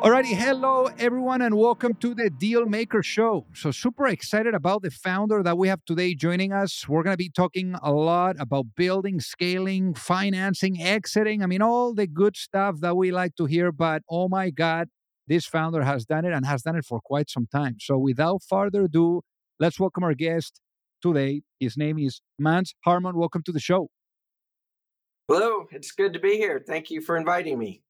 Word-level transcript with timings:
Alrighty, 0.00 0.32
hello 0.36 0.88
everyone, 0.96 1.42
and 1.42 1.56
welcome 1.56 1.92
to 1.94 2.14
the 2.14 2.30
Deal 2.30 2.66
Maker 2.66 3.02
Show. 3.02 3.46
So, 3.52 3.72
super 3.72 4.06
excited 4.06 4.54
about 4.54 4.82
the 4.82 4.92
founder 4.92 5.42
that 5.42 5.58
we 5.58 5.66
have 5.66 5.84
today 5.84 6.14
joining 6.14 6.52
us. 6.52 6.88
We're 6.88 7.02
going 7.02 7.14
to 7.14 7.18
be 7.18 7.28
talking 7.28 7.74
a 7.82 7.90
lot 7.90 8.36
about 8.38 8.76
building, 8.76 9.18
scaling, 9.18 9.94
financing, 9.94 10.80
exiting. 10.80 11.42
I 11.42 11.46
mean, 11.46 11.62
all 11.62 11.94
the 11.94 12.06
good 12.06 12.36
stuff 12.36 12.76
that 12.78 12.96
we 12.96 13.10
like 13.10 13.34
to 13.38 13.46
hear. 13.46 13.72
But 13.72 14.02
oh 14.08 14.28
my 14.28 14.50
God, 14.50 14.86
this 15.26 15.46
founder 15.46 15.82
has 15.82 16.04
done 16.04 16.24
it 16.24 16.32
and 16.32 16.46
has 16.46 16.62
done 16.62 16.76
it 16.76 16.84
for 16.84 17.00
quite 17.00 17.28
some 17.28 17.48
time. 17.50 17.78
So, 17.80 17.98
without 17.98 18.44
further 18.48 18.84
ado, 18.84 19.22
let's 19.58 19.80
welcome 19.80 20.04
our 20.04 20.14
guest 20.14 20.60
today. 21.02 21.42
His 21.58 21.76
name 21.76 21.98
is 21.98 22.20
Mance 22.38 22.72
Harmon. 22.84 23.16
Welcome 23.16 23.42
to 23.46 23.52
the 23.52 23.60
show. 23.60 23.88
Hello, 25.26 25.66
it's 25.72 25.90
good 25.90 26.12
to 26.12 26.20
be 26.20 26.36
here. 26.36 26.62
Thank 26.64 26.88
you 26.88 27.00
for 27.00 27.16
inviting 27.16 27.58
me. 27.58 27.82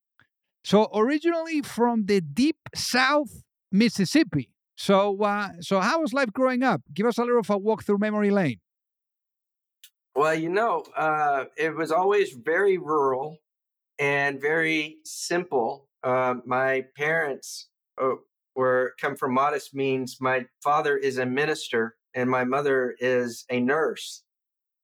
So 0.64 0.88
originally 0.94 1.62
from 1.62 2.06
the 2.06 2.20
deep 2.20 2.56
South 2.74 3.42
Mississippi. 3.72 4.50
So 4.76 5.22
uh, 5.22 5.50
so 5.60 5.80
how 5.80 6.00
was 6.00 6.12
life 6.12 6.32
growing 6.32 6.62
up? 6.62 6.82
Give 6.92 7.06
us 7.06 7.18
a 7.18 7.22
little 7.22 7.40
of 7.40 7.50
a 7.50 7.58
walk 7.58 7.84
through 7.84 7.98
memory 7.98 8.30
lane. 8.30 8.60
Well, 10.14 10.34
you 10.34 10.48
know, 10.48 10.84
uh, 10.96 11.44
it 11.56 11.74
was 11.74 11.92
always 11.92 12.32
very 12.32 12.76
rural 12.78 13.38
and 13.98 14.40
very 14.40 14.96
simple. 15.04 15.88
Uh, 16.02 16.36
my 16.44 16.84
parents 16.96 17.68
uh, 18.00 18.14
were 18.55 18.94
come 19.00 19.16
from 19.16 19.34
modest 19.34 19.74
means. 19.74 20.18
My 20.20 20.46
father 20.62 20.96
is 20.96 21.18
a 21.18 21.27
minister, 21.27 21.96
and 22.14 22.28
my 22.28 22.44
mother 22.44 22.94
is 23.00 23.44
a 23.50 23.61
nurse 23.61 24.22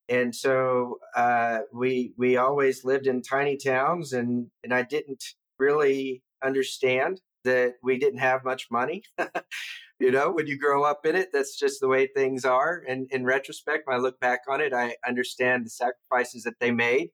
and 0.09 0.35
so 0.35 0.99
uh, 1.17 1.61
we 1.73 2.13
we 2.17 2.37
always 2.37 2.85
lived 2.85 3.07
in 3.07 3.23
tiny 3.23 3.57
towns 3.57 4.13
and 4.13 4.51
and 4.63 4.73
I 4.73 4.83
didn't 4.83 5.25
really 5.59 6.23
understand 6.45 7.21
that 7.45 7.75
we 7.83 7.99
didn't 7.99 8.21
have 8.21 8.45
much 8.45 8.69
money. 8.71 9.03
you 10.01 10.11
know, 10.11 10.31
when 10.31 10.47
you 10.47 10.59
grow 10.59 10.85
up 10.85 11.07
in 11.07 11.15
it, 11.15 11.29
that's 11.33 11.59
just 11.59 11.81
the 11.81 11.89
way 11.89 12.07
things 12.07 12.45
are. 12.45 12.83
And 12.89 13.07
in 13.11 13.25
retrospect, 13.25 13.87
when 13.87 13.97
I 13.97 14.01
look 14.01 14.19
back 14.21 14.41
on 14.49 14.61
it, 14.61 14.73
I 14.73 14.97
understand 15.07 15.67
the 15.67 15.71
sacrifices 15.71 16.45
that 16.45 16.59
they 16.61 16.71
made 16.71 17.09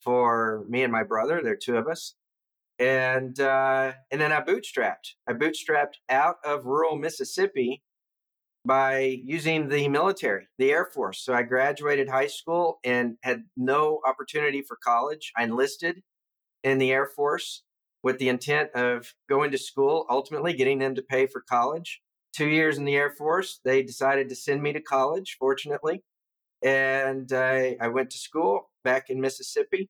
for 0.00 0.64
me 0.68 0.82
and 0.82 0.92
my 0.92 1.02
brother. 1.02 1.40
There 1.42 1.52
are 1.52 1.56
two 1.56 1.76
of 1.76 1.86
us. 1.86 2.14
And 2.78 3.38
uh, 3.38 3.92
and 4.10 4.20
then 4.20 4.32
I 4.32 4.40
bootstrapped. 4.40 5.14
I 5.28 5.34
bootstrapped 5.34 5.96
out 6.08 6.36
of 6.44 6.64
rural 6.64 6.96
Mississippi 6.96 7.82
by 8.64 9.20
using 9.24 9.68
the 9.68 9.88
military, 9.88 10.46
the 10.58 10.70
Air 10.70 10.86
Force. 10.86 11.22
So 11.22 11.34
I 11.34 11.42
graduated 11.42 12.08
high 12.08 12.26
school 12.26 12.78
and 12.84 13.16
had 13.22 13.44
no 13.56 14.00
opportunity 14.06 14.62
for 14.62 14.78
college. 14.82 15.30
I 15.36 15.44
enlisted 15.44 16.02
in 16.64 16.78
the 16.78 16.90
Air 16.90 17.06
Force 17.06 17.64
with 18.02 18.18
the 18.18 18.28
intent 18.28 18.70
of 18.74 19.14
going 19.28 19.50
to 19.50 19.58
school, 19.58 20.06
ultimately 20.08 20.52
getting 20.52 20.78
them 20.78 20.94
to 20.94 21.02
pay 21.02 21.26
for 21.26 21.42
college. 21.42 22.00
Two 22.34 22.48
years 22.48 22.78
in 22.78 22.84
the 22.84 22.96
Air 22.96 23.10
Force, 23.10 23.60
they 23.64 23.82
decided 23.82 24.28
to 24.28 24.36
send 24.36 24.62
me 24.62 24.72
to 24.72 24.80
college, 24.80 25.36
fortunately. 25.38 26.02
And 26.62 27.32
I, 27.32 27.76
I 27.80 27.88
went 27.88 28.10
to 28.10 28.18
school 28.18 28.70
back 28.84 29.10
in 29.10 29.20
Mississippi. 29.20 29.88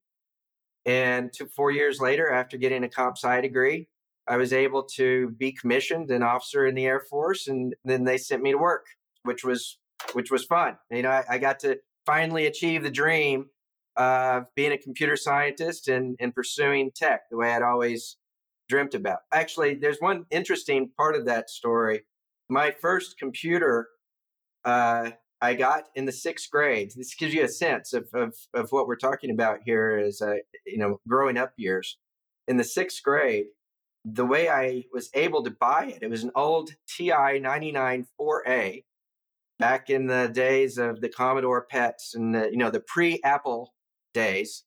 And 0.87 1.31
two, 1.33 1.47
four 1.47 1.71
years 1.71 2.01
later, 2.01 2.31
after 2.33 2.57
getting 2.57 2.85
a 2.85 2.89
comp 2.89 3.19
sci 3.19 3.41
degree, 3.43 3.89
I 4.27 4.37
was 4.37 4.53
able 4.53 4.85
to 4.95 5.31
be 5.31 5.53
commissioned 5.53 6.11
an 6.11 6.23
officer 6.23 6.67
in 6.67 6.75
the 6.75 6.87
Air 6.87 7.01
Force, 7.01 7.49
and 7.49 7.75
then 7.85 8.05
they 8.05 8.17
sent 8.17 8.43
me 8.43 8.53
to 8.53 8.59
work, 8.59 8.87
which 9.25 9.45
was 9.45 9.79
which 10.15 10.31
was 10.31 10.45
fun. 10.45 10.79
You 10.91 11.03
know, 11.03 11.11
I, 11.11 11.25
I 11.29 11.39
got 11.39 11.59
to 11.61 11.79
finally 12.07 12.47
achieve 12.47 12.83
the 12.83 12.91
dream 12.91 13.47
of 13.97 14.45
being 14.55 14.73
a 14.73 14.79
computer 14.79 15.17
scientist 15.17 15.89
and, 15.89 16.17
and 16.21 16.35
pursuing 16.35 16.91
tech 16.95 17.23
the 17.31 17.37
way 17.37 17.53
I'd 17.53 17.63
always 17.63 18.17
dreamt 18.69 18.95
about. 18.95 19.21
Actually, 19.33 19.75
there's 19.75 19.99
one 19.99 20.27
interesting 20.31 20.91
part 20.97 21.17
of 21.17 21.27
that 21.27 21.51
story. 21.51 22.03
My 22.49 22.71
first 22.71 23.19
computer 23.19 23.89
uh, 24.65 25.11
I 25.43 25.55
got 25.55 25.85
in 25.95 26.05
the 26.05 26.13
sixth 26.13 26.51
grade. 26.51 26.93
This 26.95 27.15
gives 27.15 27.33
you 27.33 27.45
a 27.45 27.49
sense 27.49 27.93
of, 27.93 28.09
of, 28.13 28.35
of 28.53 28.71
what 28.73 28.87
we're 28.87 28.97
talking 28.97 29.31
about 29.31 29.61
here 29.65 29.99
is, 29.99 30.21
uh, 30.21 30.37
you 30.67 30.79
know, 30.79 31.01
growing 31.09 31.39
up 31.39 31.53
years. 31.57 31.97
In 32.47 32.57
the 32.57 32.65
sixth 32.65 33.03
grade, 33.03 33.47
the 34.05 34.27
way 34.27 34.49
I 34.49 34.85
was 34.93 35.11
able 35.15 35.43
to 35.45 35.51
buy 35.51 35.87
it, 35.87 36.03
it 36.03 36.11
was 36.11 36.25
an 36.25 36.33
old 36.35 36.71
TI 36.89 37.39
99 37.41 38.07
4A 38.21 38.85
back 39.59 39.91
in 39.91 40.07
the 40.07 40.31
days 40.33 40.79
of 40.79 41.01
the 41.01 41.09
Commodore 41.09 41.67
PETs 41.73 42.15
and 42.15 42.35
the, 42.35 42.51
you 42.51 42.57
know, 42.57 42.71
the 42.71 42.81
pre 42.81 43.21
Apple 43.25 43.73
days. 44.13 44.65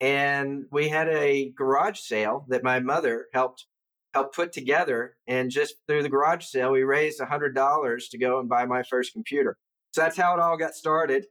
And 0.00 0.64
we 0.70 0.88
had 0.88 1.08
a 1.08 1.50
garage 1.50 1.98
sale 1.98 2.46
that 2.48 2.62
my 2.62 2.80
mother 2.80 3.26
helped 3.32 3.66
helped 4.14 4.34
put 4.34 4.52
together. 4.52 5.16
And 5.26 5.50
just 5.50 5.74
through 5.86 6.02
the 6.02 6.08
garage 6.08 6.44
sale, 6.44 6.72
we 6.72 6.82
raised 6.82 7.20
$100 7.20 8.10
to 8.10 8.18
go 8.18 8.40
and 8.40 8.48
buy 8.48 8.64
my 8.64 8.82
first 8.82 9.12
computer. 9.12 9.58
So 9.92 10.00
that's 10.00 10.16
how 10.16 10.34
it 10.34 10.40
all 10.40 10.56
got 10.56 10.74
started. 10.74 11.26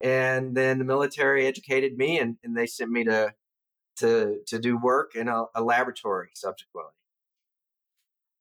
And 0.00 0.54
then 0.54 0.78
the 0.78 0.84
military 0.84 1.46
educated 1.46 1.96
me 1.96 2.18
and, 2.20 2.36
and 2.44 2.56
they 2.56 2.66
sent 2.66 2.90
me 2.90 3.04
to 3.04 3.32
to 3.96 4.40
to 4.46 4.58
do 4.58 4.76
work 4.78 5.14
in 5.14 5.26
a, 5.28 5.44
a 5.54 5.62
laboratory 5.62 6.28
subsequently. 6.34 6.92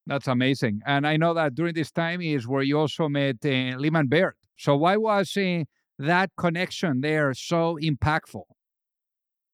That's 0.06 0.28
amazing. 0.28 0.82
And 0.86 1.08
I 1.08 1.18
know 1.18 1.34
that 1.34 1.56
during 1.56 1.74
this 1.74 1.92
time 1.92 2.22
is 2.22 2.48
where 2.48 2.62
you 2.62 2.78
also 2.78 3.10
met 3.10 3.38
uh, 3.44 3.80
Leemon 3.80 4.10
Baird. 4.10 4.36
So 4.58 4.76
why 4.76 4.98
was 4.98 5.36
uh, 5.38 5.64
that 6.00 6.32
connection 6.38 7.02
there 7.02 7.34
so 7.34 7.78
impactful? 7.82 8.44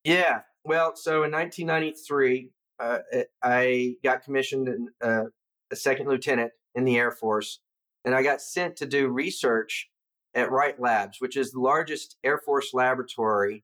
Yeah. 0.03 0.41
Well, 0.63 0.96
so 0.96 1.24
in 1.24 1.31
1993, 1.31 2.50
uh, 2.79 3.00
I 3.44 3.96
got 4.03 4.24
commissioned 4.24 4.68
in, 4.68 4.88
uh, 5.01 5.25
a 5.72 5.75
second 5.75 6.07
lieutenant 6.07 6.51
in 6.75 6.84
the 6.84 6.97
Air 6.97 7.12
Force, 7.12 7.59
and 8.03 8.16
I 8.16 8.24
got 8.24 8.41
sent 8.41 8.75
to 8.78 8.85
do 8.85 9.07
research 9.07 9.90
at 10.34 10.51
Wright 10.51 10.80
Labs, 10.80 11.19
which 11.19 11.38
is 11.38 11.51
the 11.51 11.59
largest 11.59 12.18
Air 12.24 12.38
Force 12.38 12.74
laboratory. 12.74 13.63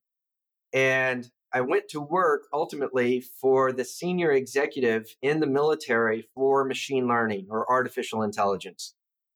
And 0.74 1.30
I 1.54 1.62
went 1.62 1.88
to 1.90 2.02
work 2.02 2.44
ultimately 2.54 3.22
for 3.22 3.72
the 3.72 3.86
senior 3.86 4.32
executive 4.32 5.16
in 5.22 5.40
the 5.40 5.48
military 5.48 6.28
for 6.36 6.66
machine 6.66 7.08
learning 7.08 7.48
or 7.50 7.70
artificial 7.72 8.22
intelligence. 8.22 8.96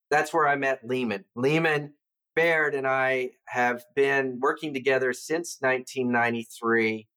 That's 0.09 0.33
where 0.33 0.47
I 0.47 0.55
met 0.55 0.85
Leemon. 0.85 1.23
Leemon 1.37 1.91
Baird 2.35 2.75
and 2.75 2.87
I 2.87 3.31
have 3.45 3.83
been 3.95 4.39
working 4.39 4.73
together 4.73 5.13
since 5.13 5.57
1993 5.59 7.07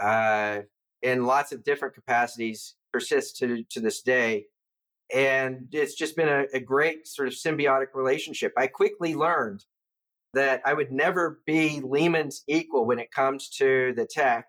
uh, 0.00 0.60
in 1.02 1.26
lots 1.26 1.52
of 1.52 1.64
different 1.64 1.94
capacities, 1.94 2.74
persists 2.92 3.38
to, 3.40 3.64
to 3.70 3.80
this 3.80 4.02
day. 4.02 4.46
And 5.12 5.68
it's 5.72 5.94
just 5.94 6.16
been 6.16 6.28
a, 6.28 6.44
a 6.54 6.60
great 6.60 7.06
sort 7.06 7.28
of 7.28 7.34
symbiotic 7.34 7.88
relationship. 7.94 8.52
I 8.56 8.68
quickly 8.68 9.14
learned 9.14 9.64
that 10.32 10.62
I 10.64 10.74
would 10.74 10.90
never 10.90 11.40
be 11.46 11.80
Leemon's 11.80 12.42
equal 12.48 12.86
when 12.86 12.98
it 12.98 13.12
comes 13.12 13.48
to 13.50 13.92
the 13.96 14.06
tech, 14.06 14.46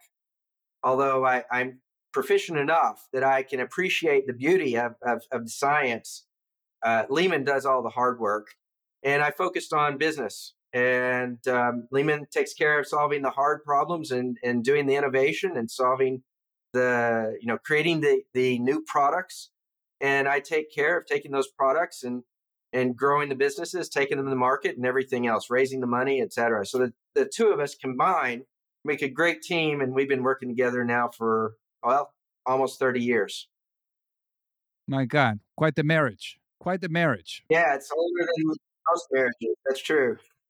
although 0.84 1.26
I, 1.26 1.44
am 1.52 1.80
proficient 2.14 2.58
enough 2.58 3.08
that 3.12 3.24
I 3.24 3.44
can 3.44 3.60
appreciate 3.60 4.26
the 4.26 4.34
beauty 4.34 4.78
of, 4.78 4.96
of, 5.06 5.22
of 5.32 5.44
the 5.44 5.50
science. 5.50 6.26
Uh, 6.84 7.06
Leemon 7.10 7.46
does 7.46 7.66
all 7.66 7.84
the 7.84 7.90
hard 7.90 8.20
work 8.20 8.48
and 9.06 9.22
I 9.22 9.32
focused 9.32 9.72
on 9.72 9.98
business. 9.98 10.54
And 10.74 11.48
um, 11.48 11.88
Leemon 11.94 12.30
takes 12.32 12.54
care 12.54 12.80
of 12.80 12.88
solving 12.88 13.22
the 13.22 13.30
hard 13.30 13.64
problems 13.64 14.12
and, 14.12 14.38
and 14.44 14.62
doing 14.62 14.88
the 14.88 14.96
innovation 14.96 15.56
and 15.56 15.72
solving 15.72 16.24
the, 16.74 17.38
you 17.40 17.48
know, 17.48 17.58
creating 17.58 18.02
the, 18.02 18.24
the 18.34 18.60
new 18.60 18.84
products. 18.86 19.52
And 20.02 20.28
I 20.28 20.42
take 20.42 20.74
care 20.74 20.98
of 20.98 21.06
taking 21.06 21.32
those 21.32 21.48
products 21.48 22.04
and, 22.04 22.24
and 22.74 22.98
growing 22.98 23.30
the 23.30 23.36
businesses, 23.36 23.88
taking 23.88 24.18
them 24.18 24.26
to 24.26 24.32
the 24.32 24.36
market 24.36 24.76
and 24.76 24.86
everything 24.86 25.28
else, 25.28 25.50
raising 25.50 25.80
the 25.80 25.88
money, 25.88 26.20
et 26.20 26.34
cetera. 26.34 26.66
So 26.66 26.80
the, 26.80 26.94
the 27.14 27.26
two 27.26 27.52
of 27.52 27.62
us 27.62 27.76
combined 27.76 28.42
make 28.84 29.02
a 29.02 29.08
great 29.08 29.44
team. 29.44 29.80
And 29.80 29.94
we've 29.94 30.10
been 30.10 30.24
working 30.24 30.50
together 30.50 30.84
now 30.84 31.10
for, 31.10 31.54
well, 31.82 32.12
almost 32.46 32.80
30 32.80 33.02
years. 33.02 33.48
My 34.88 35.06
God, 35.06 35.40
quite 35.56 35.76
the 35.76 35.84
marriage. 35.84 36.38
Quite 36.60 36.82
the 36.82 36.90
marriage. 36.90 37.44
Yeah, 37.50 37.76
it's 37.76 37.92
older 37.96 38.28
than 38.36 38.56
That's 39.66 39.82
true. 39.82 40.18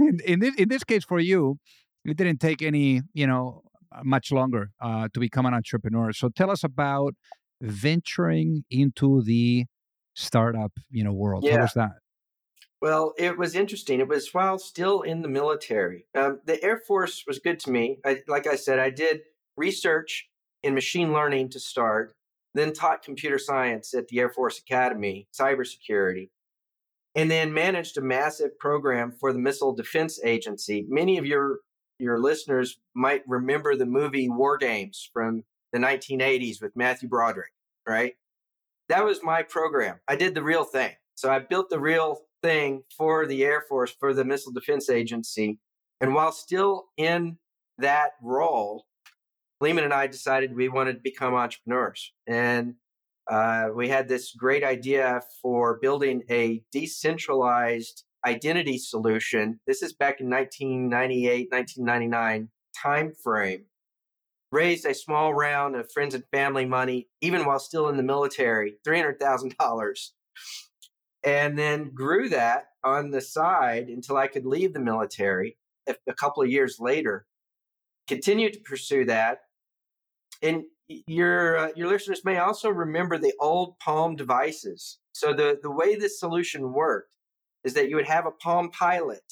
in, 0.00 0.20
in, 0.24 0.40
this, 0.40 0.54
in 0.56 0.68
this 0.68 0.84
case, 0.84 1.04
for 1.04 1.20
you, 1.20 1.58
it 2.04 2.16
didn't 2.16 2.38
take 2.38 2.62
any, 2.62 3.02
you 3.12 3.26
know, 3.26 3.62
much 4.04 4.32
longer 4.32 4.70
uh, 4.80 5.08
to 5.12 5.20
become 5.20 5.46
an 5.46 5.54
entrepreneur. 5.54 6.12
So 6.12 6.28
tell 6.28 6.50
us 6.50 6.64
about 6.64 7.14
venturing 7.60 8.64
into 8.70 9.22
the 9.22 9.66
startup, 10.14 10.72
you 10.90 11.04
know, 11.04 11.12
world. 11.12 11.44
Yeah. 11.44 11.56
How 11.56 11.62
was 11.62 11.72
that? 11.74 11.92
Well, 12.80 13.12
it 13.18 13.36
was 13.36 13.54
interesting. 13.54 14.00
It 14.00 14.08
was 14.08 14.32
while 14.32 14.58
still 14.58 15.02
in 15.02 15.20
the 15.20 15.28
military. 15.28 16.06
Um, 16.14 16.40
the 16.46 16.62
Air 16.64 16.78
Force 16.78 17.24
was 17.26 17.38
good 17.38 17.60
to 17.60 17.70
me. 17.70 17.98
I, 18.06 18.22
like 18.26 18.46
I 18.46 18.56
said, 18.56 18.78
I 18.78 18.88
did 18.88 19.20
research 19.56 20.28
in 20.62 20.74
machine 20.74 21.12
learning 21.12 21.50
to 21.50 21.60
start, 21.60 22.14
then 22.54 22.72
taught 22.72 23.02
computer 23.02 23.38
science 23.38 23.92
at 23.92 24.08
the 24.08 24.20
Air 24.20 24.30
Force 24.30 24.58
Academy, 24.58 25.28
cybersecurity, 25.38 26.30
and 27.14 27.30
then 27.30 27.52
managed 27.52 27.96
a 27.98 28.02
massive 28.02 28.58
program 28.58 29.12
for 29.12 29.32
the 29.32 29.38
Missile 29.38 29.74
Defense 29.74 30.20
Agency. 30.24 30.86
Many 30.88 31.18
of 31.18 31.26
your 31.26 31.58
your 31.98 32.18
listeners 32.18 32.80
might 32.94 33.22
remember 33.28 33.76
the 33.76 33.86
movie 33.86 34.28
War 34.28 34.56
Games 34.56 35.10
from 35.12 35.44
the 35.72 35.78
1980s 35.78 36.62
with 36.62 36.74
Matthew 36.74 37.08
Broderick, 37.08 37.52
right? 37.86 38.14
That 38.88 39.04
was 39.04 39.22
my 39.22 39.42
program. 39.42 40.00
I 40.08 40.16
did 40.16 40.34
the 40.34 40.42
real 40.42 40.64
thing. 40.64 40.92
So 41.14 41.30
I 41.30 41.40
built 41.40 41.68
the 41.68 41.78
real 41.78 42.22
thing 42.42 42.84
for 42.96 43.26
the 43.26 43.44
Air 43.44 43.64
Force, 43.68 43.94
for 44.00 44.14
the 44.14 44.24
Missile 44.24 44.52
Defense 44.52 44.88
Agency. 44.88 45.58
And 46.00 46.14
while 46.14 46.32
still 46.32 46.86
in 46.96 47.36
that 47.78 48.12
role, 48.22 48.86
Leemon 49.62 49.84
and 49.84 49.92
I 49.92 50.06
decided 50.06 50.56
we 50.56 50.70
wanted 50.70 50.94
to 50.94 51.00
become 51.00 51.34
entrepreneurs. 51.34 52.12
And 52.26 52.76
uh, 53.30 53.68
we 53.74 53.88
had 53.88 54.08
this 54.08 54.34
great 54.34 54.64
idea 54.64 55.22
for 55.40 55.78
building 55.80 56.22
a 56.30 56.62
decentralized 56.72 58.04
identity 58.26 58.76
solution. 58.76 59.60
This 59.66 59.82
is 59.82 59.94
back 59.94 60.20
in 60.20 60.28
1998, 60.28 61.48
1999 61.50 62.48
timeframe. 62.84 63.62
Raised 64.52 64.84
a 64.84 64.94
small 64.94 65.32
round 65.32 65.76
of 65.76 65.90
friends 65.92 66.14
and 66.14 66.24
family 66.32 66.66
money, 66.66 67.08
even 67.20 67.44
while 67.44 67.60
still 67.60 67.88
in 67.88 67.96
the 67.96 68.02
military, 68.02 68.74
$300,000 68.86 70.10
and 71.22 71.58
then 71.58 71.90
grew 71.90 72.28
that 72.28 72.68
on 72.82 73.10
the 73.10 73.20
side 73.20 73.88
until 73.88 74.16
I 74.16 74.26
could 74.26 74.46
leave 74.46 74.72
the 74.72 74.80
military 74.80 75.56
a 75.86 76.14
couple 76.14 76.42
of 76.42 76.50
years 76.50 76.76
later. 76.80 77.26
Continued 78.06 78.54
to 78.54 78.60
pursue 78.60 79.04
that. 79.06 79.40
And 80.42 80.64
your 81.06 81.58
uh, 81.58 81.68
your 81.76 81.88
listeners 81.88 82.24
may 82.24 82.38
also 82.38 82.68
remember 82.68 83.18
the 83.18 83.34
old 83.40 83.78
Palm 83.78 84.16
devices. 84.16 84.98
So 85.12 85.32
the 85.32 85.58
the 85.62 85.70
way 85.70 85.96
this 85.96 86.18
solution 86.18 86.72
worked 86.72 87.10
is 87.64 87.74
that 87.74 87.88
you 87.88 87.96
would 87.96 88.08
have 88.08 88.26
a 88.26 88.30
Palm 88.30 88.70
Pilot 88.70 89.22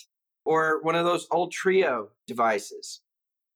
or 0.45 0.81
one 0.83 0.95
of 0.95 1.05
those 1.05 1.27
old 1.31 1.53
Treo 1.53 2.09
devices, 2.27 3.01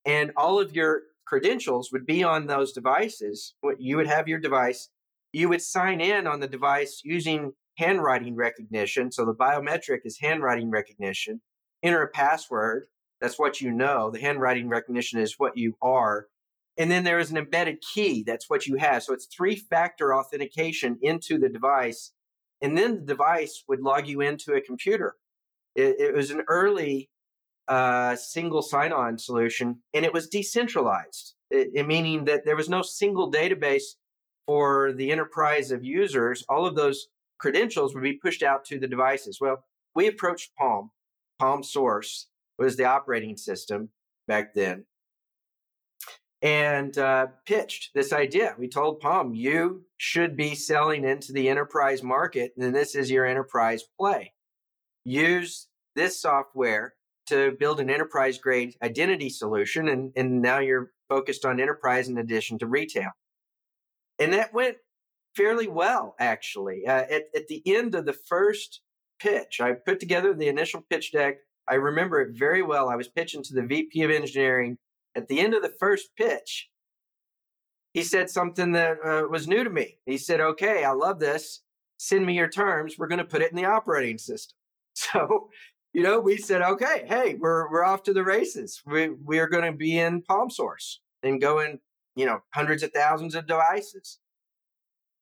and 0.05 0.33
all 0.37 0.61
of 0.61 0.75
your 0.75 1.03
credentials 1.27 1.91
would 1.93 2.07
be 2.07 2.23
on 2.23 2.47
those 2.47 2.73
devices. 2.73 3.55
You 3.79 3.97
would 3.97 4.09
have 4.09 4.29
your 4.29 4.41
device. 4.41 4.89
You 5.33 5.49
would 5.49 5.63
sign 5.63 6.01
in 6.01 6.27
on 6.27 6.41
the 6.41 6.49
device 6.49 7.01
using 7.05 7.53
handwriting 7.79 8.35
recognition. 8.35 9.11
So 9.13 9.25
the 9.25 9.35
biometric 9.35 10.01
is 10.05 10.19
handwriting 10.21 10.71
recognition. 10.71 11.41
Enter 11.83 12.03
a 12.03 12.09
password. 12.09 12.87
That's 13.21 13.39
what 13.39 13.61
you 13.61 13.71
know. 13.71 14.11
The 14.11 14.21
handwriting 14.21 14.69
recognition 14.69 15.21
is 15.21 15.39
what 15.39 15.57
you 15.57 15.77
are. 15.81 16.27
And 16.79 16.91
then 16.91 17.05
there 17.05 17.19
is 17.19 17.31
an 17.31 17.37
embedded 17.37 17.83
key. 17.95 18.23
That's 18.27 18.49
what 18.49 18.67
you 18.67 18.77
have. 18.77 19.03
So 19.03 19.13
it's 19.13 19.27
three 19.27 19.57
factor 19.57 20.15
authentication 20.15 20.99
into 21.03 21.39
the 21.39 21.49
device. 21.49 22.13
And 22.63 22.79
then 22.79 23.01
the 23.01 23.07
device 23.07 23.65
would 23.69 23.81
log 23.81 24.07
you 24.07 24.21
into 24.21 24.55
a 24.55 24.61
computer. 24.61 25.17
It, 25.75 25.97
it 25.99 26.15
was 26.15 26.31
an 26.31 26.43
early 26.49 27.11
uh, 27.69 28.17
single 28.17 28.63
sign 28.63 28.93
on 28.93 29.19
solution 29.19 29.81
and 29.95 30.05
it 30.05 30.13
was 30.13 30.29
decentralized, 30.29 31.35
it, 31.51 31.69
it, 31.75 31.87
meaning 31.87 32.25
that 32.25 32.45
there 32.45 32.57
was 32.57 32.69
no 32.69 32.83
single 32.83 33.31
database 33.31 33.95
for 34.47 34.93
the 34.93 35.11
enterprise 35.11 35.71
of 35.71 35.85
users. 35.85 36.45
All 36.49 36.67
of 36.67 36.75
those 36.75 37.09
credentials 37.39 37.95
would 37.95 38.03
be 38.03 38.19
pushed 38.19 38.43
out 38.43 38.65
to 38.67 38.79
the 38.79 38.89
devices. 38.89 39.39
Well, 39.41 39.65
we 39.95 40.07
approached 40.07 40.55
Palm. 40.59 40.91
Palm 41.39 41.63
Source 41.63 42.29
was 42.59 42.77
the 42.77 42.85
operating 42.85 43.37
system 43.37 43.91
back 44.29 44.55
then, 44.55 44.85
and 46.43 46.99
uh, 46.99 47.29
pitched 47.47 47.91
this 47.95 48.13
idea. 48.13 48.55
We 48.59 48.69
told 48.69 49.01
Palm, 49.01 49.33
you 49.33 49.85
should 49.97 50.37
be 50.37 50.57
selling 50.57 51.05
into 51.05 51.33
the 51.33 51.49
enterprise 51.49 52.03
market, 52.03 52.53
and 52.59 52.75
this 52.75 52.97
is 52.97 53.11
your 53.11 53.25
enterprise 53.25 53.85
play. 53.99 54.33
Use 55.05 55.69
this 55.95 56.21
software 56.21 56.95
to 57.27 57.53
build 57.53 57.79
an 57.79 57.89
enterprise 57.89 58.39
grade 58.39 58.75
identity 58.83 59.31
solution, 59.31 59.89
and, 59.89 60.13
and 60.17 60.43
now 60.43 60.59
you're 60.59 60.91
focused 61.09 61.45
on 61.45 61.61
enterprise 61.61 62.09
in 62.09 62.19
addition 62.19 62.59
to 62.59 62.67
retail. 62.67 63.11
And 64.19 64.33
that 64.33 64.53
went 64.53 64.77
fairly 65.37 65.69
well, 65.69 66.17
actually. 66.19 66.87
Uh, 66.87 67.05
at, 67.09 67.23
at 67.35 67.47
the 67.49 67.63
end 67.67 67.95
of 67.95 68.05
the 68.05 68.13
first 68.13 68.81
pitch, 69.21 69.61
I 69.61 69.73
put 69.73 70.01
together 70.01 70.35
the 70.35 70.49
initial 70.49 70.85
pitch 70.91 71.13
deck. 71.13 71.37
I 71.69 71.75
remember 71.75 72.21
it 72.21 72.37
very 72.37 72.63
well. 72.63 72.89
I 72.89 72.97
was 72.97 73.09
pitching 73.09 73.45
to 73.45 73.55
the 73.55 73.63
VP 73.63 74.03
of 74.03 74.11
engineering. 74.11 74.79
At 75.15 75.29
the 75.29 75.41
end 75.41 75.55
of 75.55 75.63
the 75.63 75.75
first 75.79 76.11
pitch, 76.17 76.71
he 77.93 78.03
said 78.03 78.31
something 78.31 78.73
that 78.73 78.97
uh, 79.05 79.29
was 79.29 79.47
new 79.47 79.65
to 79.65 79.71
me. 79.71 79.99
He 80.07 80.17
said, 80.17 80.41
Okay, 80.41 80.85
I 80.85 80.93
love 80.93 81.21
this. 81.21 81.63
Send 81.99 82.25
me 82.27 82.35
your 82.35 82.49
terms. 82.49 82.97
We're 82.99 83.09
going 83.09 83.19
to 83.19 83.25
put 83.25 83.43
it 83.43 83.51
in 83.51 83.57
the 83.57 83.67
operating 83.67 84.19
system. 84.19 84.57
So, 84.95 85.49
you 85.95 86.03
know, 86.03 86.21
we 86.21 86.37
said, 86.37 86.61
Okay, 86.61 87.05
hey, 87.07 87.37
we're, 87.39 87.71
we're 87.71 87.85
off 87.85 88.03
to 88.05 88.13
the 88.13 88.25
races. 88.25 88.83
We, 88.87 89.09
we 89.09 89.39
are 89.39 89.49
going 89.49 89.65
to 89.65 89.77
be 89.77 89.99
in 89.99 90.23
Palm 90.23 90.51
Source 90.51 91.01
and 91.23 91.41
go 91.41 91.61
in, 91.61 91.79
you 92.15 92.27
know, 92.27 92.41
hundreds 92.51 92.83
of 92.83 92.93
thousands 92.93 93.35
of 93.35 93.47
devices. 93.47 94.19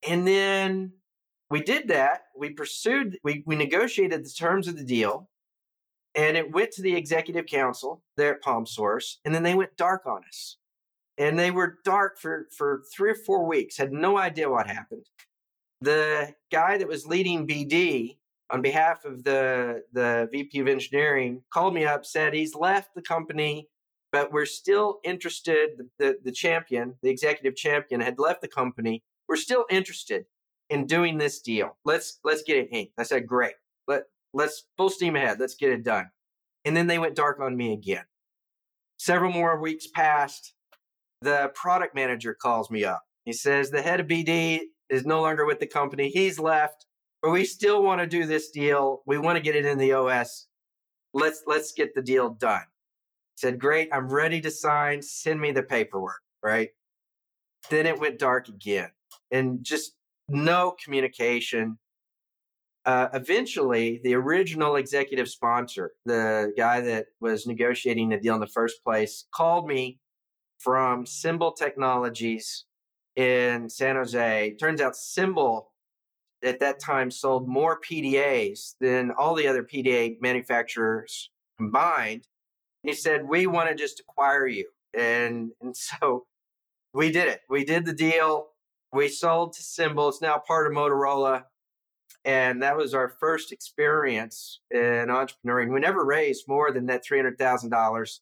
And 0.08 0.26
then 0.26 0.92
we 1.50 1.60
did 1.60 1.88
that. 1.88 2.22
We 2.36 2.50
pursued, 2.50 3.18
we, 3.22 3.42
we 3.46 3.56
negotiated 3.56 4.24
the 4.24 4.30
terms 4.30 4.66
of 4.66 4.76
the 4.76 4.84
deal, 4.84 5.28
and 6.14 6.36
it 6.36 6.52
went 6.52 6.72
to 6.72 6.82
the 6.82 6.94
executive 6.94 7.46
council 7.46 8.02
there 8.16 8.34
at 8.34 8.42
Palm 8.42 8.66
Source, 8.66 9.18
and 9.24 9.34
then 9.34 9.42
they 9.42 9.54
went 9.54 9.76
dark 9.76 10.06
on 10.06 10.22
us. 10.28 10.56
And 11.18 11.38
they 11.38 11.50
were 11.50 11.78
dark 11.84 12.18
for, 12.18 12.48
for 12.56 12.82
three 12.94 13.10
or 13.10 13.14
four 13.14 13.44
weeks, 13.44 13.76
had 13.76 13.92
no 13.92 14.16
idea 14.16 14.48
what 14.48 14.66
happened. 14.66 15.06
The 15.82 16.34
guy 16.50 16.78
that 16.78 16.88
was 16.88 17.06
leading 17.06 17.46
BD 17.46 18.16
on 18.50 18.62
behalf 18.62 19.04
of 19.04 19.22
the, 19.22 19.84
the 19.92 20.28
VP 20.32 20.60
of 20.60 20.68
engineering 20.68 21.42
called 21.52 21.74
me 21.74 21.84
up, 21.84 22.06
said 22.06 22.32
he's 22.32 22.54
left 22.54 22.94
the 22.94 23.02
company, 23.02 23.68
but 24.12 24.32
we're 24.32 24.46
still 24.46 24.98
interested. 25.04 25.70
The, 25.76 25.88
the, 25.98 26.18
the 26.24 26.32
champion, 26.32 26.94
the 27.02 27.10
executive 27.10 27.54
champion, 27.54 28.00
had 28.00 28.18
left 28.18 28.40
the 28.40 28.48
company 28.48 29.02
we're 29.30 29.36
still 29.36 29.64
interested 29.70 30.26
in 30.70 30.86
doing 30.86 31.16
this 31.16 31.40
deal. 31.40 31.76
Let's 31.84 32.18
let's 32.24 32.42
get 32.42 32.56
it 32.56 32.68
inked. 32.72 32.94
I 32.98 33.04
said, 33.04 33.28
great. 33.28 33.54
Let 33.86 34.02
let's 34.32 34.64
full 34.76 34.90
steam 34.90 35.16
ahead. 35.16 35.40
Let's 35.40 35.54
get 35.54 35.72
it 35.72 35.84
done. 35.84 36.10
And 36.64 36.76
then 36.76 36.86
they 36.86 36.98
went 36.98 37.16
dark 37.16 37.40
on 37.40 37.56
me 37.56 37.72
again. 37.72 38.04
Several 38.98 39.32
more 39.32 39.60
weeks 39.60 39.86
passed. 39.86 40.54
The 41.22 41.50
product 41.54 41.94
manager 41.94 42.34
calls 42.34 42.70
me 42.70 42.84
up. 42.84 43.02
He 43.24 43.32
says 43.32 43.70
the 43.70 43.82
head 43.82 44.00
of 44.00 44.06
BD 44.06 44.60
is 44.88 45.06
no 45.06 45.20
longer 45.22 45.46
with 45.46 45.60
the 45.60 45.66
company. 45.66 46.08
He's 46.08 46.38
left, 46.38 46.86
but 47.22 47.30
we 47.30 47.44
still 47.44 47.82
want 47.82 48.00
to 48.00 48.06
do 48.06 48.26
this 48.26 48.50
deal. 48.50 49.02
We 49.06 49.18
want 49.18 49.36
to 49.36 49.42
get 49.42 49.56
it 49.56 49.66
in 49.66 49.78
the 49.78 49.92
OS. 49.92 50.46
Let's 51.12 51.42
let's 51.46 51.72
get 51.72 51.94
the 51.94 52.02
deal 52.02 52.30
done. 52.30 52.64
Said, 53.36 53.58
great. 53.58 53.88
I'm 53.92 54.08
ready 54.08 54.40
to 54.42 54.50
sign. 54.50 55.00
Send 55.00 55.40
me 55.40 55.50
the 55.52 55.62
paperwork. 55.62 56.20
Right. 56.42 56.70
Then 57.70 57.86
it 57.86 57.98
went 57.98 58.18
dark 58.18 58.48
again 58.48 58.90
and 59.30 59.62
just 59.62 59.92
no 60.28 60.74
communication. 60.82 61.78
Uh, 62.86 63.08
eventually, 63.12 64.00
the 64.02 64.14
original 64.14 64.76
executive 64.76 65.28
sponsor, 65.28 65.92
the 66.06 66.52
guy 66.56 66.80
that 66.80 67.06
was 67.20 67.46
negotiating 67.46 68.08
the 68.08 68.16
deal 68.16 68.34
in 68.34 68.40
the 68.40 68.46
first 68.46 68.82
place, 68.82 69.26
called 69.34 69.66
me 69.66 69.98
from 70.58 71.04
Symbol 71.04 71.52
Technologies 71.52 72.64
in 73.16 73.68
San 73.68 73.96
Jose. 73.96 74.56
Turns 74.58 74.80
out 74.80 74.96
Symbol 74.96 75.72
at 76.42 76.60
that 76.60 76.80
time 76.80 77.10
sold 77.10 77.48
more 77.48 77.78
PDAs 77.80 78.74
than 78.80 79.10
all 79.10 79.34
the 79.34 79.46
other 79.46 79.62
PDA 79.62 80.16
manufacturers 80.20 81.30
combined. 81.58 82.26
He 82.82 82.94
said, 82.94 83.28
We 83.28 83.46
want 83.46 83.68
to 83.68 83.74
just 83.74 84.00
acquire 84.00 84.46
you. 84.46 84.68
And, 84.96 85.50
and 85.60 85.76
so 85.76 86.26
we 86.94 87.10
did 87.10 87.28
it. 87.28 87.40
We 87.48 87.64
did 87.64 87.84
the 87.84 87.92
deal. 87.92 88.48
We 88.92 89.08
sold 89.08 89.52
to 89.54 89.62
Symbol. 89.62 90.08
It's 90.08 90.22
now 90.22 90.42
part 90.44 90.66
of 90.66 90.72
Motorola. 90.72 91.44
And 92.24 92.62
that 92.62 92.76
was 92.76 92.92
our 92.94 93.08
first 93.08 93.50
experience 93.50 94.60
in 94.70 95.06
entrepreneuring. 95.08 95.72
We 95.72 95.80
never 95.80 96.04
raised 96.04 96.44
more 96.46 96.70
than 96.70 96.86
that 96.86 97.02
$300,000. 97.04 98.18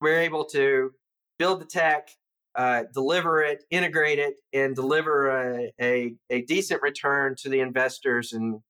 We 0.00 0.10
were 0.10 0.16
able 0.16 0.44
to 0.46 0.92
build 1.38 1.60
the 1.60 1.64
tech, 1.64 2.10
uh, 2.54 2.84
deliver 2.94 3.42
it, 3.42 3.64
integrate 3.70 4.18
it, 4.18 4.34
and 4.52 4.76
deliver 4.76 5.28
a, 5.30 5.72
a, 5.80 6.14
a, 6.30 6.42
decent 6.42 6.82
return 6.82 7.34
to 7.42 7.48
the 7.48 7.60
investors. 7.60 8.32
And, 8.32 8.60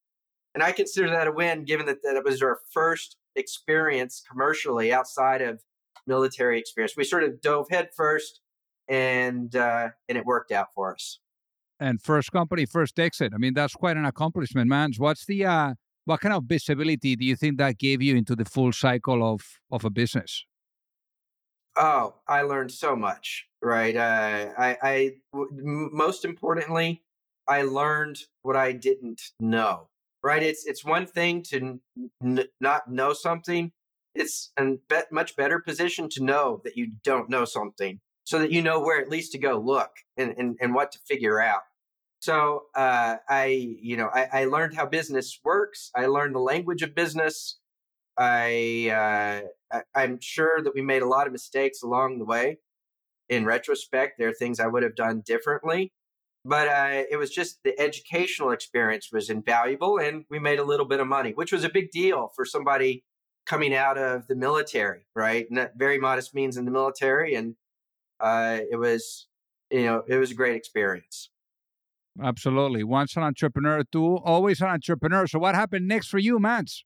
and 0.54 0.62
I 0.62 0.72
consider 0.72 1.10
that 1.10 1.26
a 1.26 1.32
win, 1.32 1.64
given 1.64 1.86
that, 1.86 2.02
that 2.02 2.16
it 2.16 2.24
was 2.24 2.42
our 2.42 2.58
first 2.72 3.16
experience 3.36 4.22
commercially 4.28 4.92
outside 4.92 5.42
of 5.42 5.60
military 6.06 6.58
experience. 6.58 6.94
We 6.96 7.04
sort 7.04 7.24
of 7.24 7.40
dove 7.40 7.66
headfirst, 7.70 8.40
and 8.88 9.54
uh, 9.54 9.90
and 10.08 10.18
it 10.18 10.24
worked 10.24 10.52
out 10.52 10.68
for 10.74 10.94
us 10.94 11.20
and 11.80 12.00
first 12.02 12.30
company, 12.30 12.66
first 12.66 12.98
exit. 12.98 13.32
I 13.34 13.38
mean, 13.38 13.54
that's 13.54 13.74
quite 13.74 13.96
an 13.96 14.04
accomplishment, 14.04 14.68
man. 14.68 14.92
What's 14.98 15.24
the 15.26 15.46
uh, 15.46 15.74
what 16.04 16.20
kind 16.20 16.34
of 16.34 16.44
visibility 16.44 17.16
do 17.16 17.24
you 17.24 17.36
think 17.36 17.58
that 17.58 17.78
gave 17.78 18.02
you 18.02 18.16
into 18.16 18.36
the 18.36 18.44
full 18.44 18.72
cycle 18.72 19.22
of 19.32 19.40
of 19.70 19.84
a 19.84 19.90
business? 19.90 20.44
Oh, 21.76 22.16
I 22.26 22.42
learned 22.42 22.72
so 22.72 22.96
much, 22.96 23.46
right? 23.62 23.96
Uh, 23.96 24.52
I, 24.58 24.76
I 24.82 25.10
w- 25.32 25.88
most 25.92 26.24
importantly, 26.24 27.02
I 27.48 27.62
learned 27.62 28.18
what 28.42 28.56
I 28.56 28.72
didn't 28.72 29.22
know, 29.38 29.88
right? 30.22 30.42
It's 30.42 30.66
it's 30.66 30.84
one 30.84 31.06
thing 31.06 31.42
to 31.44 31.80
n- 32.22 32.48
not 32.60 32.90
know 32.90 33.12
something. 33.12 33.72
It's 34.14 34.52
a 34.56 34.76
be- 34.88 35.10
much 35.12 35.36
better 35.36 35.60
position 35.60 36.08
to 36.10 36.24
know 36.24 36.60
that 36.64 36.76
you 36.76 36.92
don't 37.04 37.30
know 37.30 37.44
something, 37.44 38.00
so 38.24 38.40
that 38.40 38.50
you 38.50 38.62
know 38.62 38.80
where 38.80 39.00
at 39.00 39.08
least 39.08 39.32
to 39.32 39.38
go 39.38 39.58
look 39.58 39.90
and 40.16 40.34
and, 40.36 40.56
and 40.60 40.74
what 40.74 40.92
to 40.92 40.98
figure 41.06 41.40
out. 41.40 41.62
So 42.20 42.64
uh, 42.74 43.16
I, 43.28 43.76
you 43.80 43.96
know, 43.96 44.10
I, 44.12 44.28
I 44.32 44.44
learned 44.44 44.74
how 44.74 44.86
business 44.86 45.40
works. 45.42 45.90
I 45.96 46.06
learned 46.06 46.34
the 46.34 46.40
language 46.40 46.82
of 46.82 46.94
business. 46.94 47.58
I, 48.18 48.90
uh, 49.72 49.78
I 49.94 50.04
am 50.04 50.18
sure 50.20 50.62
that 50.62 50.74
we 50.74 50.82
made 50.82 51.02
a 51.02 51.08
lot 51.08 51.26
of 51.26 51.32
mistakes 51.32 51.82
along 51.82 52.18
the 52.18 52.26
way. 52.26 52.58
In 53.30 53.46
retrospect, 53.46 54.18
there 54.18 54.28
are 54.28 54.34
things 54.34 54.60
I 54.60 54.66
would 54.66 54.82
have 54.82 54.96
done 54.96 55.22
differently, 55.24 55.92
but 56.44 56.68
uh, 56.68 57.04
it 57.10 57.16
was 57.16 57.30
just 57.30 57.60
the 57.62 57.78
educational 57.80 58.50
experience 58.50 59.10
was 59.12 59.30
invaluable, 59.30 59.98
and 59.98 60.24
we 60.28 60.40
made 60.40 60.58
a 60.58 60.64
little 60.64 60.84
bit 60.84 61.00
of 61.00 61.06
money, 61.06 61.30
which 61.32 61.52
was 61.52 61.64
a 61.64 61.68
big 61.70 61.90
deal 61.92 62.32
for 62.34 62.44
somebody 62.44 63.04
coming 63.46 63.72
out 63.74 63.96
of 63.96 64.26
the 64.26 64.34
military, 64.34 65.06
right? 65.14 65.46
Not 65.48 65.70
very 65.76 65.98
modest 65.98 66.34
means 66.34 66.56
in 66.56 66.64
the 66.64 66.72
military, 66.72 67.34
and 67.34 67.54
uh, 68.18 68.58
it 68.70 68.76
was, 68.76 69.28
you 69.70 69.84
know, 69.84 70.02
it 70.08 70.16
was 70.16 70.32
a 70.32 70.34
great 70.34 70.56
experience. 70.56 71.29
Absolutely. 72.22 72.84
Once 72.84 73.16
an 73.16 73.22
entrepreneur, 73.22 73.82
two, 73.92 74.16
always 74.18 74.60
an 74.60 74.68
entrepreneur. 74.68 75.26
So 75.26 75.38
what 75.38 75.54
happened 75.54 75.86
next 75.86 76.08
for 76.08 76.18
you, 76.18 76.38
Mance? 76.38 76.84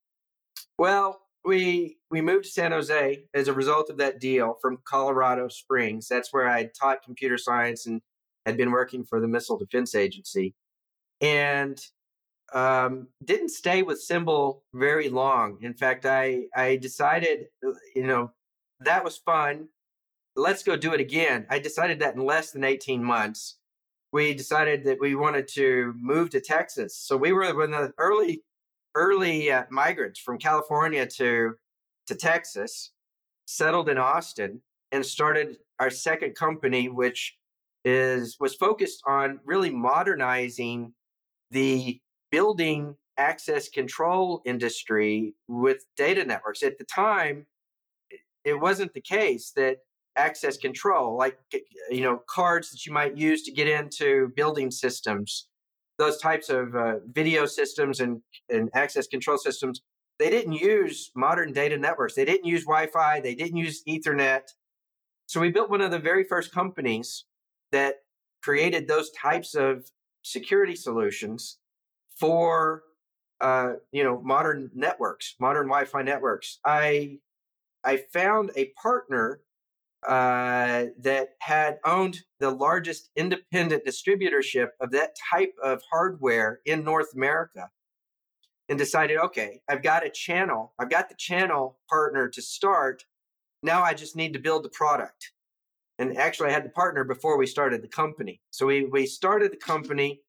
Well, 0.78 1.20
we 1.44 1.98
we 2.10 2.20
moved 2.20 2.44
to 2.44 2.50
San 2.50 2.72
Jose 2.72 3.24
as 3.34 3.48
a 3.48 3.52
result 3.52 3.90
of 3.90 3.98
that 3.98 4.20
deal 4.20 4.56
from 4.60 4.78
Colorado 4.84 5.48
Springs. 5.48 6.08
That's 6.08 6.32
where 6.32 6.48
I 6.48 6.70
taught 6.78 7.02
computer 7.02 7.38
science 7.38 7.86
and 7.86 8.00
had 8.46 8.56
been 8.56 8.70
working 8.70 9.04
for 9.04 9.20
the 9.20 9.28
Missile 9.28 9.58
Defense 9.58 9.94
Agency, 9.94 10.54
and 11.20 11.80
um, 12.52 13.08
didn't 13.24 13.50
stay 13.50 13.82
with 13.82 14.00
Symbol 14.00 14.64
very 14.72 15.08
long. 15.08 15.58
In 15.62 15.74
fact, 15.74 16.06
I 16.06 16.44
I 16.54 16.76
decided, 16.76 17.46
you 17.94 18.06
know, 18.06 18.32
that 18.80 19.04
was 19.04 19.16
fun. 19.16 19.68
Let's 20.36 20.62
go 20.62 20.76
do 20.76 20.92
it 20.92 21.00
again. 21.00 21.46
I 21.48 21.58
decided 21.58 22.00
that 22.00 22.14
in 22.14 22.24
less 22.24 22.52
than 22.52 22.64
eighteen 22.64 23.02
months. 23.02 23.58
We 24.14 24.32
decided 24.32 24.84
that 24.84 25.00
we 25.00 25.16
wanted 25.16 25.48
to 25.54 25.92
move 25.98 26.30
to 26.30 26.40
Texas. 26.40 26.96
So 26.96 27.16
we 27.16 27.32
were 27.32 27.52
one 27.52 27.74
of 27.74 27.88
the 27.88 27.94
early 27.98 28.44
early 28.94 29.50
uh, 29.50 29.64
migrants 29.70 30.20
from 30.20 30.38
California 30.38 31.04
to 31.04 31.54
to 32.06 32.14
Texas, 32.14 32.92
settled 33.46 33.88
in 33.88 33.98
Austin, 33.98 34.60
and 34.92 35.04
started 35.04 35.56
our 35.80 35.90
second 35.90 36.36
company, 36.36 36.88
which 36.88 37.36
is 37.84 38.36
was 38.38 38.54
focused 38.54 39.02
on 39.04 39.40
really 39.44 39.70
modernizing 39.70 40.94
the 41.50 42.00
building 42.30 42.94
access 43.18 43.68
control 43.68 44.42
industry 44.46 45.34
with 45.48 45.86
data 45.96 46.24
networks. 46.24 46.62
At 46.62 46.78
the 46.78 46.84
time, 46.84 47.46
it 48.44 48.60
wasn't 48.60 48.94
the 48.94 49.00
case 49.00 49.50
that 49.56 49.78
access 50.16 50.56
control, 50.56 51.16
like 51.16 51.38
you 51.90 52.02
know 52.02 52.20
cards 52.28 52.70
that 52.70 52.86
you 52.86 52.92
might 52.92 53.16
use 53.16 53.42
to 53.44 53.52
get 53.52 53.68
into 53.68 54.28
building 54.36 54.70
systems, 54.70 55.48
those 55.98 56.18
types 56.18 56.48
of 56.48 56.74
uh, 56.74 56.96
video 57.12 57.46
systems 57.46 58.00
and, 58.00 58.20
and 58.48 58.70
access 58.74 59.06
control 59.06 59.38
systems, 59.38 59.82
they 60.18 60.30
didn't 60.30 60.52
use 60.52 61.10
modern 61.14 61.52
data 61.52 61.76
networks. 61.76 62.14
They 62.14 62.24
didn't 62.24 62.46
use 62.46 62.64
Wi 62.64 62.86
Fi. 62.86 63.20
They 63.20 63.34
didn't 63.34 63.56
use 63.56 63.82
Ethernet. 63.88 64.42
So 65.26 65.40
we 65.40 65.50
built 65.50 65.70
one 65.70 65.80
of 65.80 65.90
the 65.90 65.98
very 65.98 66.24
first 66.24 66.52
companies 66.52 67.24
that 67.72 67.96
created 68.42 68.86
those 68.86 69.10
types 69.10 69.54
of 69.54 69.90
security 70.22 70.76
solutions 70.76 71.58
for 72.16 72.82
uh, 73.40 73.74
you 73.92 74.04
know 74.04 74.20
modern 74.22 74.70
networks, 74.74 75.34
modern 75.40 75.66
Wi-Fi 75.66 76.02
networks. 76.02 76.58
I 76.64 77.18
I 77.84 77.98
found 78.12 78.50
a 78.56 78.72
partner 78.82 79.40
uh, 80.08 80.86
that 80.98 81.30
had 81.40 81.78
owned 81.84 82.20
the 82.40 82.50
largest 82.50 83.10
independent 83.16 83.84
distributorship 83.86 84.68
of 84.80 84.90
that 84.90 85.16
type 85.30 85.54
of 85.62 85.80
hardware 85.90 86.60
in 86.66 86.84
North 86.84 87.14
America 87.14 87.70
and 88.68 88.78
decided, 88.78 89.18
okay, 89.18 89.60
I've 89.68 89.82
got 89.82 90.06
a 90.06 90.10
channel, 90.10 90.72
I've 90.78 90.90
got 90.90 91.08
the 91.08 91.14
channel 91.16 91.78
partner 91.88 92.28
to 92.28 92.42
start. 92.42 93.04
Now 93.62 93.82
I 93.82 93.94
just 93.94 94.16
need 94.16 94.32
to 94.34 94.38
build 94.38 94.64
the 94.64 94.70
product. 94.70 95.32
And 95.98 96.16
actually, 96.16 96.48
I 96.50 96.52
had 96.52 96.64
the 96.64 96.70
partner 96.70 97.04
before 97.04 97.38
we 97.38 97.46
started 97.46 97.82
the 97.82 97.88
company. 97.88 98.40
So 98.50 98.66
we, 98.66 98.84
we 98.84 99.06
started 99.06 99.52
the 99.52 99.56
company. 99.56 100.22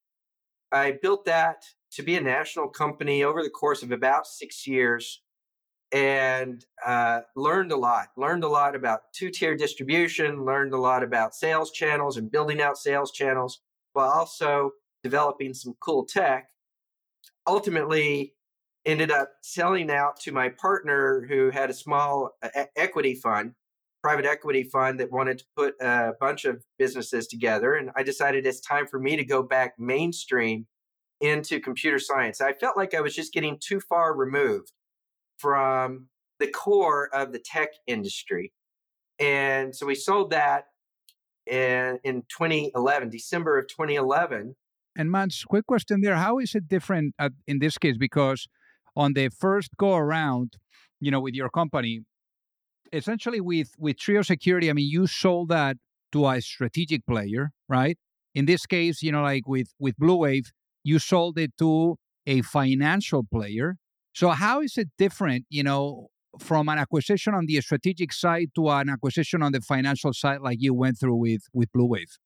I 0.72 0.98
built 1.01 1.25
that 1.25 1.63
to 1.94 2.03
be 2.03 2.17
a 2.17 2.22
national 2.22 2.67
company 2.67 3.24
over 3.24 3.41
the 3.41 3.50
course 3.50 3.82
of 3.82 3.91
about 3.91 4.27
six 4.27 4.67
years 4.67 5.22
and 5.95 6.65
uh, 6.85 7.21
learned 7.37 7.71
a 7.71 7.77
lot. 7.77 8.09
Learned 8.17 8.43
a 8.43 8.49
lot 8.49 8.75
about 8.75 9.13
two 9.13 9.31
tier 9.31 9.55
distribution, 9.55 10.43
learned 10.43 10.73
a 10.73 10.77
lot 10.77 11.03
about 11.03 11.33
sales 11.33 11.71
channels 11.71 12.17
and 12.17 12.29
building 12.29 12.61
out 12.61 12.77
sales 12.77 13.13
channels 13.13 13.61
while 13.93 14.09
also 14.09 14.71
developing 15.03 15.53
some 15.53 15.73
cool 15.79 16.05
tech. 16.05 16.49
Ultimately, 17.47 18.33
ended 18.85 19.09
up 19.09 19.31
selling 19.41 19.89
out 19.89 20.19
to 20.19 20.33
my 20.33 20.49
partner 20.49 21.25
who 21.29 21.49
had 21.49 21.69
a 21.69 21.73
small 21.73 22.31
uh, 22.43 22.65
equity 22.75 23.15
fund, 23.15 23.53
private 24.03 24.25
equity 24.25 24.63
fund 24.63 24.99
that 24.99 25.13
wanted 25.13 25.39
to 25.39 25.45
put 25.55 25.75
a 25.81 26.11
bunch 26.19 26.43
of 26.43 26.61
businesses 26.77 27.25
together. 27.25 27.75
And 27.75 27.89
I 27.95 28.03
decided 28.03 28.45
it's 28.45 28.59
time 28.59 28.85
for 28.85 28.99
me 28.99 29.15
to 29.15 29.23
go 29.23 29.41
back 29.41 29.75
mainstream 29.79 30.67
into 31.21 31.61
computer 31.61 31.99
science. 31.99 32.41
I 32.41 32.51
felt 32.51 32.75
like 32.75 32.93
I 32.93 32.99
was 32.99 33.15
just 33.15 33.31
getting 33.31 33.57
too 33.61 33.79
far 33.79 34.13
removed 34.13 34.73
from 35.37 36.07
the 36.39 36.47
core 36.47 37.09
of 37.13 37.31
the 37.31 37.39
tech 37.39 37.69
industry. 37.87 38.53
And 39.19 39.75
so 39.75 39.85
we 39.85 39.95
sold 39.95 40.31
that 40.31 40.65
in, 41.45 41.99
in 42.03 42.23
2011, 42.29 43.09
December 43.09 43.59
of 43.59 43.67
2011. 43.67 44.55
And 44.97 45.11
Mance, 45.11 45.43
quick 45.43 45.65
question 45.65 46.01
there. 46.01 46.15
How 46.15 46.39
is 46.39 46.55
it 46.55 46.67
different 46.67 47.15
at, 47.19 47.33
in 47.47 47.59
this 47.59 47.77
case? 47.77 47.97
Because 47.97 48.47
on 48.95 49.13
the 49.13 49.29
first 49.29 49.71
go 49.77 49.95
around, 49.95 50.53
you 50.99 51.11
know, 51.11 51.19
with 51.19 51.33
your 51.33 51.49
company, 51.49 52.01
essentially 52.93 53.41
with 53.41 53.71
with 53.77 53.97
Trio 53.97 54.21
Security, 54.21 54.69
I 54.69 54.73
mean, 54.73 54.89
you 54.89 55.05
sold 55.07 55.49
that 55.49 55.77
to 56.13 56.27
a 56.27 56.41
strategic 56.41 57.05
player, 57.05 57.51
right? 57.67 57.97
In 58.33 58.45
this 58.45 58.65
case, 58.65 59.01
you 59.03 59.11
know, 59.11 59.21
like 59.21 59.47
with 59.47 59.73
with 59.79 59.97
Blue 59.97 60.15
Wave, 60.15 60.51
you 60.83 60.99
sold 60.99 61.37
it 61.37 61.51
to 61.57 61.97
a 62.25 62.41
financial 62.41 63.23
player 63.23 63.77
so 64.15 64.29
how 64.29 64.62
is 64.62 64.77
it 64.77 64.88
different, 64.98 65.45
you 65.50 65.62
know, 65.62 66.07
from 66.39 66.69
an 66.69 66.77
acquisition 66.77 67.34
on 67.34 67.45
the 67.48 67.60
strategic 67.60 68.13
side 68.13 68.50
to 68.55 68.69
an 68.69 68.89
acquisition 68.89 69.43
on 69.43 69.51
the 69.51 69.60
financial 69.60 70.13
side 70.13 70.39
like 70.41 70.57
you 70.62 70.74
went 70.74 70.98
through 70.98 71.17
with 71.17 71.43
with 71.53 71.69
Blue 71.74 71.86
Wave? 71.86 72.17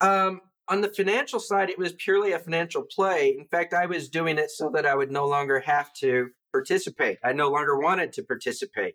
Um, 0.00 0.40
on 0.68 0.80
the 0.80 0.88
financial 0.88 1.40
side, 1.40 1.70
it 1.70 1.78
was 1.78 1.92
purely 1.94 2.32
a 2.32 2.38
financial 2.38 2.82
play. 2.82 3.36
In 3.36 3.46
fact, 3.46 3.74
I 3.74 3.86
was 3.86 4.08
doing 4.08 4.38
it 4.38 4.50
so 4.50 4.70
that 4.72 4.86
I 4.86 4.94
would 4.94 5.10
no 5.10 5.26
longer 5.26 5.58
have 5.58 5.92
to 5.94 6.28
participate. 6.52 7.18
I 7.24 7.32
no 7.32 7.50
longer 7.50 7.76
wanted 7.78 8.12
to 8.14 8.22
participate. 8.22 8.94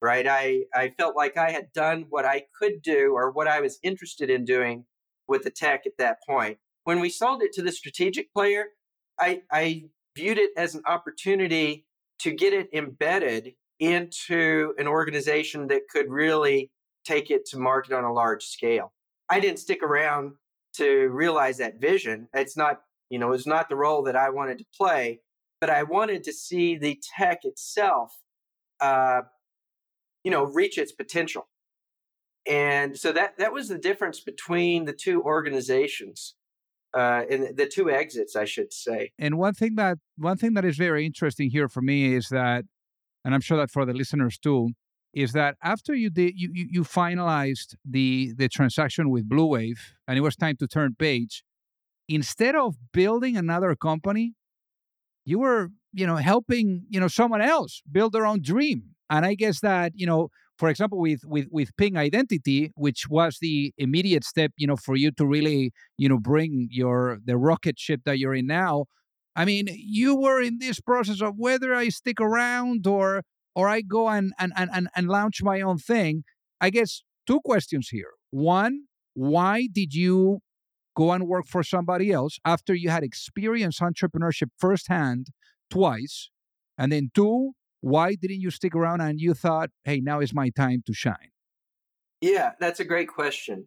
Right? 0.00 0.26
I 0.26 0.64
I 0.74 0.92
felt 0.98 1.14
like 1.14 1.36
I 1.36 1.52
had 1.52 1.72
done 1.72 2.06
what 2.10 2.24
I 2.24 2.46
could 2.58 2.82
do 2.82 3.12
or 3.14 3.30
what 3.30 3.46
I 3.46 3.60
was 3.60 3.78
interested 3.84 4.28
in 4.28 4.44
doing 4.44 4.86
with 5.28 5.44
the 5.44 5.50
tech 5.50 5.86
at 5.86 5.98
that 5.98 6.16
point. 6.28 6.58
When 6.82 6.98
we 6.98 7.10
sold 7.10 7.42
it 7.42 7.52
to 7.52 7.62
the 7.62 7.70
strategic 7.70 8.32
player, 8.34 8.64
I 9.20 9.42
I 9.52 9.84
viewed 10.16 10.38
it 10.38 10.50
as 10.56 10.74
an 10.74 10.82
opportunity 10.86 11.86
to 12.20 12.30
get 12.32 12.52
it 12.52 12.68
embedded 12.72 13.54
into 13.80 14.74
an 14.78 14.86
organization 14.86 15.66
that 15.68 15.88
could 15.90 16.08
really 16.08 16.70
take 17.04 17.30
it 17.30 17.44
to 17.46 17.58
market 17.58 17.92
on 17.92 18.04
a 18.04 18.12
large 18.12 18.44
scale. 18.44 18.92
I 19.28 19.40
didn't 19.40 19.58
stick 19.58 19.82
around 19.82 20.32
to 20.74 21.08
realize 21.08 21.58
that 21.58 21.80
vision. 21.80 22.28
It's 22.32 22.56
not, 22.56 22.80
you 23.10 23.18
know, 23.18 23.32
it's 23.32 23.46
not 23.46 23.68
the 23.68 23.76
role 23.76 24.02
that 24.04 24.16
I 24.16 24.30
wanted 24.30 24.58
to 24.58 24.64
play, 24.76 25.20
but 25.60 25.70
I 25.70 25.82
wanted 25.82 26.24
to 26.24 26.32
see 26.32 26.76
the 26.76 27.00
tech 27.16 27.40
itself, 27.44 28.16
uh, 28.80 29.22
you 30.22 30.30
know, 30.30 30.44
reach 30.44 30.78
its 30.78 30.92
potential. 30.92 31.48
And 32.46 32.96
so 32.96 33.12
that 33.12 33.38
that 33.38 33.52
was 33.52 33.68
the 33.68 33.78
difference 33.78 34.20
between 34.20 34.84
the 34.84 34.92
two 34.92 35.22
organizations 35.22 36.34
uh, 36.94 37.22
in 37.28 37.54
the 37.56 37.66
two 37.66 37.90
exits, 37.90 38.36
I 38.36 38.44
should 38.44 38.72
say. 38.72 39.12
And 39.18 39.38
one 39.38 39.54
thing 39.54 39.74
that 39.76 39.98
one 40.16 40.36
thing 40.36 40.54
that 40.54 40.64
is 40.64 40.76
very 40.76 41.06
interesting 41.06 41.50
here 41.50 41.68
for 41.68 41.82
me 41.82 42.14
is 42.14 42.28
that, 42.28 42.64
and 43.24 43.34
I'm 43.34 43.40
sure 43.40 43.58
that 43.58 43.70
for 43.70 43.84
the 43.84 43.92
listeners 43.92 44.38
too, 44.38 44.70
is 45.14 45.32
that 45.32 45.56
after 45.62 45.94
you 45.94 46.10
did 46.10 46.34
you 46.36 46.50
you, 46.52 46.66
you 46.70 46.82
finalized 46.82 47.74
the 47.84 48.32
the 48.36 48.48
transaction 48.48 49.10
with 49.10 49.28
Blue 49.28 49.46
Wave, 49.46 49.94
and 50.06 50.18
it 50.18 50.22
was 50.22 50.36
time 50.36 50.56
to 50.56 50.66
turn 50.66 50.94
page. 50.98 51.44
Instead 52.08 52.54
of 52.56 52.76
building 52.92 53.36
another 53.36 53.74
company, 53.74 54.34
you 55.24 55.38
were, 55.38 55.70
you 55.92 56.06
know, 56.06 56.16
helping, 56.16 56.84
you 56.88 57.00
know, 57.00 57.08
someone 57.08 57.40
else 57.40 57.82
build 57.90 58.12
their 58.12 58.26
own 58.26 58.42
dream. 58.42 58.90
And 59.08 59.24
I 59.24 59.34
guess 59.34 59.60
that, 59.60 59.92
you 59.94 60.06
know, 60.06 60.28
for 60.62 60.68
example, 60.68 61.00
with 61.00 61.22
with 61.26 61.48
with 61.50 61.76
Ping 61.76 61.96
Identity, 61.96 62.70
which 62.76 63.08
was 63.08 63.38
the 63.40 63.74
immediate 63.78 64.22
step, 64.22 64.52
you 64.56 64.68
know, 64.68 64.76
for 64.76 64.94
you 64.94 65.10
to 65.10 65.26
really, 65.26 65.72
you 65.98 66.08
know, 66.08 66.20
bring 66.20 66.68
your 66.70 67.18
the 67.24 67.36
rocket 67.36 67.80
ship 67.80 68.02
that 68.04 68.20
you're 68.20 68.36
in 68.36 68.46
now. 68.46 68.84
I 69.34 69.44
mean, 69.44 69.66
you 69.72 70.14
were 70.14 70.40
in 70.40 70.58
this 70.60 70.78
process 70.80 71.20
of 71.20 71.34
whether 71.36 71.74
I 71.74 71.88
stick 71.88 72.20
around 72.20 72.86
or 72.86 73.22
or 73.56 73.66
I 73.66 73.80
go 73.80 74.08
and 74.08 74.34
and 74.38 74.52
and 74.56 74.86
and 74.94 75.08
launch 75.08 75.42
my 75.42 75.60
own 75.60 75.78
thing. 75.78 76.22
I 76.60 76.70
guess 76.70 77.02
two 77.26 77.40
questions 77.44 77.88
here. 77.88 78.12
One, 78.30 78.84
why 79.14 79.66
did 79.66 79.94
you 79.94 80.42
go 80.96 81.10
and 81.10 81.26
work 81.26 81.46
for 81.48 81.64
somebody 81.64 82.12
else 82.12 82.38
after 82.44 82.72
you 82.72 82.88
had 82.88 83.02
experienced 83.02 83.80
entrepreneurship 83.80 84.50
firsthand 84.60 85.26
twice? 85.68 86.30
And 86.78 86.92
then 86.92 87.10
two, 87.12 87.54
why 87.82 88.14
didn't 88.14 88.40
you 88.40 88.50
stick 88.50 88.74
around 88.74 89.02
and 89.02 89.20
you 89.20 89.34
thought, 89.34 89.70
hey, 89.84 90.00
now 90.00 90.20
is 90.20 90.32
my 90.32 90.48
time 90.50 90.82
to 90.86 90.94
shine? 90.94 91.30
Yeah, 92.20 92.52
that's 92.58 92.80
a 92.80 92.84
great 92.84 93.08
question. 93.08 93.66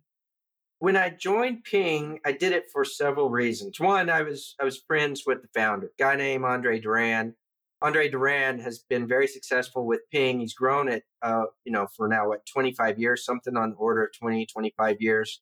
When 0.80 0.96
I 0.96 1.10
joined 1.10 1.66
Ping, 1.66 2.20
I 2.26 2.32
did 2.32 2.54
it 2.54 2.66
for 2.72 2.86
several 2.86 3.30
reasons. 3.30 3.80
One, 3.80 4.10
I 4.10 4.22
was 4.24 4.56
I 4.60 4.64
was 4.64 4.82
friends 4.88 5.24
with 5.26 5.42
the 5.42 5.50
founder, 5.54 5.92
guy 6.00 6.16
named 6.16 6.46
Andre 6.46 6.80
Durand. 6.80 7.34
Andre 7.82 8.10
Durand 8.10 8.62
has 8.62 8.80
been 8.80 9.08
very 9.08 9.28
successful 9.28 9.86
with 9.86 10.02
Ping. 10.12 10.40
He's 10.40 10.54
grown 10.54 10.88
it, 10.88 11.04
uh, 11.22 11.46
you 11.66 11.72
know, 11.72 11.88
for 11.96 12.08
now 12.08 12.30
what 12.30 12.46
25 12.46 12.98
years, 12.98 13.26
something 13.26 13.58
on 13.58 13.72
the 13.72 13.76
order 13.76 14.06
of 14.06 14.18
20, 14.18 14.46
25 14.46 15.02
years. 15.02 15.42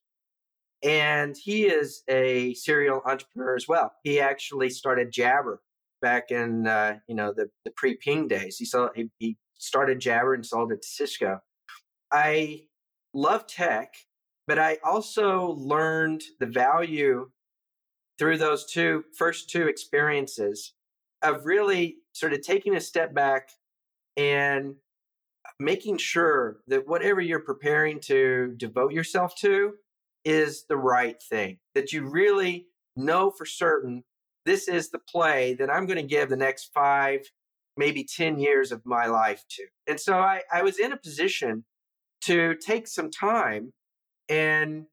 And 0.82 1.36
he 1.40 1.64
is 1.66 2.02
a 2.08 2.54
serial 2.54 3.00
entrepreneur 3.06 3.54
as 3.54 3.66
well. 3.68 3.92
He 4.02 4.20
actually 4.20 4.70
started 4.70 5.12
Jabber 5.12 5.62
back 6.04 6.30
in 6.30 6.66
uh, 6.66 6.98
you 7.08 7.14
know 7.14 7.32
the, 7.34 7.48
the 7.64 7.70
pre-ping 7.70 8.28
days. 8.28 8.58
He 8.58 8.66
saw 8.66 8.90
he, 8.94 9.10
he 9.18 9.38
started 9.58 10.00
Jabber 10.00 10.34
and 10.34 10.44
sold 10.44 10.70
it 10.70 10.82
to 10.82 10.88
Cisco. 10.88 11.40
I 12.12 12.64
love 13.14 13.46
tech, 13.46 13.94
but 14.46 14.58
I 14.58 14.76
also 14.84 15.52
learned 15.58 16.22
the 16.40 16.46
value 16.46 17.30
through 18.18 18.36
those 18.36 18.66
two 18.66 19.04
first 19.16 19.48
two 19.48 19.66
experiences 19.66 20.74
of 21.22 21.46
really 21.46 21.96
sort 22.12 22.34
of 22.34 22.42
taking 22.42 22.76
a 22.76 22.80
step 22.80 23.14
back 23.14 23.48
and 24.18 24.74
making 25.58 25.96
sure 25.96 26.58
that 26.66 26.86
whatever 26.86 27.22
you're 27.22 27.40
preparing 27.40 27.98
to 28.00 28.54
devote 28.58 28.92
yourself 28.92 29.34
to 29.36 29.72
is 30.26 30.66
the 30.68 30.76
right 30.76 31.22
thing, 31.22 31.58
that 31.74 31.92
you 31.92 32.06
really 32.06 32.66
know 32.94 33.30
for 33.30 33.46
certain 33.46 34.04
this 34.44 34.68
is 34.68 34.90
the 34.90 34.98
play 34.98 35.54
that 35.54 35.70
I'm 35.70 35.86
going 35.86 35.96
to 35.96 36.02
give 36.02 36.28
the 36.28 36.36
next 36.36 36.70
five, 36.74 37.20
maybe 37.76 38.04
10 38.04 38.38
years 38.38 38.72
of 38.72 38.84
my 38.84 39.06
life 39.06 39.44
to. 39.50 39.64
And 39.86 39.98
so 39.98 40.18
I, 40.18 40.42
I 40.52 40.62
was 40.62 40.78
in 40.78 40.92
a 40.92 40.96
position 40.96 41.64
to 42.22 42.54
take 42.56 42.86
some 42.86 43.10
time 43.10 43.72
and, 44.28 44.86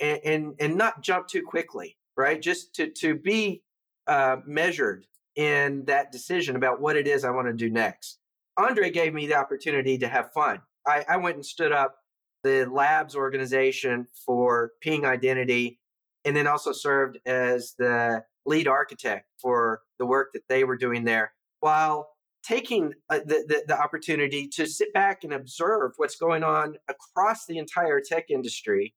and, 0.00 0.54
and 0.58 0.76
not 0.76 1.02
jump 1.02 1.28
too 1.28 1.42
quickly, 1.42 1.96
right? 2.16 2.40
Just 2.40 2.74
to, 2.76 2.90
to 3.00 3.14
be 3.14 3.62
uh, 4.06 4.36
measured 4.46 5.06
in 5.36 5.84
that 5.86 6.12
decision 6.12 6.56
about 6.56 6.80
what 6.80 6.96
it 6.96 7.06
is 7.06 7.24
I 7.24 7.30
want 7.30 7.48
to 7.48 7.52
do 7.52 7.70
next. 7.70 8.18
Andre 8.56 8.90
gave 8.90 9.14
me 9.14 9.26
the 9.26 9.36
opportunity 9.36 9.96
to 9.98 10.08
have 10.08 10.32
fun. 10.32 10.60
I, 10.86 11.04
I 11.08 11.16
went 11.16 11.36
and 11.36 11.46
stood 11.46 11.72
up 11.72 11.96
the 12.42 12.66
labs 12.70 13.14
organization 13.14 14.06
for 14.26 14.72
Ping 14.80 15.04
Identity, 15.04 15.78
and 16.24 16.36
then 16.36 16.46
also 16.46 16.72
served 16.72 17.18
as 17.26 17.74
the 17.78 18.24
lead 18.46 18.66
architect 18.66 19.26
for 19.40 19.80
the 19.98 20.06
work 20.06 20.30
that 20.32 20.42
they 20.48 20.64
were 20.64 20.76
doing 20.76 21.04
there, 21.04 21.32
while 21.60 22.08
taking 22.42 22.94
uh, 23.10 23.18
the, 23.18 23.44
the, 23.46 23.64
the 23.68 23.78
opportunity 23.78 24.48
to 24.48 24.66
sit 24.66 24.92
back 24.94 25.24
and 25.24 25.32
observe 25.32 25.92
what's 25.96 26.16
going 26.16 26.42
on 26.42 26.76
across 26.88 27.46
the 27.46 27.58
entire 27.58 28.00
tech 28.00 28.30
industry 28.30 28.94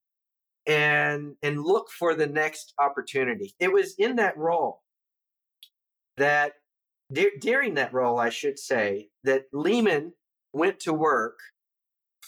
and 0.66 1.36
and 1.44 1.62
look 1.62 1.90
for 1.90 2.16
the 2.16 2.28
next 2.28 2.74
opportunity. 2.80 3.54
It 3.60 3.72
was 3.72 3.96
in 3.98 4.16
that 4.16 4.38
role 4.38 4.82
that 6.16 6.54
de- 7.12 7.38
during 7.40 7.74
that 7.74 7.94
role, 7.94 8.18
I 8.18 8.30
should 8.30 8.58
say, 8.58 9.10
that 9.26 9.52
Leemon 9.54 10.12
went 10.54 10.80
to 10.82 10.94
work 10.94 11.38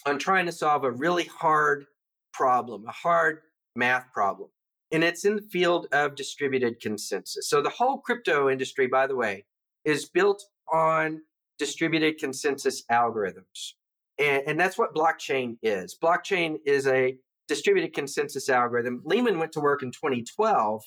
on 0.04 0.18
trying 0.18 0.46
to 0.46 0.52
solve 0.52 0.84
a 0.84 0.90
really 0.90 1.24
hard 1.24 1.86
problem, 2.32 2.84
a 2.86 2.92
hard 2.92 3.38
math 3.74 4.12
problem. 4.12 4.50
And 4.92 5.02
it's 5.02 5.24
in 5.24 5.36
the 5.36 5.42
field 5.42 5.88
of 5.92 6.14
distributed 6.14 6.80
consensus. 6.80 7.48
So 7.48 7.60
the 7.60 7.70
whole 7.70 7.98
crypto 7.98 8.48
industry, 8.48 8.86
by 8.86 9.06
the 9.06 9.16
way, 9.16 9.44
is 9.84 10.08
built 10.08 10.44
on 10.72 11.22
distributed 11.58 12.18
consensus 12.18 12.84
algorithms. 12.90 13.72
And, 14.18 14.42
and 14.46 14.60
that's 14.60 14.78
what 14.78 14.94
blockchain 14.94 15.58
is. 15.62 15.96
Blockchain 16.00 16.56
is 16.64 16.86
a 16.86 17.16
distributed 17.48 17.94
consensus 17.94 18.48
algorithm. 18.48 19.02
Leemon 19.06 19.38
went 19.38 19.52
to 19.52 19.60
work 19.60 19.82
in 19.82 19.90
2012 19.90 20.82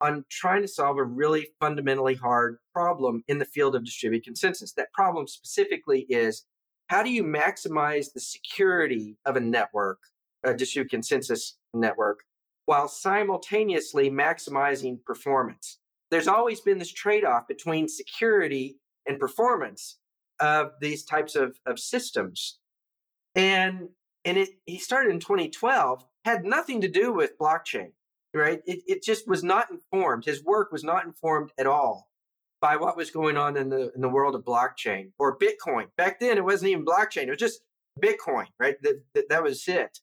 on 0.00 0.24
trying 0.30 0.62
to 0.62 0.68
solve 0.68 0.96
a 0.96 1.04
really 1.04 1.48
fundamentally 1.60 2.14
hard 2.14 2.56
problem 2.72 3.22
in 3.28 3.38
the 3.38 3.44
field 3.44 3.74
of 3.74 3.84
distributed 3.84 4.24
consensus. 4.24 4.72
That 4.72 4.92
problem 4.92 5.26
specifically 5.26 6.06
is 6.08 6.44
how 6.86 7.02
do 7.02 7.10
you 7.10 7.22
maximize 7.22 8.12
the 8.12 8.20
security 8.20 9.16
of 9.26 9.36
a 9.36 9.40
network, 9.40 9.98
a 10.42 10.54
distributed 10.54 10.90
consensus 10.90 11.58
network, 11.74 12.20
while 12.70 12.86
simultaneously 12.86 14.08
maximizing 14.08 15.04
performance? 15.04 15.78
There's 16.12 16.28
always 16.28 16.60
been 16.60 16.78
this 16.78 16.92
trade 16.92 17.24
off 17.24 17.48
between 17.48 17.88
security 17.88 18.78
and 19.08 19.18
performance 19.18 19.98
of 20.38 20.72
these 20.80 21.04
types 21.04 21.34
of, 21.34 21.58
of 21.66 21.80
systems. 21.80 22.60
And, 23.34 23.88
and 24.24 24.38
it, 24.38 24.50
he 24.66 24.78
started 24.78 25.10
in 25.10 25.18
2012, 25.18 26.04
had 26.24 26.44
nothing 26.44 26.80
to 26.82 26.88
do 26.88 27.12
with 27.12 27.36
blockchain 27.36 27.90
right? 28.34 28.60
It, 28.64 28.82
it 28.86 29.02
just 29.02 29.26
was 29.26 29.42
not 29.42 29.70
informed. 29.70 30.24
His 30.24 30.44
work 30.44 30.72
was 30.72 30.84
not 30.84 31.04
informed 31.04 31.50
at 31.58 31.66
all 31.66 32.08
by 32.60 32.76
what 32.76 32.96
was 32.96 33.10
going 33.10 33.36
on 33.36 33.56
in 33.56 33.70
the 33.70 33.90
in 33.94 34.00
the 34.00 34.08
world 34.08 34.34
of 34.34 34.44
blockchain 34.44 35.10
or 35.18 35.36
Bitcoin. 35.36 35.86
Back 35.96 36.20
then, 36.20 36.36
it 36.36 36.44
wasn't 36.44 36.70
even 36.70 36.84
blockchain; 36.84 37.24
it 37.24 37.30
was 37.30 37.38
just 37.38 37.60
Bitcoin, 38.00 38.46
right? 38.58 38.76
That 38.82 39.02
that, 39.14 39.28
that 39.30 39.42
was 39.42 39.66
it. 39.66 39.98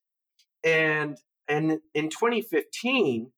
And 0.64 1.18
and 1.48 1.80
in 1.94 2.10
2015, 2.10 3.32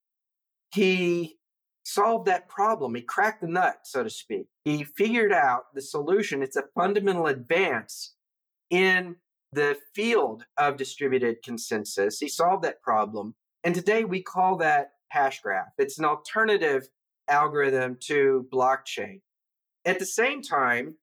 he 0.74 1.38
solved 1.84 2.28
that 2.28 2.48
problem. 2.48 2.96
He 2.96 3.02
cracked 3.02 3.42
the 3.42 3.48
nut, 3.48 3.80
so 3.84 4.04
to 4.04 4.10
speak. 4.10 4.48
He 4.66 4.84
figured 4.84 5.34
out 5.34 5.74
the 5.74 5.82
solution. 5.82 6.44
It's 6.44 6.56
a 6.56 6.66
fundamental 6.76 7.28
advance 7.28 8.16
in 8.70 9.16
the 9.52 9.78
field 9.96 10.46
of 10.58 10.78
distributed 10.78 11.38
consensus. 11.44 12.20
He 12.20 12.28
solved 12.28 12.64
that 12.64 12.82
problem 12.84 13.34
and 13.64 13.76
today 13.76 14.04
we 14.06 14.22
call 14.22 14.58
that 14.58 14.92
Hashgraph. 15.14 15.72
It's 15.78 16.00
an 16.00 16.06
alternative 16.06 16.88
algorithm 17.28 17.98
to 18.08 18.48
blockchain. 18.52 19.22
At 19.86 20.00
the 20.00 20.06
same 20.06 20.42
time, 20.42 20.96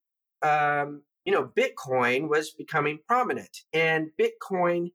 um, 0.43 1.03
you 1.25 1.33
know, 1.33 1.51
Bitcoin 1.57 2.29
was 2.29 2.53
becoming 2.53 2.99
prominent, 3.07 3.59
and 3.73 4.09
Bitcoin 4.19 4.93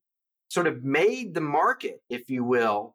sort 0.52 0.68
of 0.68 0.84
made 0.84 1.34
the 1.34 1.40
market, 1.40 2.02
if 2.10 2.30
you 2.30 2.44
will, 2.44 2.94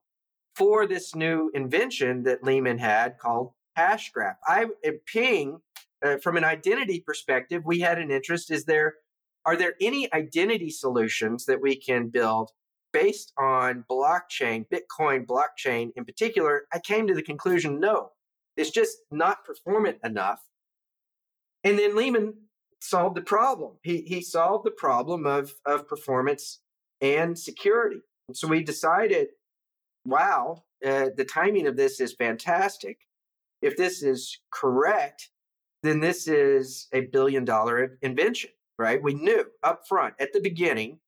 for 0.55 0.87
this 0.87 1.15
new 1.15 1.51
invention 1.55 2.23
that 2.25 2.43
Leemon 2.43 2.79
had 2.79 3.19
called 3.19 3.53
Hashgraph. 3.79 4.35
I 4.47 4.67
Ping, 5.07 5.61
uh, 6.05 6.19
from 6.19 6.37
an 6.37 6.45
identity 6.45 7.01
perspective, 7.01 7.63
we 7.65 7.81
had 7.81 7.99
an 7.99 8.11
interest. 8.11 8.51
Is 8.51 8.67
there 8.67 8.97
are 9.47 9.57
there 9.57 9.73
any 9.81 10.13
identity 10.13 10.69
solutions 10.69 11.47
that 11.47 11.63
we 11.63 11.77
can 11.77 12.09
build 12.09 12.51
based 12.93 13.33
on 13.39 13.87
blockchain, 13.91 14.67
Bitcoin 14.69 15.25
blockchain 15.25 15.93
in 15.97 16.05
particular, 16.05 16.67
I 16.75 16.79
came 16.79 17.07
to 17.07 17.15
the 17.15 17.23
conclusion 17.23 17.81
no, 17.81 18.11
it's 18.59 18.71
just 18.71 18.99
not 19.11 19.47
performant 19.47 19.97
enough. 20.05 20.43
And 21.65 21.79
then 21.79 21.93
Leemon 21.93 22.35
solved 22.83 23.17
the 23.17 23.23
problem. 23.23 23.79
He, 23.83 24.03
he 24.03 24.21
solved 24.21 24.67
the 24.67 24.71
problem 24.71 25.25
of, 25.25 25.55
of 25.65 25.89
performance 25.89 26.61
and 27.01 27.39
security. 27.39 28.01
And 28.29 28.37
so 28.37 28.49
we 28.49 28.63
decided, 28.63 29.29
wow, 30.05 30.65
uh, 30.85 31.11
the 31.17 31.25
timing 31.25 31.67
of 31.67 31.77
this 31.77 32.01
is 32.01 32.15
fantastic. 32.15 32.99
If 33.63 33.77
this 33.77 34.03
is 34.03 34.39
correct, 34.51 35.31
then 35.83 36.01
this 36.01 36.27
is 36.27 36.89
a 36.93 37.03
billion 37.03 37.45
dollar 37.45 37.99
invention, 38.03 38.51
right? 38.79 39.03
We 39.03 39.15
knew 39.15 39.47
up 39.63 39.87
front 39.89 40.15
at 40.21 40.33
the 40.33 40.41
beginning 40.41 40.99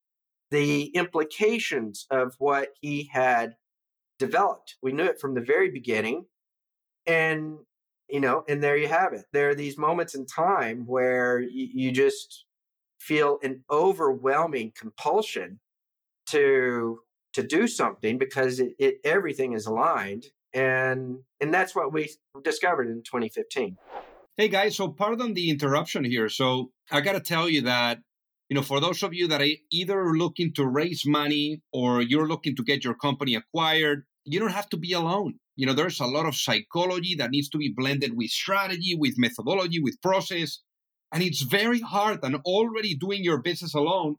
the 0.51 0.85
implications 0.94 2.07
of 2.11 2.35
what 2.38 2.70
he 2.81 3.11
had 3.12 3.57
developed. 4.18 4.77
We 4.83 4.92
knew 4.92 5.05
it 5.05 5.20
from 5.20 5.35
the 5.35 5.40
very 5.40 5.70
beginning. 5.70 6.27
And, 7.07 7.59
you 8.09 8.20
know, 8.20 8.44
and 8.48 8.62
there 8.62 8.77
you 8.77 8.88
have 8.88 9.12
it. 9.12 9.24
There 9.33 9.51
are 9.51 9.55
these 9.55 9.79
moments 9.79 10.14
in 10.14 10.27
time 10.27 10.87
where 10.87 11.40
you, 11.40 11.68
you 11.72 11.92
just 11.92 12.44
feel 12.98 13.38
an 13.42 13.64
overwhelming 13.70 14.72
compulsion 14.79 15.61
to 16.30 17.00
to 17.34 17.42
do 17.42 17.68
something 17.68 18.18
because 18.18 18.60
it, 18.60 18.74
it 18.78 19.00
everything 19.04 19.52
is 19.52 19.66
aligned 19.66 20.26
and 20.54 21.18
and 21.40 21.52
that's 21.52 21.74
what 21.74 21.92
we 21.92 22.10
discovered 22.42 22.88
in 22.88 23.02
2015 23.02 23.76
Hey 24.38 24.46
guys, 24.46 24.76
so 24.76 24.86
pardon 24.86 25.34
the 25.34 25.50
interruption 25.50 26.04
here. 26.04 26.28
So 26.28 26.70
I 26.92 27.00
got 27.00 27.14
to 27.14 27.20
tell 27.20 27.48
you 27.48 27.62
that, 27.62 27.98
you 28.48 28.54
know, 28.54 28.62
for 28.62 28.78
those 28.78 29.02
of 29.02 29.12
you 29.12 29.26
that 29.26 29.42
are 29.42 29.56
either 29.72 30.12
looking 30.14 30.52
to 30.54 30.64
raise 30.64 31.02
money 31.04 31.60
or 31.72 32.02
you're 32.02 32.28
looking 32.28 32.54
to 32.54 32.62
get 32.62 32.84
your 32.84 32.94
company 32.94 33.34
acquired, 33.34 34.04
you 34.24 34.38
don't 34.38 34.52
have 34.52 34.68
to 34.68 34.76
be 34.76 34.92
alone. 34.92 35.40
You 35.56 35.66
know, 35.66 35.72
there's 35.72 35.98
a 35.98 36.06
lot 36.06 36.24
of 36.24 36.36
psychology 36.36 37.16
that 37.16 37.32
needs 37.32 37.48
to 37.48 37.58
be 37.58 37.74
blended 37.76 38.16
with 38.16 38.30
strategy, 38.30 38.94
with 38.96 39.14
methodology, 39.18 39.80
with 39.82 40.00
process. 40.00 40.60
And 41.10 41.20
it's 41.20 41.42
very 41.42 41.80
hard. 41.80 42.20
And 42.22 42.36
already 42.44 42.94
doing 42.94 43.24
your 43.24 43.42
business 43.42 43.74
alone 43.74 44.18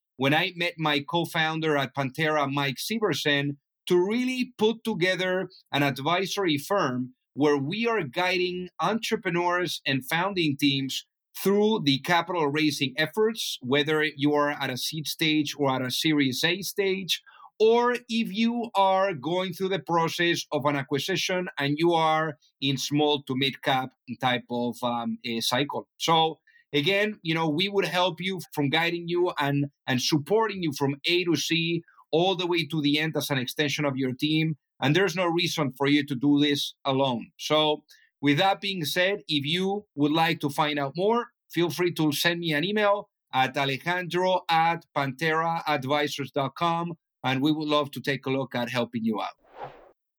when 0.21 0.35
i 0.35 0.51
met 0.55 0.73
my 0.77 0.99
co-founder 0.99 1.75
at 1.75 1.95
Panthera 1.95 2.45
mike 2.59 2.77
severson 2.77 3.57
to 3.87 3.95
really 3.97 4.53
put 4.59 4.83
together 4.83 5.49
an 5.71 5.81
advisory 5.81 6.57
firm 6.59 7.13
where 7.33 7.57
we 7.57 7.87
are 7.87 8.03
guiding 8.03 8.69
entrepreneurs 8.79 9.81
and 9.87 10.05
founding 10.05 10.55
teams 10.59 11.05
through 11.41 11.81
the 11.85 11.97
capital 11.99 12.47
raising 12.47 12.93
efforts, 12.97 13.57
whether 13.61 14.03
you 14.03 14.33
are 14.33 14.51
at 14.51 14.69
a 14.69 14.77
seed 14.77 15.07
stage 15.07 15.55
or 15.57 15.71
at 15.71 15.81
a 15.81 15.89
Series 15.89 16.43
A 16.43 16.61
stage, 16.61 17.23
or 17.59 17.93
if 17.93 18.33
you 18.33 18.69
are 18.75 19.13
going 19.13 19.53
through 19.53 19.69
the 19.69 19.79
process 19.79 20.45
of 20.51 20.65
an 20.65 20.75
acquisition 20.75 21.47
and 21.57 21.75
you 21.77 21.93
are 21.93 22.37
in 22.61 22.77
small 22.77 23.23
to 23.23 23.33
mid 23.35 23.61
cap 23.63 23.89
type 24.19 24.45
of 24.51 24.75
um, 24.83 25.17
cycle. 25.39 25.87
So 25.97 26.39
again, 26.73 27.19
you 27.21 27.33
know, 27.33 27.49
we 27.49 27.69
would 27.69 27.85
help 27.85 28.19
you 28.19 28.39
from 28.53 28.69
guiding 28.69 29.07
you 29.07 29.31
and 29.39 29.67
and 29.87 30.01
supporting 30.01 30.63
you 30.63 30.73
from 30.73 30.95
A 31.05 31.23
to 31.25 31.35
C 31.35 31.83
all 32.11 32.35
the 32.35 32.47
way 32.47 32.65
to 32.65 32.81
the 32.81 32.99
end 32.99 33.15
as 33.15 33.29
an 33.29 33.37
extension 33.37 33.85
of 33.85 33.95
your 33.95 34.13
team 34.13 34.57
and 34.81 34.95
there's 34.95 35.15
no 35.15 35.27
reason 35.27 35.71
for 35.71 35.87
you 35.87 36.05
to 36.05 36.15
do 36.15 36.39
this 36.39 36.73
alone. 36.83 37.31
So, 37.37 37.83
with 38.19 38.39
that 38.39 38.59
being 38.61 38.83
said, 38.83 39.21
if 39.27 39.45
you 39.45 39.85
would 39.95 40.11
like 40.11 40.39
to 40.41 40.49
find 40.49 40.77
out 40.79 40.93
more, 40.95 41.27
feel 41.49 41.69
free 41.69 41.93
to 41.93 42.11
send 42.11 42.39
me 42.39 42.53
an 42.53 42.63
email 42.63 43.09
at 43.33 43.55
alejandro 43.55 44.41
at 44.49 44.85
pantheraadvisors.com, 44.95 46.93
and 47.23 47.41
we 47.41 47.51
would 47.51 47.67
love 47.67 47.91
to 47.91 48.01
take 48.01 48.25
a 48.25 48.29
look 48.29 48.53
at 48.55 48.69
helping 48.69 49.03
you 49.03 49.21
out. 49.21 49.71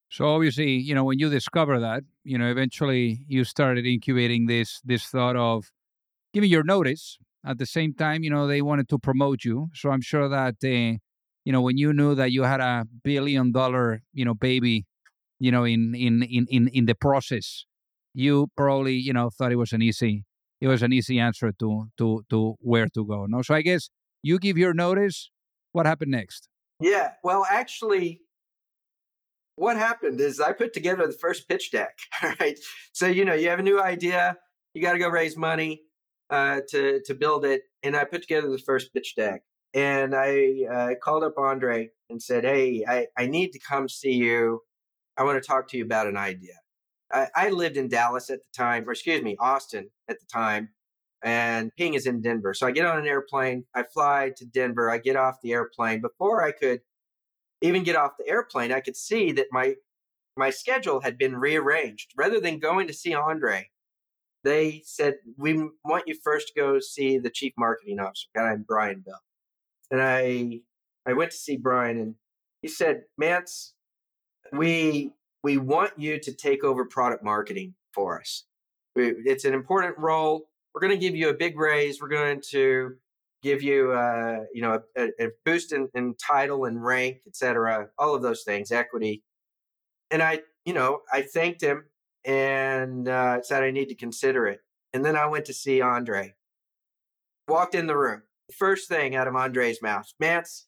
So 0.09 0.27
obviously, 0.27 0.71
you 0.71 0.93
know, 0.95 1.03
when 1.03 1.19
you 1.19 1.29
discover 1.29 1.79
that, 1.79 2.03
you 2.23 2.37
know, 2.37 2.49
eventually 2.49 3.25
you 3.27 3.43
started 3.43 3.85
incubating 3.85 4.45
this 4.47 4.79
this 4.85 5.05
thought 5.07 5.35
of 5.35 5.71
giving 6.33 6.49
your 6.49 6.63
notice. 6.63 7.17
At 7.45 7.57
the 7.57 7.65
same 7.65 7.93
time, 7.93 8.23
you 8.23 8.29
know, 8.29 8.47
they 8.47 8.61
wanted 8.61 8.87
to 8.89 8.97
promote 8.97 9.43
you. 9.43 9.67
So 9.73 9.89
I'm 9.89 9.99
sure 9.99 10.29
that 10.29 10.55
uh, 10.63 10.97
you 11.45 11.51
know 11.51 11.61
when 11.61 11.77
you 11.77 11.93
knew 11.93 12.15
that 12.15 12.31
you 12.31 12.43
had 12.43 12.59
a 12.59 12.85
billion 13.03 13.51
dollar 13.51 14.01
you 14.13 14.25
know 14.25 14.33
baby 14.33 14.85
you 15.39 15.51
know 15.51 15.63
in 15.63 15.93
in 15.95 16.23
in 16.23 16.47
in, 16.49 16.67
in 16.69 16.85
the 16.85 16.95
process 16.95 17.65
you 18.13 18.47
probably 18.55 18.93
you 18.93 19.13
know 19.13 19.29
thought 19.29 19.51
it 19.51 19.57
was 19.57 19.73
an 19.73 19.81
easy 19.81 20.25
it 20.61 20.67
was 20.67 20.81
an 20.81 20.93
easy 20.93 21.19
answer 21.19 21.51
to 21.59 21.85
to 21.97 22.23
to 22.29 22.55
where 22.59 22.87
to 22.87 23.05
go 23.05 23.25
no 23.25 23.41
so 23.41 23.53
i 23.53 23.61
guess 23.61 23.89
you 24.21 24.39
give 24.39 24.57
your 24.57 24.73
notice 24.73 25.29
what 25.71 25.85
happened 25.85 26.11
next 26.11 26.47
yeah 26.79 27.11
well 27.23 27.45
actually 27.49 28.21
what 29.55 29.75
happened 29.75 30.19
is 30.19 30.39
i 30.39 30.51
put 30.51 30.73
together 30.73 31.05
the 31.07 31.13
first 31.13 31.47
pitch 31.47 31.71
deck 31.71 31.97
right 32.39 32.59
so 32.93 33.07
you 33.07 33.25
know 33.25 33.33
you 33.33 33.49
have 33.49 33.59
a 33.59 33.63
new 33.63 33.81
idea 33.81 34.37
you 34.73 34.81
got 34.81 34.93
to 34.93 34.99
go 34.99 35.09
raise 35.09 35.35
money 35.35 35.81
uh, 36.29 36.61
to 36.69 37.01
to 37.05 37.13
build 37.13 37.45
it 37.45 37.63
and 37.83 37.95
i 37.95 38.03
put 38.03 38.21
together 38.21 38.49
the 38.49 38.57
first 38.57 38.93
pitch 38.93 39.15
deck 39.15 39.43
and 39.73 40.13
I 40.15 40.65
uh, 40.71 40.89
called 41.01 41.23
up 41.23 41.37
Andre 41.37 41.89
and 42.09 42.21
said, 42.21 42.43
Hey, 42.43 42.85
I, 42.87 43.07
I 43.17 43.25
need 43.25 43.51
to 43.53 43.59
come 43.59 43.89
see 43.89 44.13
you. 44.13 44.61
I 45.17 45.23
want 45.23 45.41
to 45.41 45.47
talk 45.47 45.67
to 45.69 45.77
you 45.77 45.83
about 45.83 46.07
an 46.07 46.17
idea. 46.17 46.53
I, 47.11 47.27
I 47.35 47.49
lived 47.49 47.77
in 47.77 47.87
Dallas 47.87 48.29
at 48.29 48.39
the 48.39 48.49
time, 48.55 48.87
or 48.87 48.91
excuse 48.91 49.21
me, 49.21 49.35
Austin 49.39 49.89
at 50.09 50.19
the 50.19 50.25
time, 50.31 50.69
and 51.23 51.71
Ping 51.75 51.93
is 51.95 52.05
in 52.05 52.21
Denver. 52.21 52.53
So 52.53 52.67
I 52.67 52.71
get 52.71 52.85
on 52.85 52.99
an 52.99 53.07
airplane, 53.07 53.65
I 53.75 53.83
fly 53.83 54.31
to 54.37 54.45
Denver, 54.45 54.89
I 54.89 54.97
get 54.97 55.15
off 55.15 55.41
the 55.41 55.53
airplane. 55.53 56.01
Before 56.01 56.43
I 56.43 56.51
could 56.51 56.81
even 57.61 57.83
get 57.83 57.95
off 57.95 58.17
the 58.17 58.27
airplane, 58.27 58.71
I 58.71 58.79
could 58.79 58.95
see 58.95 59.31
that 59.33 59.47
my 59.51 59.75
my 60.35 60.49
schedule 60.49 60.99
had 60.99 61.17
been 61.17 61.35
rearranged. 61.35 62.11
Rather 62.17 62.39
than 62.39 62.57
going 62.57 62.87
to 62.87 62.93
see 62.93 63.13
Andre, 63.13 63.69
they 64.43 64.81
said, 64.85 65.15
We 65.37 65.69
want 65.85 66.03
you 66.07 66.15
first 66.23 66.49
to 66.49 66.53
go 66.59 66.79
see 66.79 67.17
the 67.17 67.29
chief 67.29 67.53
marketing 67.57 67.99
officer, 67.99 68.27
guy 68.35 68.49
named 68.49 68.67
Brian 68.67 69.01
Bell 69.01 69.21
and 69.93 70.01
I 70.01 70.61
I 71.05 71.13
went 71.13 71.31
to 71.31 71.37
see 71.37 71.55
Brian, 71.55 71.99
and 71.99 72.15
he 72.61 72.67
said, 72.67 73.03
"Mance, 73.17 73.73
we 74.51 75.11
we 75.43 75.57
want 75.57 75.93
you 75.97 76.19
to 76.19 76.33
take 76.33 76.63
over 76.63 76.85
product 76.85 77.23
marketing 77.23 77.75
for 77.93 78.19
us. 78.19 78.45
It's 78.95 79.45
an 79.45 79.53
important 79.53 79.97
role. 79.99 80.49
We're 80.73 80.81
going 80.81 80.97
to 80.97 80.97
give 80.97 81.15
you 81.15 81.29
a 81.29 81.33
big 81.33 81.57
raise. 81.59 82.01
We're 82.01 82.07
going 82.07 82.41
to 82.51 82.95
give 83.43 83.61
you, 83.61 83.91
uh, 83.91 84.45
you 84.53 84.61
know, 84.61 84.81
a, 84.97 85.09
a 85.19 85.29
boost 85.45 85.73
in, 85.73 85.89
in, 85.93 86.15
title 86.15 86.65
and 86.65 86.83
rank, 86.83 87.17
et 87.27 87.35
cetera, 87.35 87.89
all 87.97 88.15
of 88.15 88.21
those 88.21 88.43
things, 88.43 88.71
equity. 88.71 89.21
And 90.09 90.23
I, 90.23 90.41
you 90.63 90.73
know, 90.73 91.01
I 91.11 91.23
thanked 91.23 91.61
him 91.61 91.85
and 92.25 93.07
uh, 93.07 93.41
said 93.41 93.63
I 93.63 93.71
need 93.71 93.89
to 93.89 93.95
consider 93.95 94.47
it. 94.47 94.61
And 94.93 95.03
then 95.03 95.15
I 95.15 95.25
went 95.25 95.45
to 95.45 95.53
see 95.53 95.81
Andre. 95.81 96.35
Walked 97.47 97.75
in 97.75 97.87
the 97.87 97.97
room 97.97 98.23
first 98.51 98.87
thing 98.87 99.15
out 99.15 99.27
of 99.27 99.35
Andre's 99.35 99.81
mouth, 99.81 100.11
Mance, 100.19 100.67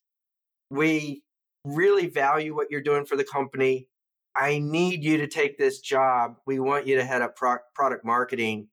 we 0.70 1.24
really 1.64 2.08
value 2.08 2.56
what 2.56 2.70
you're 2.70 2.82
doing 2.82 3.06
for 3.06 3.16
the 3.16 3.24
company. 3.24 3.88
I 4.36 4.60
need 4.60 5.04
you 5.04 5.18
to 5.18 5.28
take 5.28 5.58
this 5.58 5.80
job. 5.80 6.38
We 6.46 6.60
want 6.60 6.88
you 6.88 6.98
to 6.98 7.06
head 7.06 7.22
up 7.22 7.36
pro- 7.36 7.58
product 7.74 8.04
marketing. 8.04 8.68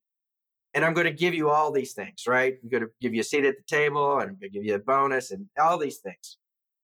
And 0.75 0.85
I'm 0.85 0.95
going 0.95 1.07
to 1.07 1.13
give 1.13 1.35
you 1.35 1.51
all 1.51 1.71
these 1.71 1.93
things, 1.93 2.25
right? 2.27 2.55
I'm 2.63 2.69
going 2.69 2.83
to 2.83 2.91
give 3.01 3.15
you 3.15 3.21
a 3.21 3.25
seat 3.25 3.45
at 3.45 3.57
the 3.57 3.65
table 3.65 4.19
and 4.19 4.31
I'm 4.31 4.39
going 4.41 4.51
to 4.53 4.59
give 4.59 4.65
you 4.65 4.75
a 4.75 4.79
bonus 4.79 5.31
and 5.31 5.47
all 5.61 5.79
these 5.79 5.99
things. 5.99 6.39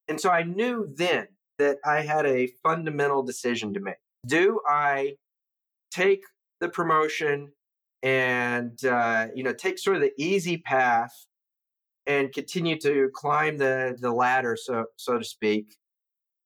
And 0.08 0.20
so 0.20 0.30
I 0.30 0.42
knew 0.42 0.92
then 0.94 1.28
that 1.58 1.78
I 1.84 2.02
had 2.02 2.26
a 2.26 2.48
fundamental 2.62 3.22
decision 3.22 3.74
to 3.74 3.80
make. 3.80 3.96
Do 4.26 4.60
I 4.68 5.16
take 5.90 6.22
the 6.60 6.68
promotion 6.68 7.52
and, 8.02 8.84
uh, 8.84 9.28
you 9.34 9.42
know, 9.42 9.52
take 9.52 9.78
sort 9.78 9.96
of 9.96 10.02
the 10.02 10.12
easy 10.18 10.58
path 10.58 11.12
and 12.06 12.32
continue 12.32 12.78
to 12.80 13.10
climb 13.14 13.58
the 13.58 13.96
the 14.00 14.10
ladder, 14.10 14.56
so 14.56 14.86
so 14.96 15.18
to 15.18 15.24
speak, 15.24 15.76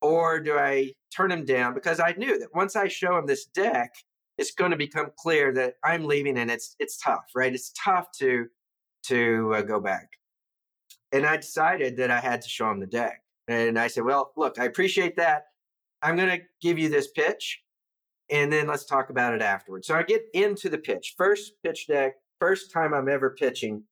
or 0.00 0.40
do 0.40 0.59
I 0.59 0.92
turn 1.14 1.31
him 1.31 1.44
down 1.44 1.72
because 1.74 2.00
I 2.00 2.14
knew 2.18 2.38
that 2.38 2.48
once 2.55 2.74
I 2.76 2.88
show 2.88 3.16
him 3.16 3.26
this 3.26 3.46
deck, 3.46 3.94
it's 4.38 4.50
going 4.52 4.72
to 4.72 4.76
become 4.76 5.12
clear 5.16 5.52
that 5.55 5.74
I'm 5.85 6.05
leaving, 6.05 6.37
and 6.38 6.50
it's 6.50 6.74
it's 6.81 6.98
tough, 6.98 7.26
right? 7.37 7.55
It's 7.55 7.72
tough 7.72 8.09
to 8.18 8.46
to 9.05 9.55
uh, 9.55 9.62
go 9.62 9.81
back, 9.81 10.09
and 11.12 11.24
I 11.24 11.37
decided 11.37 11.96
that 11.98 12.11
I 12.11 12.20
had 12.20 12.42
to 12.42 12.48
show 12.48 12.70
him 12.70 12.81
the 12.81 12.87
deck, 12.87 13.22
and 13.48 13.78
I 13.78 13.87
said, 13.87 14.05
well, 14.05 14.33
look, 14.37 14.59
I 14.59 14.64
appreciate 14.64 15.16
that. 15.16 15.44
I'm 16.02 16.16
going 16.16 16.31
to 16.31 16.44
give 16.61 16.78
you 16.78 16.88
this 16.88 17.09
pitch, 17.12 17.62
and 18.33 18.53
then 18.53 18.66
let's 18.66 18.85
talk 18.85 19.11
about 19.11 19.35
it 19.35 19.42
afterwards. 19.42 19.87
So 19.87 19.95
I 19.95 20.03
get 20.03 20.25
into 20.35 20.68
the 20.68 20.79
pitch, 20.79 21.14
first 21.16 21.53
pitch 21.62 21.87
deck, 21.87 22.14
first 22.40 22.73
time 22.73 22.92
I'm 22.92 23.09
ever 23.09 23.31
pitching 23.31 23.85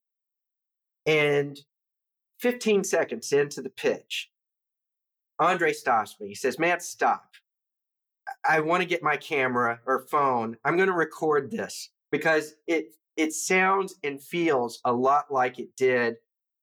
and 1.06 1.58
15 2.40 2.84
seconds 2.84 3.32
into 3.32 3.62
the 3.62 3.70
pitch, 3.70 4.30
Andre 5.38 5.72
stops 5.72 6.16
me. 6.20 6.28
He 6.28 6.34
says, 6.34 6.58
Man, 6.58 6.80
stop. 6.80 7.34
I 8.48 8.60
want 8.60 8.82
to 8.82 8.88
get 8.88 9.02
my 9.02 9.16
camera 9.16 9.80
or 9.86 10.06
phone. 10.10 10.56
I'm 10.64 10.76
going 10.76 10.88
to 10.88 10.94
record 10.94 11.50
this 11.50 11.90
because 12.10 12.54
it 12.66 12.94
it 13.16 13.32
sounds 13.32 13.96
and 14.02 14.22
feels 14.22 14.80
a 14.84 14.92
lot 14.92 15.26
like 15.30 15.58
it 15.58 15.76
did 15.76 16.16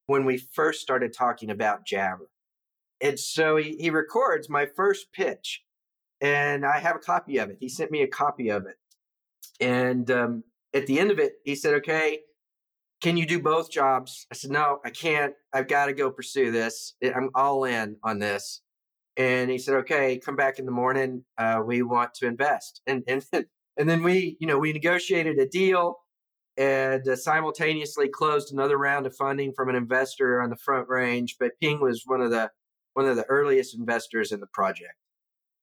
when 0.07 0.25
we 0.25 0.37
first 0.37 0.81
started 0.81 1.13
talking 1.13 1.51
about 1.51 1.85
Jabber. 1.85 2.29
And 3.01 3.19
so 3.19 3.57
he, 3.57 3.75
he 3.79 3.89
records 3.89 4.49
my 4.49 4.65
first 4.65 5.11
pitch, 5.13 5.63
and 6.21 6.65
I 6.65 6.79
have 6.79 6.95
a 6.95 6.99
copy 6.99 7.37
of 7.37 7.49
it. 7.49 7.57
He 7.59 7.69
sent 7.69 7.91
me 7.91 8.01
a 8.01 8.07
copy 8.07 8.49
of 8.49 8.65
it. 8.65 8.75
And 9.59 10.09
um, 10.11 10.43
at 10.73 10.87
the 10.87 10.99
end 10.99 11.11
of 11.11 11.19
it, 11.19 11.33
he 11.43 11.55
said, 11.55 11.73
Okay, 11.75 12.19
can 13.01 13.15
you 13.15 13.25
do 13.25 13.41
both 13.41 13.71
jobs? 13.71 14.25
I 14.31 14.35
said, 14.35 14.51
no, 14.51 14.79
I 14.83 14.89
can't. 14.89 15.33
I've 15.53 15.67
got 15.67 15.85
to 15.85 15.93
go 15.93 16.09
pursue 16.09 16.51
this. 16.51 16.95
I'm 17.03 17.29
all 17.35 17.63
in 17.65 17.97
on 18.03 18.19
this. 18.19 18.61
And 19.17 19.49
he 19.49 19.57
said, 19.57 19.75
okay, 19.75 20.17
come 20.17 20.35
back 20.35 20.59
in 20.59 20.65
the 20.65 20.71
morning. 20.71 21.23
Uh, 21.37 21.61
we 21.65 21.81
want 21.81 22.13
to 22.15 22.27
invest. 22.27 22.81
And, 22.87 23.03
and, 23.07 23.23
and 23.77 23.89
then 23.89 24.03
we, 24.03 24.37
you 24.39 24.47
know, 24.47 24.57
we 24.57 24.73
negotiated 24.73 25.37
a 25.39 25.47
deal 25.47 25.97
and 26.55 27.07
uh, 27.07 27.15
simultaneously 27.15 28.09
closed 28.09 28.51
another 28.51 28.77
round 28.77 29.05
of 29.05 29.15
funding 29.15 29.53
from 29.55 29.69
an 29.69 29.75
investor 29.75 30.41
on 30.41 30.49
the 30.49 30.55
Front 30.55 30.89
Range. 30.89 31.35
But 31.39 31.59
Ping 31.61 31.79
was 31.79 32.03
one 32.05 32.21
of 32.21 32.31
the 32.31 32.49
one 32.93 33.07
of 33.07 33.15
the 33.15 33.25
earliest 33.25 33.77
investors 33.77 34.31
in 34.31 34.39
the 34.39 34.47
project. 34.47 34.95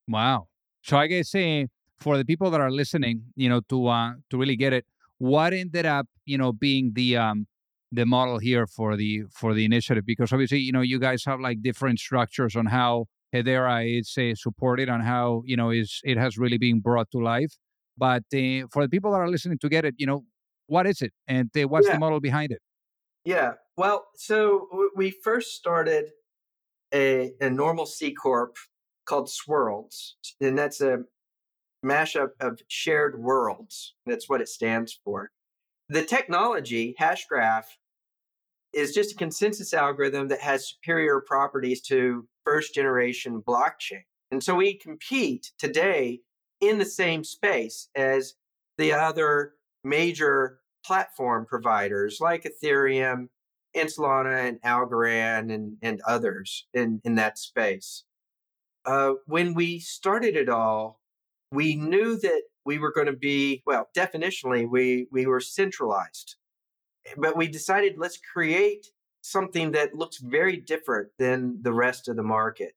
Wow! 0.09 0.49
So 0.83 0.97
I 0.97 1.07
guess 1.07 1.35
uh, 1.35 1.65
for 1.99 2.19
the 2.19 2.25
people 2.25 2.51
that 2.51 2.61
are 2.61 2.71
listening, 2.71 3.23
you 3.37 3.49
know, 3.49 3.61
to 3.69 3.89
uh, 3.89 4.13
to 4.31 4.37
really 4.37 4.57
get 4.57 4.73
it, 4.73 4.85
what 5.19 5.53
ended 5.53 5.87
up, 5.87 6.07
you 6.25 6.39
know, 6.39 6.53
being 6.53 6.93
the 6.95 7.17
um, 7.17 7.47
the 7.93 8.05
model 8.05 8.39
here 8.39 8.67
for 8.67 8.97
the 8.97 9.23
for 9.33 9.55
the 9.55 9.65
initiative? 9.65 10.05
Because 10.07 10.33
obviously, 10.33 10.59
you 10.59 10.73
know, 10.73 10.83
you 10.83 10.99
guys 10.99 11.25
have 11.25 11.41
like 11.41 11.63
different 11.63 11.99
structures 11.99 12.57
on 12.57 12.67
how 12.67 13.07
Hedera 13.35 13.99
is 13.99 14.17
uh, 14.19 14.35
supported 14.35 14.89
on 14.89 15.01
how 15.01 15.43
you 15.45 15.57
know 15.57 15.71
is 15.71 16.01
it 16.05 16.19
has 16.19 16.37
really 16.37 16.59
been 16.59 16.81
brought 16.81 17.11
to 17.13 17.19
life. 17.19 17.57
But 17.97 18.25
uh, 18.35 18.67
for 18.73 18.83
the 18.83 18.89
people 18.91 19.13
that 19.13 19.19
are 19.19 19.31
listening 19.31 19.59
to 19.59 19.69
get 19.69 19.85
it, 19.85 19.95
you 19.99 20.07
know, 20.07 20.25
what 20.67 20.87
is 20.87 21.01
it 21.01 21.13
and 21.29 21.51
uh, 21.57 21.69
what's 21.69 21.87
yeah. 21.87 21.95
the 21.95 21.99
model 21.99 22.21
behind 22.21 22.51
it? 22.53 22.61
Yeah, 23.25 23.53
well, 23.77 24.07
so 24.17 24.69
we 24.95 25.11
first 25.11 25.53
started 25.55 26.11
a, 26.93 27.33
a 27.41 27.49
normal 27.49 27.87
C 27.87 28.13
corp 28.13 28.57
called 29.05 29.29
Swirlds, 29.29 30.13
and 30.41 30.57
that's 30.59 30.81
a 30.81 31.05
mashup 31.85 32.31
of 32.41 32.61
shared 32.69 33.23
worlds. 33.23 33.95
That's 34.07 34.29
what 34.29 34.41
it 34.41 34.49
stands 34.49 34.99
for. 35.05 35.31
The 35.89 36.05
technology, 36.05 36.95
Hashgraph, 36.99 37.65
is 38.73 38.95
just 38.95 39.13
a 39.13 39.17
consensus 39.17 39.75
algorithm 39.75 40.29
that 40.29 40.41
has 40.41 40.69
superior 40.69 41.21
properties 41.21 41.81
to 41.83 42.27
first 42.45 42.75
generation 42.75 43.43
blockchain. 43.47 44.05
And 44.31 44.43
so 44.43 44.55
we 44.55 44.75
compete 44.75 45.53
today 45.59 46.21
in 46.61 46.79
the 46.79 46.85
same 46.85 47.23
space 47.23 47.89
as 47.95 48.35
the 48.79 48.93
other 48.93 49.53
major 49.85 50.59
platform 50.85 51.47
providers 51.47 52.19
like 52.21 52.45
Ethereum, 52.45 53.29
and 53.75 53.89
Solana, 53.89 54.49
and 54.49 54.63
Algorand, 54.63 55.53
and, 55.53 55.77
and 55.83 56.01
others 56.07 56.67
in, 56.73 57.01
in 57.05 57.17
that 57.17 57.39
space. 57.39 58.05
Uh, 58.85 59.15
when 59.27 59.55
we 59.55 59.79
started 59.79 60.37
it 60.37 60.49
all, 60.49 61.01
we 61.51 61.75
knew 61.75 62.19
that 62.19 62.43
we 62.65 62.79
were 62.79 62.93
going 62.93 63.07
to 63.07 63.13
be, 63.13 63.63
well, 63.67 63.89
definitionally, 63.97 64.69
we, 64.69 65.07
we 65.11 65.27
were 65.27 65.41
centralized. 65.41 66.37
But 67.17 67.37
we 67.37 67.49
decided 67.49 67.95
let's 67.99 68.19
create 68.33 68.87
something 69.21 69.73
that 69.73 69.95
looks 69.95 70.19
very 70.19 70.57
different 70.57 71.09
than 71.19 71.59
the 71.63 71.73
rest 71.73 72.09
of 72.09 72.17
the 72.17 72.23
market. 72.23 72.73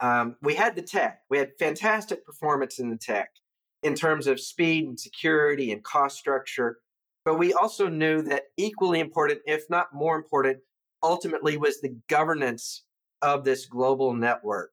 Um, 0.00 0.36
we 0.42 0.54
had 0.54 0.76
the 0.76 0.82
tech, 0.82 1.20
we 1.28 1.38
had 1.38 1.50
fantastic 1.58 2.24
performance 2.24 2.78
in 2.78 2.88
the 2.90 2.96
tech 2.96 3.30
in 3.82 3.94
terms 3.94 4.26
of 4.26 4.40
speed 4.40 4.86
and 4.86 4.98
security 4.98 5.72
and 5.72 5.82
cost 5.82 6.18
structure. 6.18 6.78
But 7.24 7.38
we 7.38 7.52
also 7.52 7.88
knew 7.88 8.22
that 8.22 8.44
equally 8.56 9.00
important, 9.00 9.40
if 9.44 9.64
not 9.68 9.92
more 9.92 10.16
important, 10.16 10.58
ultimately 11.02 11.56
was 11.56 11.80
the 11.80 11.96
governance 12.08 12.84
of 13.22 13.44
this 13.44 13.66
global 13.66 14.14
network. 14.14 14.70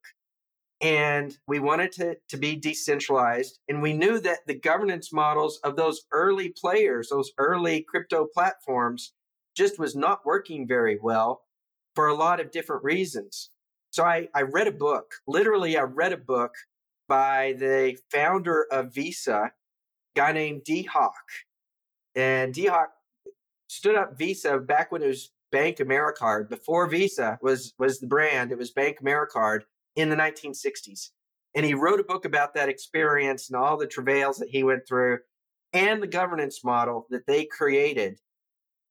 And 0.81 1.37
we 1.47 1.59
wanted 1.59 1.91
to, 1.93 2.17
to 2.29 2.37
be 2.37 2.55
decentralized. 2.55 3.59
And 3.69 3.81
we 3.81 3.93
knew 3.93 4.19
that 4.19 4.39
the 4.45 4.59
governance 4.59 5.13
models 5.13 5.59
of 5.63 5.75
those 5.75 6.01
early 6.11 6.49
players, 6.49 7.09
those 7.09 7.31
early 7.37 7.85
crypto 7.87 8.27
platforms, 8.33 9.13
just 9.55 9.79
was 9.79 9.95
not 9.95 10.25
working 10.25 10.67
very 10.67 10.99
well 11.01 11.43
for 11.95 12.07
a 12.07 12.13
lot 12.13 12.41
of 12.41 12.51
different 12.51 12.83
reasons. 12.83 13.51
So 13.91 14.03
I, 14.03 14.27
I 14.35 14.41
read 14.41 14.67
a 14.67 14.73
book, 14.73 15.13
literally, 15.25 15.77
I 15.77 15.83
read 15.83 16.11
a 16.11 16.17
book 16.17 16.53
by 17.07 17.55
the 17.57 17.97
founder 18.11 18.65
of 18.69 18.93
Visa, 18.93 19.33
a 19.35 19.51
guy 20.15 20.33
named 20.33 20.65
Dee 20.65 20.83
Hock. 20.83 21.13
And 22.13 22.53
Dee 22.53 22.65
Hock 22.65 22.89
stood 23.69 23.95
up 23.95 24.17
Visa 24.17 24.57
back 24.57 24.91
when 24.91 25.01
it 25.01 25.07
was 25.07 25.31
BankAmericard. 25.53 26.49
Before 26.49 26.87
Visa 26.87 27.39
was, 27.41 27.73
was 27.79 27.99
the 27.99 28.07
brand, 28.07 28.51
it 28.51 28.57
was 28.57 28.73
BankAmericard 28.73 29.61
in 29.95 30.09
the 30.09 30.15
1960s. 30.15 31.09
And 31.55 31.65
he 31.65 31.73
wrote 31.73 31.99
a 31.99 32.03
book 32.03 32.25
about 32.25 32.53
that 32.55 32.69
experience 32.69 33.49
and 33.49 33.55
all 33.55 33.77
the 33.77 33.87
travails 33.87 34.37
that 34.37 34.49
he 34.49 34.63
went 34.63 34.87
through 34.87 35.19
and 35.73 36.01
the 36.01 36.07
governance 36.07 36.63
model 36.63 37.07
that 37.09 37.27
they 37.27 37.45
created 37.45 38.19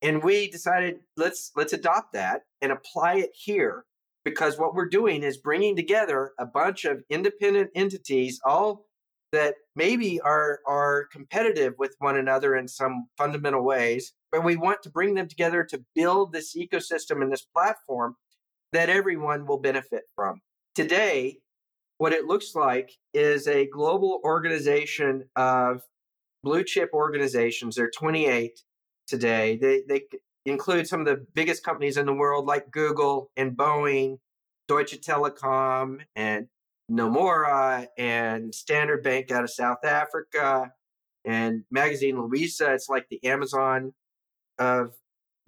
and 0.04 0.22
we 0.22 0.50
decided 0.50 1.00
let's 1.16 1.50
let's 1.56 1.72
adopt 1.72 2.12
that 2.12 2.42
and 2.60 2.70
apply 2.70 3.14
it 3.16 3.30
here 3.34 3.84
because 4.24 4.58
what 4.58 4.74
we're 4.74 4.88
doing 4.88 5.22
is 5.22 5.38
bringing 5.38 5.74
together 5.74 6.32
a 6.38 6.46
bunch 6.46 6.84
of 6.84 7.02
independent 7.10 7.70
entities 7.74 8.40
all 8.44 8.86
that 9.32 9.54
maybe 9.74 10.20
are 10.20 10.60
are 10.66 11.06
competitive 11.10 11.74
with 11.78 11.96
one 11.98 12.16
another 12.16 12.54
in 12.54 12.68
some 12.68 13.06
fundamental 13.16 13.64
ways 13.64 14.12
but 14.30 14.44
we 14.44 14.56
want 14.56 14.82
to 14.82 14.90
bring 14.90 15.14
them 15.14 15.26
together 15.26 15.64
to 15.64 15.82
build 15.94 16.32
this 16.32 16.54
ecosystem 16.54 17.22
and 17.22 17.32
this 17.32 17.46
platform 17.54 18.14
that 18.72 18.90
everyone 18.90 19.46
will 19.46 19.58
benefit 19.58 20.02
from 20.14 20.40
today 20.74 21.38
what 21.98 22.12
it 22.12 22.24
looks 22.26 22.54
like 22.54 22.90
is 23.12 23.46
a 23.46 23.66
global 23.66 24.20
organization 24.24 25.24
of 25.36 25.82
blue 26.42 26.64
chip 26.64 26.90
organizations 26.92 27.76
there 27.76 27.86
are 27.86 27.90
28 27.90 28.60
today. 29.06 29.56
They 29.56 29.82
they 29.88 30.02
include 30.46 30.86
some 30.86 31.00
of 31.00 31.06
the 31.06 31.24
biggest 31.34 31.64
companies 31.64 31.96
in 31.96 32.06
the 32.06 32.12
world 32.12 32.46
like 32.46 32.70
Google 32.70 33.30
and 33.36 33.56
Boeing, 33.56 34.18
Deutsche 34.68 35.00
Telekom 35.00 36.00
and 36.16 36.48
Nomura 36.90 37.86
and 37.96 38.54
Standard 38.54 39.02
Bank 39.02 39.30
out 39.30 39.44
of 39.44 39.50
South 39.50 39.84
Africa 39.84 40.72
and 41.24 41.64
Magazine 41.70 42.16
Luiza. 42.16 42.74
It's 42.74 42.88
like 42.88 43.08
the 43.08 43.24
Amazon 43.24 43.94
of 44.58 44.94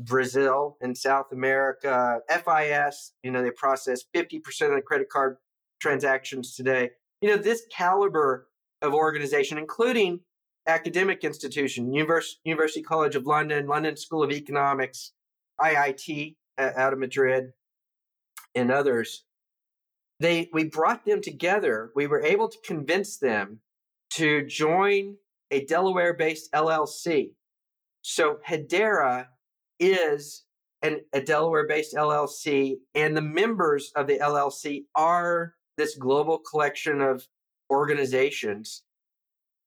Brazil 0.01 0.77
and 0.81 0.97
South 0.97 1.33
America. 1.33 2.21
FIS, 2.29 3.13
you 3.23 3.31
know, 3.31 3.43
they 3.43 3.51
process 3.51 4.03
50% 4.15 4.69
of 4.69 4.75
the 4.75 4.83
credit 4.83 5.09
card 5.09 5.37
transactions 5.81 6.55
today. 6.55 6.91
You 7.21 7.31
know, 7.31 7.37
this 7.37 7.63
caliber 7.71 8.49
of 8.83 8.93
organization, 8.95 9.59
including 9.59 10.21
academic 10.67 11.25
institution, 11.25 11.93
Univers- 11.93 12.41
University 12.45 12.83
College 12.83 13.15
of 13.15 13.27
London, 13.27 13.67
London 13.67 13.97
School 13.97 14.23
of 14.23 14.33
Economics, 14.33 15.13
IIT 15.61 16.37
uh, 16.59 16.71
out 16.77 16.93
of 16.93 16.99
Madras, 16.99 17.53
and 18.55 18.71
others. 18.71 19.25
They 20.19 20.49
we 20.53 20.65
brought 20.65 21.05
them 21.05 21.21
together. 21.21 21.91
We 21.95 22.07
were 22.07 22.23
able 22.23 22.49
to 22.49 22.59
convince 22.65 23.19
them 23.19 23.61
to 24.13 24.47
join 24.47 25.17
a 25.51 25.65
Delaware-based 25.65 26.51
LLC. 26.53 27.33
So 28.03 28.39
Hedera 28.47 29.27
is 29.79 30.45
an, 30.83 31.01
a 31.13 31.21
Delaware-based 31.21 31.95
LLC, 31.95 32.77
and 32.95 33.17
the 33.17 33.23
members 33.23 33.93
of 33.97 34.07
the 34.07 34.19
LLC 34.19 34.85
are 34.95 35.55
this 35.77 35.97
global 35.97 36.39
collection 36.39 37.01
of 37.01 37.27
organizations 37.71 38.83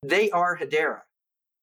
they 0.04 0.30
are 0.32 0.58
Hedera, 0.58 1.02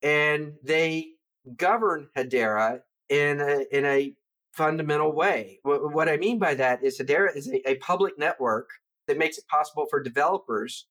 and 0.03 0.55
they 0.63 1.13
govern 1.57 2.09
Hedera 2.17 2.81
in 3.09 3.41
a, 3.41 3.65
in 3.73 3.85
a 3.85 4.15
fundamental 4.53 5.13
way. 5.13 5.61
What, 5.63 5.93
what 5.93 6.09
I 6.09 6.17
mean 6.17 6.39
by 6.39 6.55
that 6.55 6.83
is 6.85 6.99
Hedera 6.99 7.35
is 7.35 7.49
a, 7.49 7.71
a 7.71 7.75
public 7.77 8.19
network 8.19 8.69
that 9.09 9.19
makes 9.19 9.39
it 9.39 9.47
possible 9.49 9.87
for 9.89 10.03
developers 10.03 10.87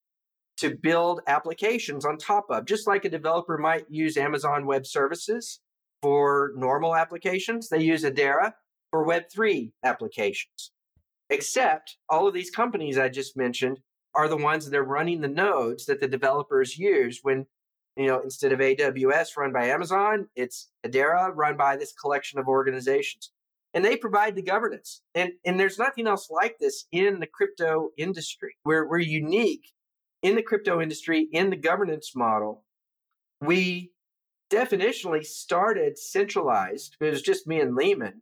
to 0.57 0.75
build 0.75 1.19
applications 1.27 2.05
on 2.05 2.17
top 2.17 2.45
of, 2.49 2.65
just 2.65 2.87
like 2.87 3.03
a 3.03 3.09
developer 3.09 3.57
might 3.57 3.85
use 3.89 4.15
Amazon 4.15 4.65
Web 4.65 4.85
Services 4.85 5.59
for 6.05 6.51
normal 6.55 6.95
applications, 6.95 7.67
they 7.67 7.81
use 7.81 8.03
Hedera 8.03 8.53
for 8.91 9.07
Web3 9.07 9.71
applications. 9.83 10.71
Except 11.31 11.97
all 12.07 12.27
of 12.27 12.35
these 12.35 12.51
companies 12.51 12.99
I 12.99 13.09
just 13.09 13.35
mentioned 13.35 13.79
are 14.13 14.27
the 14.27 14.37
ones 14.37 14.69
that 14.69 14.77
are 14.77 14.83
running 14.83 15.21
the 15.21 15.27
nodes 15.27 15.87
that 15.87 16.01
the 16.01 16.07
developers 16.07 16.77
use 16.77 17.21
when 17.23 17.47
you 17.97 18.05
know 18.05 18.21
instead 18.21 18.51
of 18.51 18.59
aws 18.59 19.35
run 19.35 19.51
by 19.51 19.65
amazon 19.65 20.27
it's 20.35 20.69
hedera 20.85 21.31
run 21.33 21.57
by 21.57 21.75
this 21.75 21.91
collection 21.91 22.37
of 22.37 22.47
organizations. 22.47 23.31
And 23.73 23.83
they 23.83 23.97
provide 23.97 24.35
the 24.35 24.43
governance. 24.43 25.01
And 25.15 25.31
and 25.43 25.59
there's 25.59 25.79
nothing 25.79 26.05
else 26.05 26.29
like 26.29 26.59
this 26.59 26.85
in 26.91 27.19
the 27.19 27.25
crypto 27.25 27.89
industry. 27.97 28.57
We're, 28.63 28.87
we're 28.87 28.99
unique 28.99 29.71
in 30.21 30.35
the 30.35 30.43
crypto 30.43 30.79
industry 30.79 31.27
in 31.31 31.49
the 31.49 31.55
governance 31.55 32.11
model. 32.15 32.63
We 33.41 33.94
definitionally 34.51 35.25
started 35.25 35.97
centralized 35.97 36.95
it 36.99 37.09
was 37.09 37.21
just 37.21 37.47
me 37.47 37.59
and 37.59 37.77
Leemon, 37.77 38.21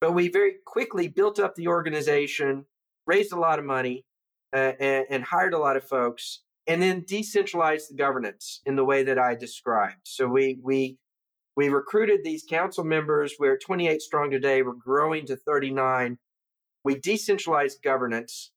but 0.00 0.12
we 0.12 0.28
very 0.28 0.54
quickly 0.66 1.08
built 1.08 1.38
up 1.38 1.54
the 1.54 1.68
organization 1.68 2.64
raised 3.06 3.32
a 3.32 3.38
lot 3.38 3.58
of 3.58 3.64
money 3.64 4.04
uh, 4.52 4.72
and, 4.80 5.06
and 5.10 5.24
hired 5.24 5.54
a 5.54 5.58
lot 5.58 5.76
of 5.76 5.84
folks, 5.84 6.42
and 6.66 6.82
then 6.82 7.04
decentralized 7.06 7.90
the 7.90 7.96
governance 7.96 8.60
in 8.66 8.76
the 8.76 8.84
way 8.84 9.02
that 9.02 9.18
I 9.18 9.34
described. 9.34 10.02
So 10.04 10.26
we 10.26 10.58
we 10.62 10.98
we 11.56 11.68
recruited 11.68 12.20
these 12.22 12.44
council 12.48 12.84
members. 12.84 13.34
We're 13.38 13.58
28 13.58 14.00
strong 14.00 14.30
today. 14.30 14.62
We're 14.62 14.72
growing 14.72 15.26
to 15.26 15.36
39. 15.36 16.18
We 16.84 16.94
decentralized 16.98 17.82
governance, 17.82 18.52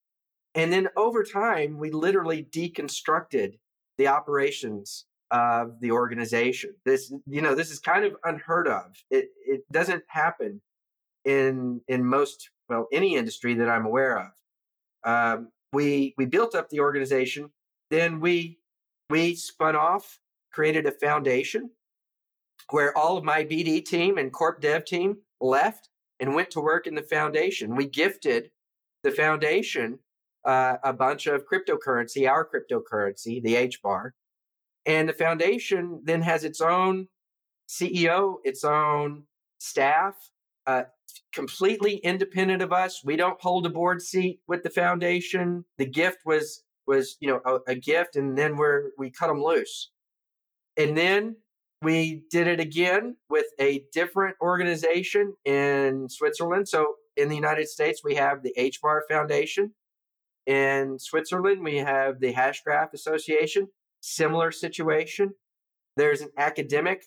and 0.56 0.72
then 0.72 0.88
over 0.96 1.24
time, 1.24 1.78
we 1.78 1.92
literally 1.92 2.44
deconstructed 2.44 3.60
the 3.98 4.08
operations 4.08 5.06
of 5.34 5.80
the 5.82 5.92
organization. 5.92 6.76
This, 6.86 7.12
you 7.26 7.42
know, 7.42 7.56
this 7.56 7.72
is 7.72 7.80
kind 7.80 8.06
of 8.06 8.16
unheard 8.24 8.68
of. 8.68 8.86
It 9.10 9.30
it 9.46 9.62
doesn't 9.72 10.04
happen 10.08 10.62
in 11.26 11.82
in 11.88 12.06
most 12.06 12.52
well 12.70 12.88
any 12.94 13.16
industry 13.16 13.56
that 13.56 13.68
I'm 13.68 13.86
aware 13.86 14.20
of. 14.20 14.32
Um, 15.04 15.50
we 15.74 16.14
we 16.18 16.26
built 16.26 16.54
up 16.54 16.70
the 16.70 16.80
organization, 16.80 17.50
then 17.90 18.20
we 18.20 18.60
we 19.10 19.36
spun 19.36 19.76
off, 19.76 20.20
created 20.52 20.86
a 20.86 20.92
foundation 20.92 21.72
where 22.70 22.96
all 22.98 23.18
of 23.18 23.24
my 23.24 23.44
BD 23.44 23.84
team 23.84 24.18
and 24.18 24.32
corp 24.32 24.62
dev 24.62 24.86
team 24.86 25.18
left 25.42 25.90
and 26.20 26.36
went 26.36 26.52
to 26.52 26.62
work 26.62 26.86
in 26.86 26.96
the 26.96 27.02
foundation. 27.02 27.76
We 27.76 27.88
gifted 27.88 28.52
the 29.04 29.12
foundation 29.12 30.00
uh, 30.46 30.78
a 30.84 30.94
bunch 30.94 31.26
of 31.26 31.44
cryptocurrency, 31.46 32.30
our 32.30 32.48
cryptocurrency, 32.48 33.42
the 33.42 33.56
H 33.56 33.82
bar. 33.82 34.14
And 34.86 35.08
the 35.08 35.14
foundation 35.14 36.02
then 36.04 36.22
has 36.22 36.44
its 36.44 36.60
own 36.62 37.08
CEO, 37.70 38.36
its 38.44 38.64
own 38.64 39.24
staff, 39.60 40.16
uh, 40.68 40.84
completely 41.34 41.96
independent 41.98 42.62
of 42.62 42.74
us. 42.74 43.04
We 43.04 43.16
don't 43.16 43.42
hold 43.42 43.66
a 43.66 43.70
board 43.70 44.02
seat 44.02 44.42
with 44.48 44.64
the 44.64 44.70
foundation. 44.70 45.66
The 45.78 45.86
gift 45.86 46.20
was 46.26 46.64
was 46.86 47.18
you 47.22 47.30
know 47.30 47.42
a, 47.46 47.72
a 47.72 47.76
gift, 47.76 48.16
and 48.16 48.38
then 48.38 48.58
we're 48.58 48.92
we 48.98 49.10
cut 49.10 49.28
them 49.28 49.42
loose. 49.42 49.92
And 50.76 50.98
then 50.98 51.38
we 51.82 52.24
did 52.30 52.48
it 52.48 52.60
again 52.60 53.18
with 53.30 53.46
a 53.60 53.86
different 53.92 54.38
organization 54.42 55.36
in 55.46 56.10
Switzerland. 56.10 56.68
So 56.68 56.96
in 57.16 57.30
the 57.30 57.36
United 57.36 57.68
States, 57.68 58.02
we 58.04 58.16
have 58.16 58.42
the 58.42 58.54
HBAR 58.58 59.02
Foundation. 59.10 59.74
In 60.46 60.98
Switzerland, 61.00 61.64
we 61.64 61.78
have 61.78 62.20
the 62.20 62.34
Hashgraph 62.34 62.94
Association. 62.94 63.70
Similar 64.04 64.52
situation. 64.52 65.34
There's 65.96 66.22
an 66.22 66.30
academic 66.38 67.06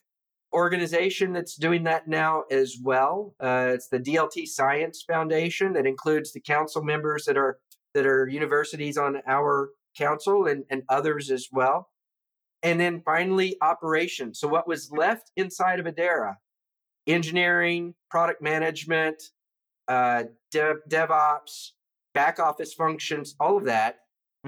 organization 0.54 1.32
that's 1.32 1.56
doing 1.56 1.85
that 1.85 2.09
now 2.09 2.44
as 2.50 2.76
well. 2.82 3.35
Uh, 3.40 3.72
it's 3.74 3.88
the 3.88 3.98
DLT 3.98 4.46
Science 4.46 5.04
Foundation 5.06 5.74
that 5.74 5.87
includes 5.87 6.32
the 6.32 6.40
council 6.40 6.82
members 6.82 7.24
that 7.26 7.37
are 7.37 7.59
that 7.94 8.06
are 8.06 8.28
universities 8.28 8.96
on 8.96 9.22
our 9.26 9.70
council 9.96 10.46
and, 10.46 10.64
and 10.70 10.82
others 10.88 11.30
as 11.30 11.48
well. 11.52 11.88
And 12.62 12.80
then 12.80 13.02
finally, 13.04 13.56
operations. 13.61 14.38
So 14.38 14.48
what 14.48 14.68
was 14.68 14.90
left 14.90 15.30
inside 15.37 15.80
of 15.80 15.87
Hedera? 15.87 16.37
engineering, 17.06 17.94
product 18.11 18.42
management, 18.42 19.22
uh, 19.88 20.24
dev, 20.50 20.76
DevOps, 20.88 21.70
back 22.14 22.38
office 22.38 22.74
functions, 22.74 23.35
all 23.38 23.56
of 23.56 23.64
that, 23.64 23.98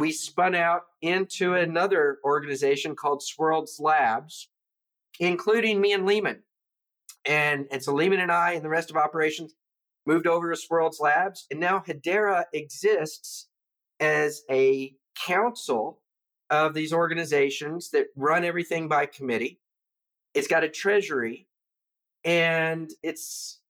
we 0.01 0.13
spun 0.13 0.55
out 0.55 0.83
into 1.03 1.55
another 1.55 2.19
organization 2.25 2.95
called 2.95 3.23
Swirlds 3.23 3.81
Labs, 3.81 4.49
including 5.21 5.81
me 5.81 5.93
and 5.93 6.07
Leemon. 6.07 6.41
And, 7.25 7.67
and 7.71 7.83
so 7.83 7.95
Leemon 7.95 8.21
and 8.21 8.33
I 8.33 8.53
and 8.53 8.65
the 8.65 8.69
rest 8.69 8.91
of 8.91 8.97
operations 8.97 9.55
moved 10.07 10.27
over 10.27 10.53
to 10.53 10.61
Swirlds 10.61 11.01
Labs. 11.01 11.47
And 11.51 11.61
now 11.61 11.83
Hedera 11.87 12.45
exists 12.53 13.49
as 14.01 14.43
a 14.51 14.95
council 15.27 16.01
of 16.51 16.75
these 16.75 16.93
organizations 16.93 17.91
that 17.91 18.07
run 18.17 18.45
everything 18.45 18.89
by 18.89 19.07
committee. 19.07 19.61
It's 20.35 20.49
got 20.49 20.65
a 20.65 20.69
treasury 20.69 21.47
and 22.25 22.91
it's 23.03 23.61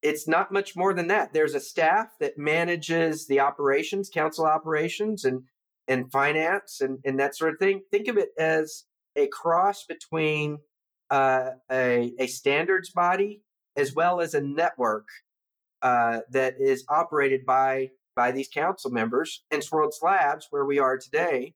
it's 0.00 0.28
not 0.28 0.52
much 0.52 0.76
more 0.76 0.94
than 0.94 1.08
that. 1.08 1.32
There's 1.32 1.54
a 1.54 1.60
staff 1.60 2.12
that 2.20 2.38
manages 2.38 3.26
the 3.26 3.40
operations, 3.40 4.08
council 4.08 4.46
operations 4.46 5.24
and 5.24 5.42
and 5.88 6.12
finance 6.12 6.80
and, 6.80 6.98
and 7.04 7.18
that 7.18 7.34
sort 7.34 7.52
of 7.52 7.58
thing. 7.58 7.82
Think 7.90 8.08
of 8.08 8.16
it 8.16 8.30
as 8.38 8.84
a 9.16 9.26
cross 9.28 9.84
between 9.84 10.58
uh, 11.10 11.50
a, 11.70 12.12
a 12.18 12.26
standards 12.26 12.90
body 12.90 13.42
as 13.76 13.94
well 13.94 14.20
as 14.20 14.34
a 14.34 14.40
network 14.40 15.08
uh, 15.82 16.20
that 16.30 16.54
is 16.60 16.84
operated 16.88 17.46
by 17.46 17.90
by 18.14 18.32
these 18.32 18.48
council 18.48 18.90
members. 18.90 19.44
And 19.52 19.62
Swirlds 19.62 20.02
Labs, 20.02 20.48
where 20.50 20.64
we 20.64 20.80
are 20.80 20.98
today, 20.98 21.54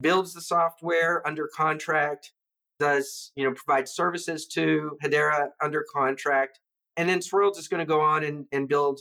builds 0.00 0.34
the 0.34 0.40
software 0.40 1.24
under 1.26 1.48
contract, 1.54 2.32
does 2.80 3.32
you 3.36 3.44
know 3.44 3.54
provide 3.54 3.88
services 3.88 4.46
to 4.48 4.98
Hedera 5.02 5.50
under 5.62 5.84
contract, 5.94 6.58
and 6.96 7.08
then 7.08 7.20
Swirlds 7.20 7.58
is 7.58 7.68
going 7.68 7.80
to 7.80 7.86
go 7.86 8.00
on 8.00 8.24
and, 8.24 8.46
and 8.52 8.68
build 8.68 9.00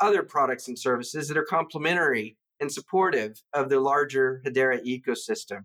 other 0.00 0.22
products 0.22 0.68
and 0.68 0.78
services 0.78 1.28
that 1.28 1.36
are 1.36 1.44
complementary 1.44 2.36
and 2.62 2.72
supportive 2.72 3.42
of 3.52 3.68
the 3.68 3.80
larger 3.80 4.40
Hedera 4.46 4.80
ecosystem. 4.86 5.64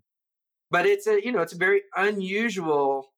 But 0.69 0.85
it's 0.85 1.07
a 1.07 1.23
you 1.23 1.31
know 1.31 1.41
it's 1.41 1.53
a 1.53 1.57
very 1.57 1.83
unusual 1.95 3.13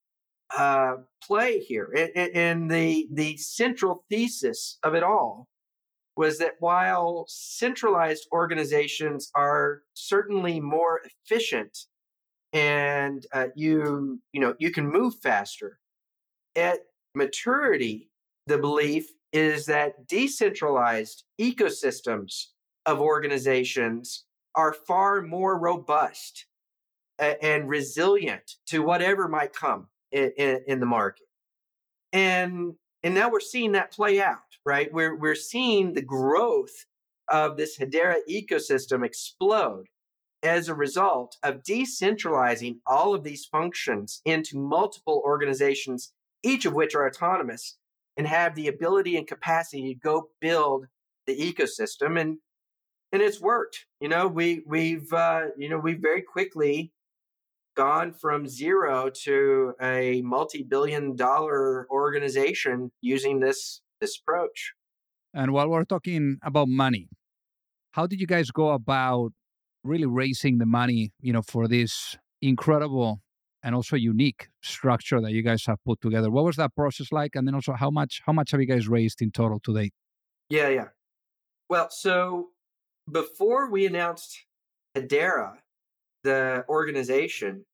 uh, 0.55 0.97
play 1.23 1.59
here, 1.59 1.91
and, 2.15 2.69
the 2.69 3.07
the 3.11 3.37
central 3.37 4.03
thesis 4.09 4.77
of 4.83 4.93
it 4.93 5.01
all 5.01 5.47
was 6.15 6.37
that 6.39 6.55
while 6.59 7.25
centralized 7.27 8.27
organizations 8.33 9.31
are 9.35 9.81
certainly 9.93 10.59
more 10.59 10.99
efficient 11.05 11.77
and 12.51 13.25
uh, 13.33 13.47
you 13.55 14.19
you 14.33 14.41
know 14.41 14.53
you 14.59 14.71
can 14.71 14.87
move 14.87 15.15
faster 15.23 15.79
at 16.55 16.79
maturity 17.15 18.09
the 18.47 18.57
belief 18.57 19.07
is 19.31 19.65
that 19.67 20.07
decentralized 20.07 21.23
ecosystems 21.39 22.47
of 22.89 22.99
organizations 22.99 24.25
are 24.55 24.73
far 24.73 25.21
more 25.21 25.57
robust 25.57 26.45
and 27.19 27.69
resilient 27.69 28.55
to 28.65 28.81
whatever 28.81 29.27
might 29.27 29.53
come 29.53 29.87
in, 30.11 30.31
in, 30.37 30.59
in 30.67 30.79
the 30.79 30.85
market 30.85 31.27
and 32.13 32.73
and 33.03 33.13
now 33.13 33.29
we're 33.29 33.39
seeing 33.39 33.73
that 33.73 33.93
play 33.93 34.21
out 34.21 34.39
right? 34.65 34.93
We're, 34.93 35.15
we're 35.15 35.35
seeing 35.35 35.93
the 35.93 36.01
growth 36.01 36.85
of 37.27 37.57
this 37.57 37.77
Hedera 37.77 38.17
ecosystem 38.29 39.03
explode 39.03 39.87
as 40.43 40.69
a 40.69 40.75
result 40.75 41.37
of 41.43 41.63
decentralizing 41.63 42.77
all 42.85 43.13
of 43.13 43.23
these 43.23 43.45
functions 43.45 44.21
into 44.25 44.57
multiple 44.57 45.21
organizations, 45.25 46.13
each 46.43 46.65
of 46.65 46.73
which 46.73 46.95
are 46.95 47.07
autonomous 47.07 47.77
and 48.15 48.27
have 48.27 48.55
the 48.55 48.67
ability 48.67 49.17
and 49.17 49.27
capacity 49.27 49.93
to 49.93 49.99
go 49.99 50.29
build 50.39 50.85
the 51.25 51.35
ecosystem. 51.35 52.19
And 52.19 52.37
and 53.11 53.21
it's 53.21 53.41
worked. 53.41 53.85
You 53.99 54.09
know, 54.09 54.27
we 54.27 54.63
we've 54.65 55.11
uh, 55.13 55.47
you 55.57 55.69
know 55.69 55.77
we 55.77 55.93
very 55.93 56.21
quickly 56.21 56.91
gone 57.75 58.11
from 58.11 58.47
zero 58.47 59.09
to 59.09 59.73
a 59.81 60.21
multi-billion 60.21 61.15
dollar 61.15 61.87
organization 61.89 62.91
using 63.01 63.39
this 63.39 63.81
this 64.01 64.19
approach. 64.19 64.73
And 65.33 65.53
while 65.53 65.69
we're 65.69 65.85
talking 65.85 66.37
about 66.43 66.67
money, 66.67 67.07
how 67.91 68.07
did 68.07 68.19
you 68.19 68.27
guys 68.27 68.51
go 68.51 68.69
about 68.69 69.31
really 69.83 70.05
raising 70.05 70.57
the 70.57 70.65
money, 70.65 71.11
you 71.21 71.31
know, 71.33 71.41
for 71.41 71.67
this 71.67 72.17
incredible 72.41 73.21
and 73.61 73.75
also 73.75 73.95
unique 73.95 74.47
structure 74.61 75.21
that 75.21 75.31
you 75.31 75.43
guys 75.43 75.65
have 75.65 75.77
put 75.85 76.01
together? 76.01 76.31
What 76.31 76.45
was 76.45 76.55
that 76.55 76.75
process 76.75 77.11
like? 77.11 77.35
And 77.35 77.47
then 77.47 77.55
also 77.55 77.73
how 77.73 77.91
much 77.91 78.21
how 78.25 78.33
much 78.33 78.51
have 78.51 78.59
you 78.59 78.67
guys 78.67 78.87
raised 78.87 79.21
in 79.21 79.31
total 79.31 79.59
to 79.61 79.73
date? 79.73 79.93
Yeah, 80.49 80.69
yeah. 80.69 80.87
Well, 81.69 81.89
so 81.91 82.49
before 83.11 83.69
we 83.69 83.85
announced 83.85 84.45
Hedera, 84.95 85.57
the 86.23 86.65
organization, 86.69 87.65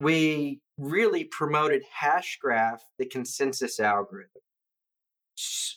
we 0.00 0.60
really 0.78 1.24
promoted 1.24 1.82
Hashgraph, 2.00 2.80
the 2.98 3.06
consensus 3.06 3.78
algorithm 3.78 4.40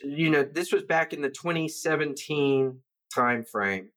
you 0.04 0.30
know, 0.30 0.44
this 0.44 0.72
was 0.72 0.84
back 0.84 1.14
in 1.14 1.22
the 1.22 1.30
2017 1.30 2.80
timeframe 3.16 3.88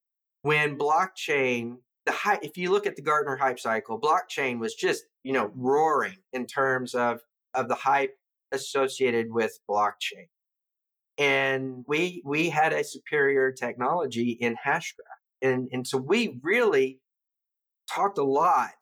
when 0.42 0.78
blockchain, 0.78 1.76
the 2.06 2.12
hype, 2.12 2.40
if 2.42 2.56
you 2.56 2.70
look 2.70 2.86
at 2.86 2.96
the 2.96 3.02
Gartner 3.02 3.36
hype 3.36 3.60
cycle, 3.60 4.00
blockchain 4.00 4.58
was 4.58 4.74
just, 4.74 5.04
you 5.22 5.32
know, 5.32 5.50
roaring 5.54 6.16
in 6.32 6.46
terms 6.46 6.94
of, 6.94 7.20
of 7.54 7.68
the 7.68 7.74
hype 7.74 8.16
associated 8.52 9.30
with 9.30 9.58
blockchain. 9.68 10.28
And 11.20 11.84
we, 11.86 12.22
we 12.24 12.48
had 12.48 12.72
a 12.72 12.82
superior 12.82 13.52
technology 13.52 14.30
in 14.40 14.56
Hashgraph. 14.56 15.20
And, 15.42 15.68
and 15.70 15.86
so 15.86 15.98
we 15.98 16.38
really 16.42 16.98
talked 17.94 18.16
a 18.16 18.24
lot 18.24 18.72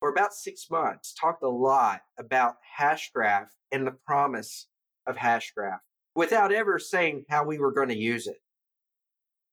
for 0.00 0.08
about 0.08 0.32
six 0.32 0.70
months, 0.70 1.12
talked 1.12 1.42
a 1.42 1.48
lot 1.48 2.00
about 2.18 2.54
Hashgraph 2.78 3.48
and 3.70 3.86
the 3.86 3.94
promise 4.06 4.68
of 5.06 5.16
Hashgraph 5.16 5.80
without 6.14 6.50
ever 6.50 6.78
saying 6.78 7.26
how 7.28 7.44
we 7.44 7.58
were 7.58 7.72
going 7.72 7.90
to 7.90 7.96
use 7.96 8.26
it. 8.26 8.38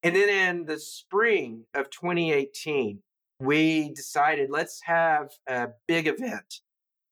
And 0.01 0.15
then 0.15 0.29
in 0.29 0.65
the 0.65 0.79
spring 0.79 1.65
of 1.73 1.89
2018, 1.89 2.99
we 3.41 3.89
decided 3.93 4.49
let's 4.49 4.79
have 4.85 5.29
a 5.47 5.69
big 5.87 6.07
event 6.07 6.61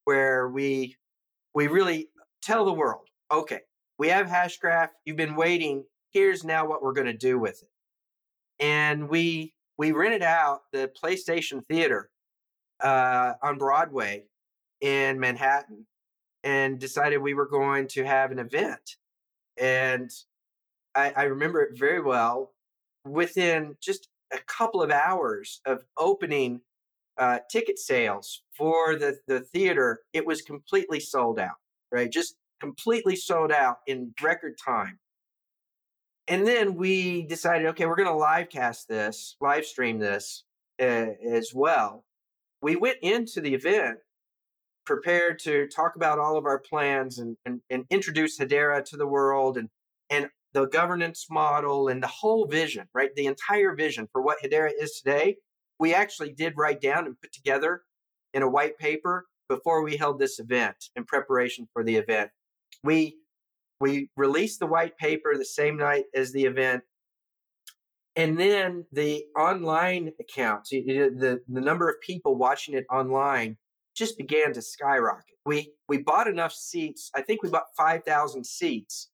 where 0.06 0.48
we 0.48 0.96
we 1.54 1.68
really 1.68 2.10
tell 2.42 2.64
the 2.64 2.74
world, 2.74 3.08
okay, 3.30 3.62
we 3.98 4.10
have 4.10 4.28
Hashgraph, 4.28 4.90
you've 5.06 5.18
been 5.18 5.36
waiting, 5.36 5.86
here's 6.12 6.44
now 6.44 6.68
what 6.68 6.82
we're 6.82 6.94
going 6.94 7.08
to 7.08 7.14
do 7.14 7.40
with 7.40 7.64
it. 7.64 7.70
And 8.64 9.10
we 9.10 9.54
we 9.78 9.92
rented 9.92 10.24
out 10.24 10.62
the 10.72 10.92
PlayStation 11.02 11.64
Theater 11.68 12.10
uh, 12.84 13.34
on 13.44 13.58
Broadway 13.60 14.26
in 14.82 15.20
Manhattan 15.20 15.86
and 16.44 16.80
decided 16.80 17.18
we 17.18 17.36
were 17.36 17.48
going 17.48 17.88
to 17.90 18.04
have 18.04 18.32
an 18.32 18.40
event. 18.40 18.98
And 19.60 20.10
I, 20.96 21.14
I 21.16 21.24
remember 21.24 21.62
it 21.62 21.78
very 21.78 22.02
well. 22.02 22.54
Within 23.06 23.76
just 23.82 24.10
a 24.34 24.40
couple 24.40 24.82
of 24.82 24.90
hours 24.90 25.62
of 25.66 25.86
opening 25.98 26.62
uh, 27.18 27.40
ticket 27.50 27.80
sales 27.80 28.42
for 28.56 28.96
the, 28.96 29.20
the 29.28 29.40
theater, 29.40 30.02
it 30.14 30.26
was 30.26 30.42
completely 30.42 31.00
sold 31.00 31.40
out, 31.40 31.58
right? 31.92 32.12
Just 32.12 32.36
completely 32.60 33.16
sold 33.16 33.52
out 33.52 33.78
in 33.88 34.14
record 34.22 34.56
time. 34.64 35.00
And 36.28 36.46
then 36.46 36.76
we 36.76 37.24
decided, 37.24 37.68
okay, 37.68 37.86
we're 37.86 37.96
going 37.96 38.10
to 38.10 38.16
live 38.16 38.50
cast 38.50 38.88
this, 38.88 39.36
live 39.40 39.66
stream 39.66 40.00
this 40.00 40.44
uh, 40.82 41.08
as 41.32 41.52
well. 41.54 42.04
We 42.62 42.76
went 42.76 42.98
into 43.02 43.40
the 43.40 43.54
event 43.54 44.00
prepared 44.86 45.40
to 45.40 45.68
talk 45.68 45.96
about 45.96 46.20
all 46.20 46.38
of 46.38 46.46
our 46.46 46.60
plans 46.60 47.20
and, 47.20 47.38
and, 47.46 47.62
and 47.70 47.86
introduce 47.90 48.40
Hedera 48.40 48.84
to 48.86 48.98
the 48.98 49.08
world 49.08 49.58
and, 49.58 49.70
and 50.10 50.28
the 50.54 50.66
governance 50.66 51.28
model 51.30 51.90
and 51.90 52.02
the 52.02 52.08
whole 52.08 52.48
vision, 52.48 52.88
right? 52.94 53.14
The 53.16 53.28
entire 53.28 53.76
vision 53.76 54.08
for 54.12 54.22
what 54.22 54.38
Hedera 54.44 54.72
is 54.80 54.94
today. 54.94 55.36
We 55.80 55.94
actually 55.94 56.34
did 56.34 56.54
write 56.58 56.82
down 56.82 57.06
and 57.06 57.20
put 57.20 57.32
together 57.32 57.84
in 58.34 58.42
a 58.42 58.50
white 58.50 58.78
paper 58.78 59.26
before 59.50 59.84
we 59.84 59.98
held 59.98 60.20
this 60.20 60.40
event 60.40 60.76
in 60.96 61.06
preparation 61.06 61.68
for 61.74 61.84
the 61.84 61.96
event. 61.96 62.32
We 62.84 63.18
we 63.80 64.10
released 64.16 64.60
the 64.60 64.66
white 64.66 64.98
paper 64.98 65.36
the 65.38 65.46
same 65.46 65.78
night 65.78 66.06
as 66.16 66.32
the 66.32 66.46
event. 66.46 66.84
And 68.16 68.40
then 68.40 68.86
the 68.92 69.26
online 69.38 70.12
accounts, 70.20 70.72
the, 70.72 71.40
the 71.48 71.62
number 71.62 71.88
of 71.88 72.02
people 72.02 72.36
watching 72.36 72.74
it 72.74 72.86
online 72.92 73.58
just 73.96 74.18
began 74.18 74.54
to 74.54 74.62
skyrocket. 74.62 75.36
We 75.46 75.74
we 75.88 76.00
bought 76.00 76.28
enough 76.28 76.54
seats. 76.54 77.12
I 77.16 77.22
think 77.22 77.44
we 77.44 77.50
bought 77.50 77.68
5,000 77.78 78.46
seats 78.46 79.10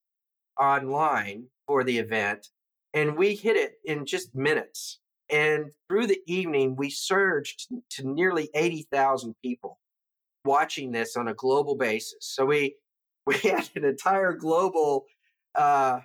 online 0.58 1.44
for 1.66 1.84
the 1.84 1.98
event 1.98 2.48
and 2.94 3.16
we 3.16 3.34
hit 3.34 3.56
it 3.56 3.74
in 3.84 4.06
just 4.06 4.34
minutes. 4.34 5.00
And 5.30 5.70
through 5.88 6.06
the 6.06 6.20
evening, 6.26 6.76
we 6.76 6.90
surged 6.90 7.68
to 7.90 8.08
nearly 8.08 8.50
80,000 8.54 9.34
people 9.42 9.78
watching 10.44 10.92
this 10.92 11.16
on 11.16 11.28
a 11.28 11.34
global 11.34 11.76
basis. 11.76 12.18
So 12.20 12.44
we 12.44 12.76
we 13.26 13.36
had 13.38 13.68
an 13.74 13.84
entire 13.84 14.32
global, 14.32 15.06
uh, 15.54 16.00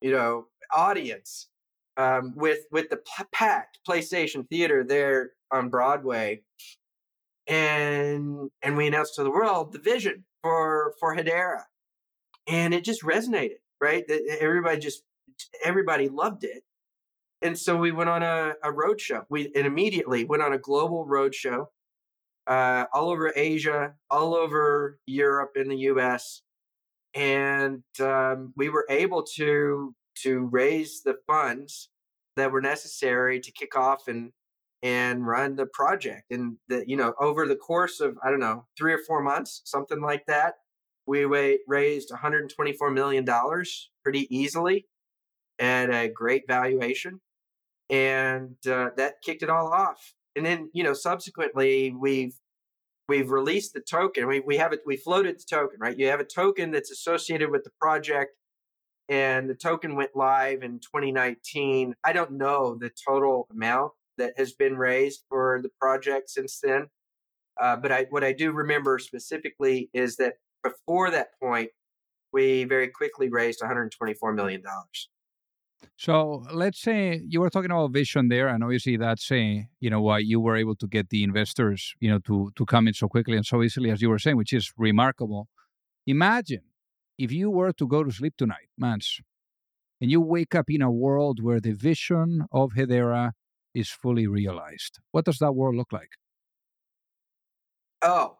you 0.00 0.10
know, 0.10 0.46
audience 0.74 1.48
um, 1.96 2.32
with 2.34 2.60
with 2.72 2.90
the 2.90 2.96
p- 2.96 3.24
packed 3.32 3.78
PlayStation 3.88 4.48
Theater 4.48 4.82
there 4.84 5.32
on 5.52 5.68
Broadway, 5.68 6.42
and 7.46 8.50
and 8.62 8.76
we 8.76 8.88
announced 8.88 9.14
to 9.16 9.22
the 9.22 9.30
world 9.30 9.72
the 9.72 9.78
vision 9.78 10.24
for 10.42 10.94
for 10.98 11.16
Hedera, 11.16 11.62
and 12.48 12.74
it 12.74 12.84
just 12.84 13.02
resonated. 13.02 13.58
Right, 13.80 14.04
everybody 14.40 14.80
just 14.80 15.02
everybody 15.64 16.08
loved 16.08 16.42
it, 16.42 16.64
and 17.40 17.56
so 17.56 17.76
we 17.76 17.92
went 17.92 18.10
on 18.10 18.22
a, 18.24 18.54
a 18.64 18.72
road 18.72 19.00
show. 19.00 19.24
We 19.28 19.52
and 19.54 19.66
immediately 19.66 20.24
went 20.24 20.42
on 20.42 20.52
a 20.52 20.58
global 20.58 21.06
road 21.06 21.34
show 21.36 21.70
uh, 22.48 22.86
all 22.92 23.10
over 23.10 23.32
Asia, 23.36 23.94
all 24.10 24.34
over 24.34 24.98
Europe, 25.06 25.52
in 25.54 25.68
the 25.68 25.76
U.S 25.76 26.42
and 27.14 27.82
um, 28.00 28.52
we 28.56 28.68
were 28.68 28.86
able 28.88 29.22
to 29.22 29.94
to 30.22 30.48
raise 30.50 31.02
the 31.02 31.16
funds 31.26 31.90
that 32.36 32.52
were 32.52 32.60
necessary 32.60 33.40
to 33.40 33.52
kick 33.52 33.76
off 33.76 34.08
and 34.08 34.32
and 34.82 35.26
run 35.26 35.56
the 35.56 35.66
project 35.66 36.30
and 36.30 36.56
the 36.68 36.84
you 36.86 36.96
know 36.96 37.14
over 37.18 37.46
the 37.46 37.56
course 37.56 38.00
of 38.00 38.18
i 38.22 38.30
don't 38.30 38.40
know 38.40 38.66
three 38.76 38.92
or 38.92 39.00
four 39.06 39.22
months 39.22 39.62
something 39.64 40.00
like 40.00 40.24
that 40.26 40.54
we 41.06 41.24
raised 41.66 42.10
124 42.10 42.90
million 42.90 43.24
dollars 43.24 43.90
pretty 44.02 44.26
easily 44.34 44.86
at 45.58 45.90
a 45.90 46.08
great 46.08 46.44
valuation 46.48 47.20
and 47.90 48.56
uh, 48.66 48.90
that 48.96 49.14
kicked 49.22 49.42
it 49.42 49.50
all 49.50 49.68
off. 49.68 50.14
And 50.36 50.44
then 50.44 50.70
you 50.72 50.82
know 50.82 50.94
subsequently 50.94 51.94
we've 51.96 52.34
we've 53.08 53.30
released 53.30 53.74
the 53.74 53.80
token. 53.80 54.26
We, 54.26 54.40
we 54.40 54.56
have 54.56 54.72
it, 54.72 54.80
we 54.86 54.96
floated 54.96 55.38
the 55.38 55.44
token, 55.48 55.78
right? 55.80 55.98
You 55.98 56.08
have 56.08 56.20
a 56.20 56.24
token 56.24 56.70
that's 56.70 56.90
associated 56.90 57.50
with 57.50 57.64
the 57.64 57.70
project 57.80 58.32
and 59.08 59.48
the 59.48 59.54
token 59.54 59.96
went 59.96 60.10
live 60.14 60.62
in 60.62 60.78
2019. 60.80 61.94
I 62.04 62.12
don't 62.12 62.32
know 62.32 62.76
the 62.80 62.90
total 63.06 63.46
amount 63.50 63.92
that 64.16 64.34
has 64.36 64.52
been 64.52 64.76
raised 64.76 65.24
for 65.28 65.60
the 65.62 65.70
project 65.80 66.30
since 66.30 66.60
then. 66.62 66.86
Uh, 67.60 67.76
but 67.76 67.92
I, 67.92 68.06
what 68.10 68.24
I 68.24 68.32
do 68.32 68.52
remember 68.52 68.98
specifically 68.98 69.90
is 69.92 70.16
that 70.16 70.34
before 70.62 71.10
that 71.10 71.38
point, 71.40 71.70
we 72.32 72.64
very 72.64 72.88
quickly 72.88 73.28
raised 73.28 73.60
$124 73.60 74.34
million. 74.34 74.62
So 75.96 76.44
let's 76.52 76.80
say 76.80 77.20
you 77.26 77.40
were 77.40 77.50
talking 77.50 77.70
about 77.70 77.92
vision 77.92 78.28
there, 78.28 78.48
and 78.48 78.62
obviously 78.64 78.96
that's 78.96 79.30
a, 79.30 79.66
you 79.80 79.90
know 79.90 80.00
why 80.00 80.18
you 80.18 80.40
were 80.40 80.56
able 80.56 80.76
to 80.76 80.86
get 80.86 81.08
the 81.10 81.22
investors 81.22 81.94
you 82.00 82.10
know 82.10 82.18
to 82.20 82.50
to 82.56 82.66
come 82.66 82.88
in 82.88 82.94
so 82.94 83.08
quickly 83.08 83.36
and 83.36 83.46
so 83.46 83.62
easily 83.62 83.90
as 83.90 84.02
you 84.02 84.08
were 84.08 84.18
saying, 84.18 84.36
which 84.36 84.52
is 84.52 84.72
remarkable. 84.76 85.48
Imagine 86.06 86.62
if 87.18 87.32
you 87.32 87.50
were 87.50 87.72
to 87.72 87.86
go 87.86 88.02
to 88.04 88.10
sleep 88.10 88.34
tonight, 88.36 88.68
Mance, 88.76 89.20
and 90.00 90.10
you 90.10 90.20
wake 90.20 90.54
up 90.54 90.66
in 90.68 90.82
a 90.82 90.90
world 90.90 91.42
where 91.42 91.60
the 91.60 91.72
vision 91.72 92.46
of 92.52 92.72
Hedera 92.72 93.32
is 93.74 93.88
fully 93.90 94.26
realized. 94.26 94.98
What 95.12 95.24
does 95.24 95.38
that 95.38 95.52
world 95.52 95.76
look 95.76 95.92
like? 95.92 96.10
Oh, 98.02 98.36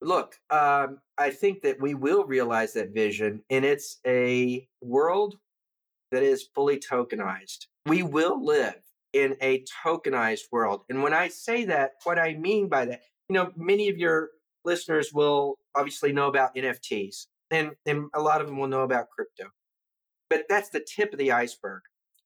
look, 0.00 0.36
um, 0.50 0.98
I 1.16 1.30
think 1.30 1.62
that 1.62 1.80
we 1.80 1.94
will 1.94 2.24
realize 2.24 2.74
that 2.74 2.92
vision, 2.92 3.42
and 3.48 3.64
it's 3.64 3.98
a 4.06 4.68
world 4.82 5.36
that 6.12 6.22
is 6.22 6.48
fully 6.54 6.78
tokenized. 6.78 7.66
We 7.86 8.02
will 8.02 8.44
live 8.44 8.80
in 9.12 9.36
a 9.40 9.64
tokenized 9.84 10.44
world. 10.52 10.82
And 10.88 11.02
when 11.02 11.14
I 11.14 11.28
say 11.28 11.64
that, 11.66 11.92
what 12.04 12.18
I 12.18 12.34
mean 12.34 12.68
by 12.68 12.86
that, 12.86 13.00
you 13.28 13.34
know, 13.34 13.52
many 13.56 13.88
of 13.88 13.96
your 13.96 14.30
listeners 14.64 15.12
will 15.12 15.56
obviously 15.74 16.12
know 16.12 16.28
about 16.28 16.54
NFTs, 16.54 17.26
and, 17.50 17.72
and 17.86 18.06
a 18.14 18.20
lot 18.20 18.40
of 18.40 18.46
them 18.46 18.58
will 18.58 18.68
know 18.68 18.82
about 18.82 19.10
crypto. 19.10 19.50
But 20.28 20.44
that's 20.48 20.70
the 20.70 20.84
tip 20.84 21.12
of 21.12 21.18
the 21.18 21.32
iceberg. 21.32 21.82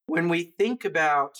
When 0.07 0.27
we 0.27 0.53
think 0.57 0.85
about, 0.85 1.37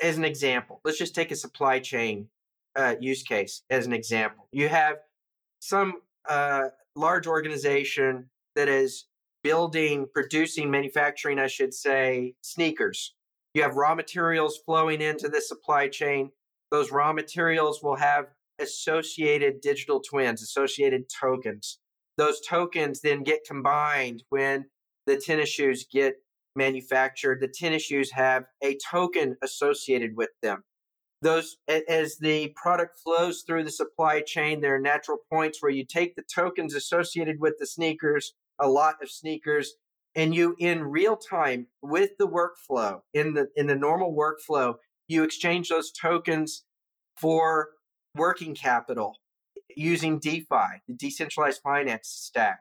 as 0.00 0.16
an 0.16 0.24
example, 0.24 0.80
let's 0.84 0.98
just 0.98 1.14
take 1.14 1.30
a 1.30 1.36
supply 1.36 1.80
chain 1.80 2.28
uh, 2.76 2.94
use 3.00 3.22
case 3.22 3.62
as 3.68 3.86
an 3.86 3.92
example. 3.92 4.48
You 4.52 4.68
have 4.68 4.96
some 5.60 5.94
uh, 6.28 6.68
large 6.96 7.26
organization 7.26 8.30
that 8.54 8.68
is 8.68 9.06
building, 9.42 10.06
producing, 10.12 10.70
manufacturing, 10.70 11.38
I 11.38 11.46
should 11.46 11.74
say, 11.74 12.34
sneakers. 12.42 13.14
You 13.54 13.62
have 13.62 13.76
raw 13.76 13.94
materials 13.94 14.58
flowing 14.64 15.00
into 15.00 15.28
the 15.28 15.40
supply 15.40 15.88
chain. 15.88 16.30
Those 16.70 16.90
raw 16.90 17.12
materials 17.12 17.82
will 17.82 17.96
have 17.96 18.26
associated 18.58 19.60
digital 19.60 20.00
twins, 20.00 20.42
associated 20.42 21.08
tokens. 21.08 21.78
Those 22.16 22.40
tokens 22.40 23.00
then 23.00 23.22
get 23.22 23.40
combined 23.46 24.22
when 24.30 24.66
the 25.06 25.16
tennis 25.16 25.48
shoes 25.48 25.86
get 25.90 26.16
manufactured. 26.54 27.40
The 27.40 27.48
tennis 27.48 27.82
shoes 27.82 28.12
have 28.12 28.44
a 28.62 28.78
token 28.90 29.36
associated 29.42 30.16
with 30.16 30.30
them. 30.42 30.62
Those, 31.22 31.56
as 31.68 32.18
the 32.18 32.52
product 32.56 32.98
flows 32.98 33.44
through 33.46 33.64
the 33.64 33.70
supply 33.70 34.22
chain, 34.22 34.60
there 34.60 34.74
are 34.74 34.80
natural 34.80 35.18
points 35.30 35.62
where 35.62 35.70
you 35.70 35.84
take 35.84 36.16
the 36.16 36.24
tokens 36.34 36.74
associated 36.74 37.38
with 37.38 37.54
the 37.58 37.66
sneakers 37.66 38.34
a 38.62 38.68
lot 38.68 38.94
of 39.02 39.10
sneakers 39.10 39.74
and 40.14 40.34
you 40.34 40.56
in 40.58 40.82
real 40.82 41.16
time 41.16 41.66
with 41.82 42.10
the 42.18 42.28
workflow 42.28 43.00
in 43.12 43.34
the 43.34 43.48
in 43.56 43.66
the 43.66 43.74
normal 43.74 44.14
workflow 44.14 44.74
you 45.08 45.22
exchange 45.22 45.68
those 45.68 45.92
tokens 45.92 46.64
for 47.20 47.68
working 48.16 48.54
capital 48.54 49.18
using 49.76 50.18
defi 50.18 50.80
the 50.88 50.94
decentralized 50.94 51.60
finance 51.62 52.08
stack. 52.08 52.60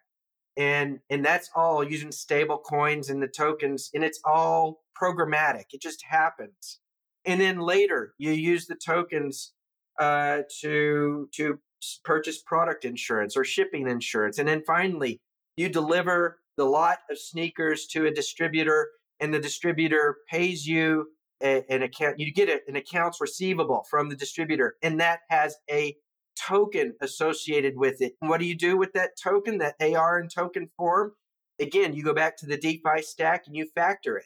And 0.58 1.00
and 1.10 1.24
that's 1.24 1.50
all 1.56 1.84
using 1.84 2.12
stable 2.12 2.58
coins 2.58 3.10
and 3.10 3.24
the 3.24 3.28
tokens 3.28 3.90
and 3.94 4.04
it's 4.04 4.20
all 4.26 4.82
programmatic. 5.02 5.66
It 5.72 5.82
just 5.82 6.04
happens. 6.08 6.80
And 7.26 7.40
then 7.40 7.60
later 7.60 8.14
you 8.18 8.32
use 8.32 8.68
the 8.68 8.76
tokens 8.76 9.54
uh, 10.00 10.42
to 10.62 11.30
to 11.36 11.60
purchase 12.04 12.42
product 12.42 12.86
insurance 12.86 13.38
or 13.38 13.44
shipping 13.44 13.88
insurance. 13.88 14.38
And 14.38 14.48
then 14.48 14.64
finally 14.68 15.20
you 15.62 15.70
deliver 15.70 16.40
the 16.58 16.66
lot 16.66 17.00
of 17.10 17.20
sneakers 17.20 17.88
to 17.88 18.06
a 18.06 18.12
distributor, 18.12 18.90
and 19.20 19.34
the 19.34 19.40
distributor 19.40 20.18
pays 20.30 20.68
you 20.68 21.08
a, 21.42 21.64
an 21.70 21.84
account. 21.84 22.20
You 22.20 22.32
get 22.34 22.50
a, 22.50 22.60
an 22.68 22.76
accounts 22.76 23.22
receivable 23.22 23.86
from 23.90 24.10
the 24.10 24.16
distributor, 24.16 24.76
and 24.82 25.00
that 25.00 25.22
has 25.30 25.56
a 25.70 25.96
token 26.38 26.96
associated 27.02 27.78
with 27.78 28.02
it. 28.02 28.14
What 28.20 28.40
do 28.40 28.46
you 28.46 28.56
do 28.56 28.78
with 28.78 28.94
that 28.94 29.12
token, 29.22 29.60
that 29.60 29.76
AR 29.82 30.20
in 30.20 30.28
token 30.28 30.70
form? 30.78 31.14
Again, 31.60 31.94
you 31.94 32.04
go 32.04 32.14
back 32.14 32.38
to 32.38 32.46
the 32.46 32.58
DeFi 32.58 33.02
stack 33.02 33.44
and 33.46 33.56
you 33.56 33.68
factor 33.76 34.18
it. 34.18 34.26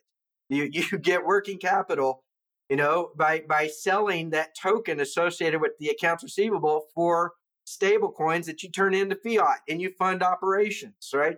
You 0.49 0.69
you 0.71 0.97
get 0.97 1.25
working 1.25 1.57
capital, 1.57 2.23
you 2.69 2.77
know, 2.77 3.11
by 3.15 3.43
by 3.47 3.67
selling 3.67 4.31
that 4.31 4.55
token 4.59 4.99
associated 4.99 5.61
with 5.61 5.73
the 5.79 5.89
accounts 5.89 6.23
receivable 6.23 6.85
for 6.93 7.33
stable 7.65 8.11
coins 8.11 8.45
that 8.45 8.63
you 8.63 8.69
turn 8.69 8.93
into 8.93 9.15
fiat 9.15 9.59
and 9.67 9.81
you 9.81 9.91
fund 9.99 10.23
operations, 10.23 11.09
right? 11.13 11.37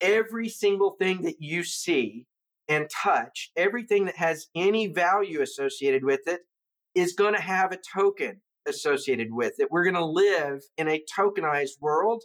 Every 0.00 0.48
single 0.48 0.92
thing 0.98 1.22
that 1.22 1.40
you 1.40 1.64
see 1.64 2.26
and 2.68 2.88
touch, 2.88 3.50
everything 3.56 4.04
that 4.04 4.16
has 4.16 4.46
any 4.54 4.86
value 4.86 5.42
associated 5.42 6.04
with 6.04 6.26
it, 6.26 6.42
is 6.94 7.12
going 7.14 7.34
to 7.34 7.40
have 7.40 7.72
a 7.72 7.78
token 7.78 8.40
associated 8.66 9.32
with 9.32 9.54
it. 9.58 9.68
We're 9.70 9.84
going 9.84 9.94
to 9.94 10.04
live 10.04 10.62
in 10.78 10.88
a 10.88 11.02
tokenized 11.18 11.80
world, 11.80 12.22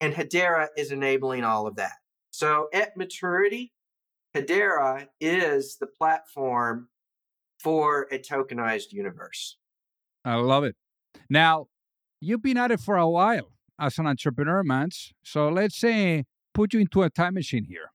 and 0.00 0.14
Hedera 0.14 0.68
is 0.76 0.92
enabling 0.92 1.44
all 1.44 1.66
of 1.66 1.76
that. 1.76 1.94
So 2.30 2.68
at 2.72 2.96
maturity, 2.96 3.72
Hedera 4.36 5.06
is 5.20 5.76
the 5.80 5.86
platform 5.86 6.88
for 7.62 8.06
a 8.12 8.18
tokenized 8.18 8.92
universe. 8.92 9.56
I 10.24 10.36
love 10.36 10.64
it. 10.64 10.76
Now, 11.28 11.66
you've 12.20 12.42
been 12.42 12.56
at 12.56 12.70
it 12.70 12.80
for 12.80 12.96
a 12.96 13.08
while 13.08 13.52
as 13.78 13.98
an 13.98 14.06
entrepreneur, 14.06 14.62
Mance. 14.62 15.12
So 15.22 15.48
let's 15.48 15.78
say 15.78 16.24
put 16.54 16.72
you 16.72 16.80
into 16.80 17.02
a 17.02 17.10
time 17.10 17.34
machine 17.34 17.64
here. 17.64 17.90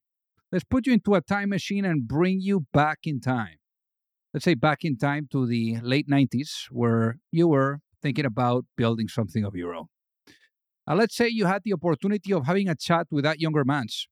Let's 0.51 0.63
put 0.63 0.85
you 0.85 0.93
into 0.93 1.15
a 1.15 1.21
time 1.21 1.49
machine 1.49 1.83
and 1.83 2.07
bring 2.07 2.39
you 2.39 2.67
back 2.73 2.99
in 3.05 3.19
time. 3.19 3.57
Let's 4.33 4.45
say 4.45 4.53
back 4.53 4.83
in 4.83 4.97
time 4.97 5.27
to 5.31 5.45
the 5.45 5.77
late 5.81 6.07
90s, 6.09 6.67
where 6.71 7.17
you 7.31 7.47
were 7.47 7.79
thinking 8.01 8.25
about 8.25 8.65
building 8.75 9.07
something 9.07 9.43
of 9.43 9.55
your 9.55 9.75
own. 9.75 9.87
Uh, 10.87 10.95
let's 10.95 11.15
say 11.15 11.27
you 11.27 11.45
had 11.45 11.61
the 11.63 11.73
opportunity 11.73 12.33
of 12.33 12.45
having 12.45 12.67
a 12.67 12.75
chat 12.75 13.07
with 13.09 13.23
that 13.23 13.39
younger 13.39 13.63
Mance 13.63 14.07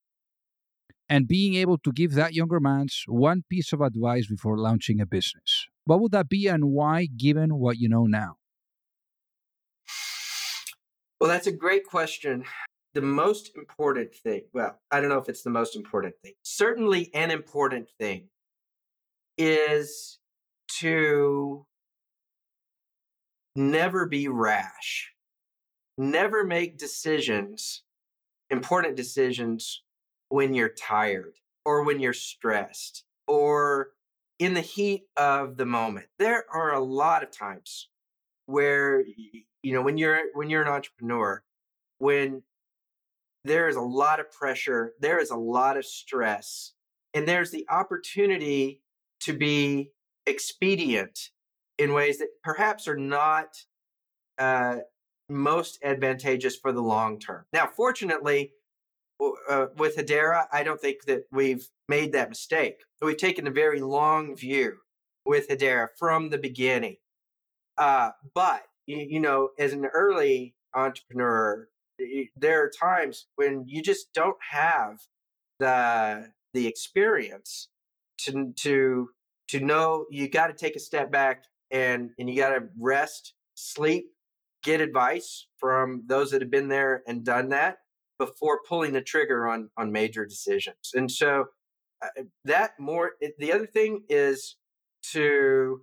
and 1.10 1.28
being 1.28 1.56
able 1.56 1.78
to 1.78 1.92
give 1.92 2.14
that 2.14 2.34
younger 2.34 2.60
Mance 2.60 3.04
one 3.08 3.44
piece 3.50 3.74
of 3.74 3.82
advice 3.82 4.28
before 4.28 4.58
launching 4.58 5.02
a 5.02 5.06
business. 5.06 5.68
What 5.84 6.00
would 6.00 6.12
that 6.14 6.30
be 6.30 6.48
and 6.48 6.66
why, 6.66 7.06
given 7.06 7.56
what 7.56 7.78
you 7.78 7.90
know 7.90 8.06
now? 8.06 8.36
Well, 11.22 11.30
that's 11.30 11.46
a 11.46 11.52
great 11.52 11.86
question. 11.86 12.46
The 12.96 13.02
most 13.04 13.52
important 13.56 14.12
thing, 14.12 14.42
well, 14.54 14.80
I 14.90 15.00
don't 15.00 15.10
know 15.10 15.20
if 15.20 15.30
it's 15.30 15.44
the 15.44 15.52
most 15.52 15.76
important 15.76 16.16
thing, 16.24 16.34
certainly 16.42 17.14
an 17.14 17.30
important 17.30 17.90
thing 18.00 18.30
is 19.38 20.18
to 20.80 21.68
never 23.56 24.08
be 24.08 24.30
rash, 24.30 25.12
never 25.96 26.44
make 26.44 26.80
decisions, 26.80 27.84
important 28.50 28.96
decisions, 28.96 29.84
when 30.30 30.56
you're 30.56 30.70
tired 30.70 31.36
or 31.66 31.84
when 31.84 32.00
you're 32.00 32.14
stressed 32.14 33.04
or 33.28 33.90
in 34.40 34.56
the 34.56 34.62
heat 34.62 35.04
of 35.18 35.56
the 35.56 35.68
moment. 35.68 36.08
There 36.18 36.46
are 36.52 36.74
a 36.74 36.80
lot 36.80 37.22
of 37.22 37.30
times 37.30 37.90
where 38.48 39.04
you 39.64 39.74
know 39.74 39.82
when 39.82 39.98
you're 39.98 40.20
when 40.34 40.50
you're 40.50 40.62
an 40.62 40.68
entrepreneur 40.68 41.44
when 42.00 42.42
there 43.44 43.68
is 43.68 43.76
a 43.76 43.82
lot 43.82 44.20
of 44.20 44.32
pressure, 44.32 44.94
there 45.00 45.20
is 45.20 45.32
a 45.32 45.36
lot 45.36 45.78
of 45.78 45.86
stress, 45.86 46.74
and 47.14 47.28
there's 47.28 47.52
the 47.52 47.66
opportunity 47.70 48.82
to 49.22 49.34
be 49.34 49.92
expedient 50.26 51.30
in 51.78 51.94
ways 51.94 52.20
that 52.20 52.30
perhaps 52.44 52.88
are 52.88 52.98
not 52.98 53.48
uh, 54.38 54.78
most 55.30 55.80
advantageous 55.84 56.56
for 56.56 56.72
the 56.72 56.82
long 56.82 57.20
term. 57.20 57.46
Now, 57.54 57.68
fortunately, 57.68 58.54
uh, 59.50 59.68
with 59.78 59.98
Hedera, 59.98 60.46
I 60.52 60.64
don't 60.64 60.82
think 60.82 61.06
that 61.06 61.24
we've 61.32 61.68
made 61.88 62.14
that 62.14 62.30
mistake. 62.30 62.82
We've 63.02 63.18
taken 63.18 63.48
a 63.48 63.52
very 63.52 63.82
long 63.82 64.36
view 64.36 64.78
with 65.26 65.50
Hedera 65.50 65.88
from 65.98 66.30
the 66.30 66.38
beginning. 66.38 66.98
Uh, 67.78 68.12
but 68.34 68.64
you, 68.86 69.20
know, 69.20 69.50
as 69.60 69.74
an 69.74 69.86
early 69.86 70.56
entrepreneur, 70.74 71.68
there 72.36 72.64
are 72.64 72.70
times 72.70 73.28
when 73.36 73.66
you 73.68 73.82
just 73.82 74.14
don't 74.14 74.38
have 74.50 75.00
the 75.60 76.32
the 76.54 76.68
experience 76.68 77.70
to 78.18 78.52
to 78.58 79.10
to 79.48 79.60
know 79.60 80.06
you 80.10 80.28
got 80.28 80.48
to 80.48 80.54
take 80.54 80.76
a 80.76 80.80
step 80.80 81.12
back 81.12 81.44
and 81.70 82.10
and 82.18 82.30
you 82.30 82.36
got 82.36 82.50
to 82.50 82.64
rest, 82.80 83.34
sleep, 83.56 84.06
get 84.64 84.82
advice 84.82 85.48
from 85.58 86.04
those 86.08 86.32
that 86.32 86.42
have 86.42 86.52
been 86.52 86.68
there 86.68 87.04
and 87.08 87.24
done 87.24 87.50
that 87.50 87.78
before 88.18 88.62
pulling 88.68 88.94
the 88.94 89.02
trigger 89.02 89.48
on 89.48 89.70
on 89.78 89.92
major 89.92 90.26
decisions. 90.26 90.92
And 90.94 91.12
so 91.12 91.46
uh, 92.02 92.24
that 92.46 92.72
more 92.80 93.12
the 93.38 93.54
other 93.54 93.68
thing 93.68 94.04
is 94.10 94.56
to 95.12 95.82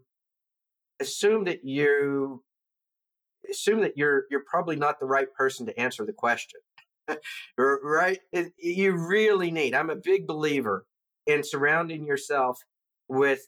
assume 1.00 1.44
that 1.44 1.64
you 1.64 2.42
assume 3.50 3.80
that 3.82 3.96
you're 3.96 4.24
you're 4.30 4.44
probably 4.46 4.76
not 4.76 5.00
the 5.00 5.06
right 5.06 5.32
person 5.34 5.66
to 5.66 5.80
answer 5.80 6.04
the 6.04 6.12
question. 6.12 6.60
right? 7.58 8.18
You 8.58 8.96
really 8.96 9.50
need. 9.50 9.74
I'm 9.74 9.90
a 9.90 9.96
big 9.96 10.26
believer 10.26 10.84
in 11.26 11.42
surrounding 11.42 12.06
yourself 12.06 12.58
with 13.08 13.46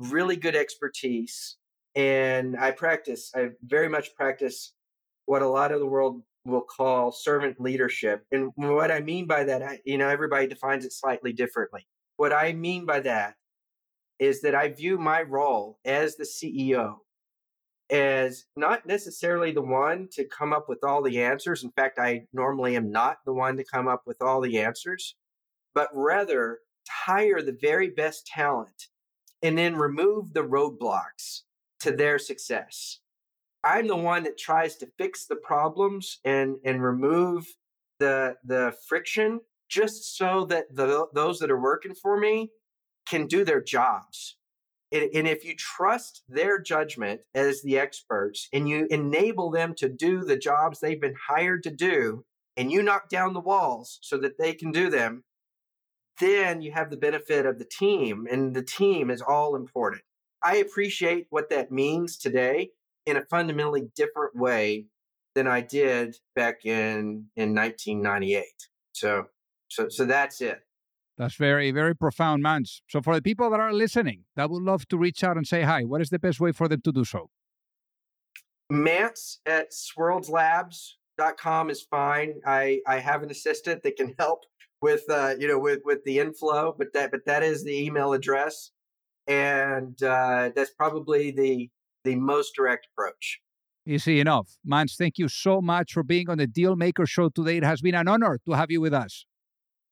really 0.00 0.36
good 0.36 0.56
expertise 0.56 1.56
and 1.94 2.56
I 2.56 2.70
practice 2.70 3.32
I 3.34 3.50
very 3.64 3.88
much 3.88 4.14
practice 4.14 4.72
what 5.26 5.42
a 5.42 5.48
lot 5.48 5.72
of 5.72 5.80
the 5.80 5.86
world 5.86 6.22
will 6.44 6.62
call 6.62 7.12
servant 7.12 7.60
leadership. 7.60 8.24
And 8.32 8.50
what 8.56 8.90
I 8.90 9.00
mean 9.00 9.26
by 9.26 9.44
that, 9.44 9.62
I, 9.62 9.78
you 9.84 9.98
know, 9.98 10.08
everybody 10.08 10.46
defines 10.46 10.84
it 10.84 10.92
slightly 10.92 11.32
differently. 11.32 11.86
What 12.16 12.32
I 12.32 12.52
mean 12.52 12.86
by 12.86 13.00
that 13.00 13.34
is 14.18 14.40
that 14.42 14.54
I 14.54 14.68
view 14.68 14.98
my 14.98 15.22
role 15.22 15.78
as 15.84 16.16
the 16.16 16.24
CEO 16.24 16.96
as 17.90 18.44
not 18.56 18.86
necessarily 18.86 19.52
the 19.52 19.62
one 19.62 20.08
to 20.12 20.24
come 20.24 20.52
up 20.52 20.68
with 20.68 20.84
all 20.84 21.02
the 21.02 21.22
answers. 21.22 21.64
In 21.64 21.70
fact, 21.72 21.98
I 21.98 22.26
normally 22.32 22.76
am 22.76 22.90
not 22.90 23.18
the 23.24 23.32
one 23.32 23.56
to 23.56 23.64
come 23.64 23.88
up 23.88 24.02
with 24.06 24.22
all 24.22 24.40
the 24.40 24.60
answers, 24.60 25.16
but 25.74 25.88
rather 25.92 26.60
hire 26.88 27.42
the 27.42 27.56
very 27.60 27.88
best 27.90 28.26
talent 28.26 28.88
and 29.42 29.56
then 29.56 29.76
remove 29.76 30.32
the 30.32 30.42
roadblocks 30.42 31.42
to 31.80 31.92
their 31.92 32.18
success. 32.18 32.98
I'm 33.64 33.86
the 33.86 33.96
one 33.96 34.22
that 34.24 34.38
tries 34.38 34.76
to 34.76 34.90
fix 34.98 35.26
the 35.26 35.36
problems 35.36 36.18
and 36.24 36.56
and 36.64 36.82
remove 36.82 37.46
the 37.98 38.36
the 38.44 38.74
friction 38.88 39.40
just 39.68 40.16
so 40.16 40.46
that 40.46 40.74
the 40.74 41.06
those 41.14 41.38
that 41.40 41.50
are 41.50 41.60
working 41.60 41.94
for 41.94 42.18
me 42.18 42.50
can 43.06 43.26
do 43.26 43.44
their 43.44 43.60
jobs. 43.60 44.36
And, 44.92 45.28
if 45.28 45.44
you 45.44 45.54
trust 45.56 46.22
their 46.28 46.58
judgment 46.60 47.20
as 47.34 47.62
the 47.62 47.78
experts 47.78 48.48
and 48.52 48.68
you 48.68 48.86
enable 48.90 49.50
them 49.50 49.74
to 49.76 49.88
do 49.88 50.24
the 50.24 50.36
jobs 50.36 50.80
they've 50.80 51.00
been 51.00 51.16
hired 51.28 51.62
to 51.64 51.70
do, 51.70 52.24
and 52.56 52.72
you 52.72 52.82
knock 52.82 53.08
down 53.08 53.32
the 53.32 53.40
walls 53.40 53.98
so 54.02 54.18
that 54.18 54.36
they 54.38 54.52
can 54.52 54.72
do 54.72 54.90
them, 54.90 55.24
then 56.18 56.60
you 56.60 56.72
have 56.72 56.90
the 56.90 56.96
benefit 56.96 57.46
of 57.46 57.58
the 57.58 57.64
team, 57.64 58.26
and 58.30 58.54
the 58.54 58.62
team 58.62 59.10
is 59.10 59.22
all 59.22 59.56
important. 59.56 60.02
I 60.42 60.56
appreciate 60.56 61.26
what 61.30 61.50
that 61.50 61.70
means 61.70 62.16
today 62.16 62.70
in 63.06 63.16
a 63.16 63.24
fundamentally 63.30 63.90
different 63.94 64.36
way 64.36 64.86
than 65.34 65.46
I 65.46 65.60
did 65.60 66.16
back 66.34 66.64
in 66.64 67.26
in 67.36 67.54
1998. 67.54 68.44
So 68.92 69.26
so 69.68 69.88
so 69.88 70.04
that's 70.04 70.40
it. 70.40 70.60
That's 71.20 71.34
very 71.34 71.70
very 71.70 71.94
profound, 71.94 72.42
man. 72.42 72.64
So 72.88 73.02
for 73.02 73.14
the 73.14 73.20
people 73.20 73.50
that 73.50 73.60
are 73.60 73.74
listening, 73.74 74.24
that 74.36 74.48
would 74.48 74.62
love 74.62 74.88
to 74.88 74.96
reach 74.96 75.22
out 75.22 75.36
and 75.36 75.46
say 75.46 75.60
hi, 75.60 75.84
what 75.84 76.00
is 76.00 76.08
the 76.08 76.18
best 76.18 76.40
way 76.40 76.50
for 76.50 76.66
them 76.66 76.80
to 76.80 76.92
do 76.92 77.04
so? 77.04 77.28
Mance 78.70 79.38
at 79.44 79.66
swirldslabs.com 79.70 81.68
is 81.68 81.82
fine. 81.82 82.40
I 82.46 82.80
I 82.86 83.00
have 83.00 83.22
an 83.22 83.30
assistant 83.30 83.82
that 83.82 83.96
can 83.96 84.14
help 84.18 84.44
with 84.80 85.02
uh, 85.10 85.34
you 85.38 85.46
know 85.46 85.58
with 85.58 85.80
with 85.84 86.02
the 86.06 86.20
inflow, 86.20 86.74
but 86.78 86.94
that 86.94 87.10
but 87.10 87.26
that 87.26 87.42
is 87.42 87.64
the 87.64 87.84
email 87.84 88.14
address, 88.14 88.70
and 89.26 90.02
uh, 90.02 90.52
that's 90.56 90.72
probably 90.72 91.32
the 91.32 91.68
the 92.02 92.16
most 92.16 92.54
direct 92.56 92.86
approach. 92.94 93.40
Easy 93.86 94.20
enough. 94.20 94.56
Mance, 94.64 94.96
thank 94.96 95.18
you 95.18 95.28
so 95.28 95.60
much 95.60 95.92
for 95.92 96.02
being 96.02 96.30
on 96.30 96.38
the 96.38 96.46
Deal 96.46 96.76
Maker 96.76 97.04
Show 97.04 97.28
today. 97.28 97.58
It 97.58 97.64
has 97.64 97.82
been 97.82 97.94
an 97.94 98.08
honor 98.08 98.40
to 98.46 98.52
have 98.52 98.70
you 98.70 98.80
with 98.80 98.94
us. 98.94 99.26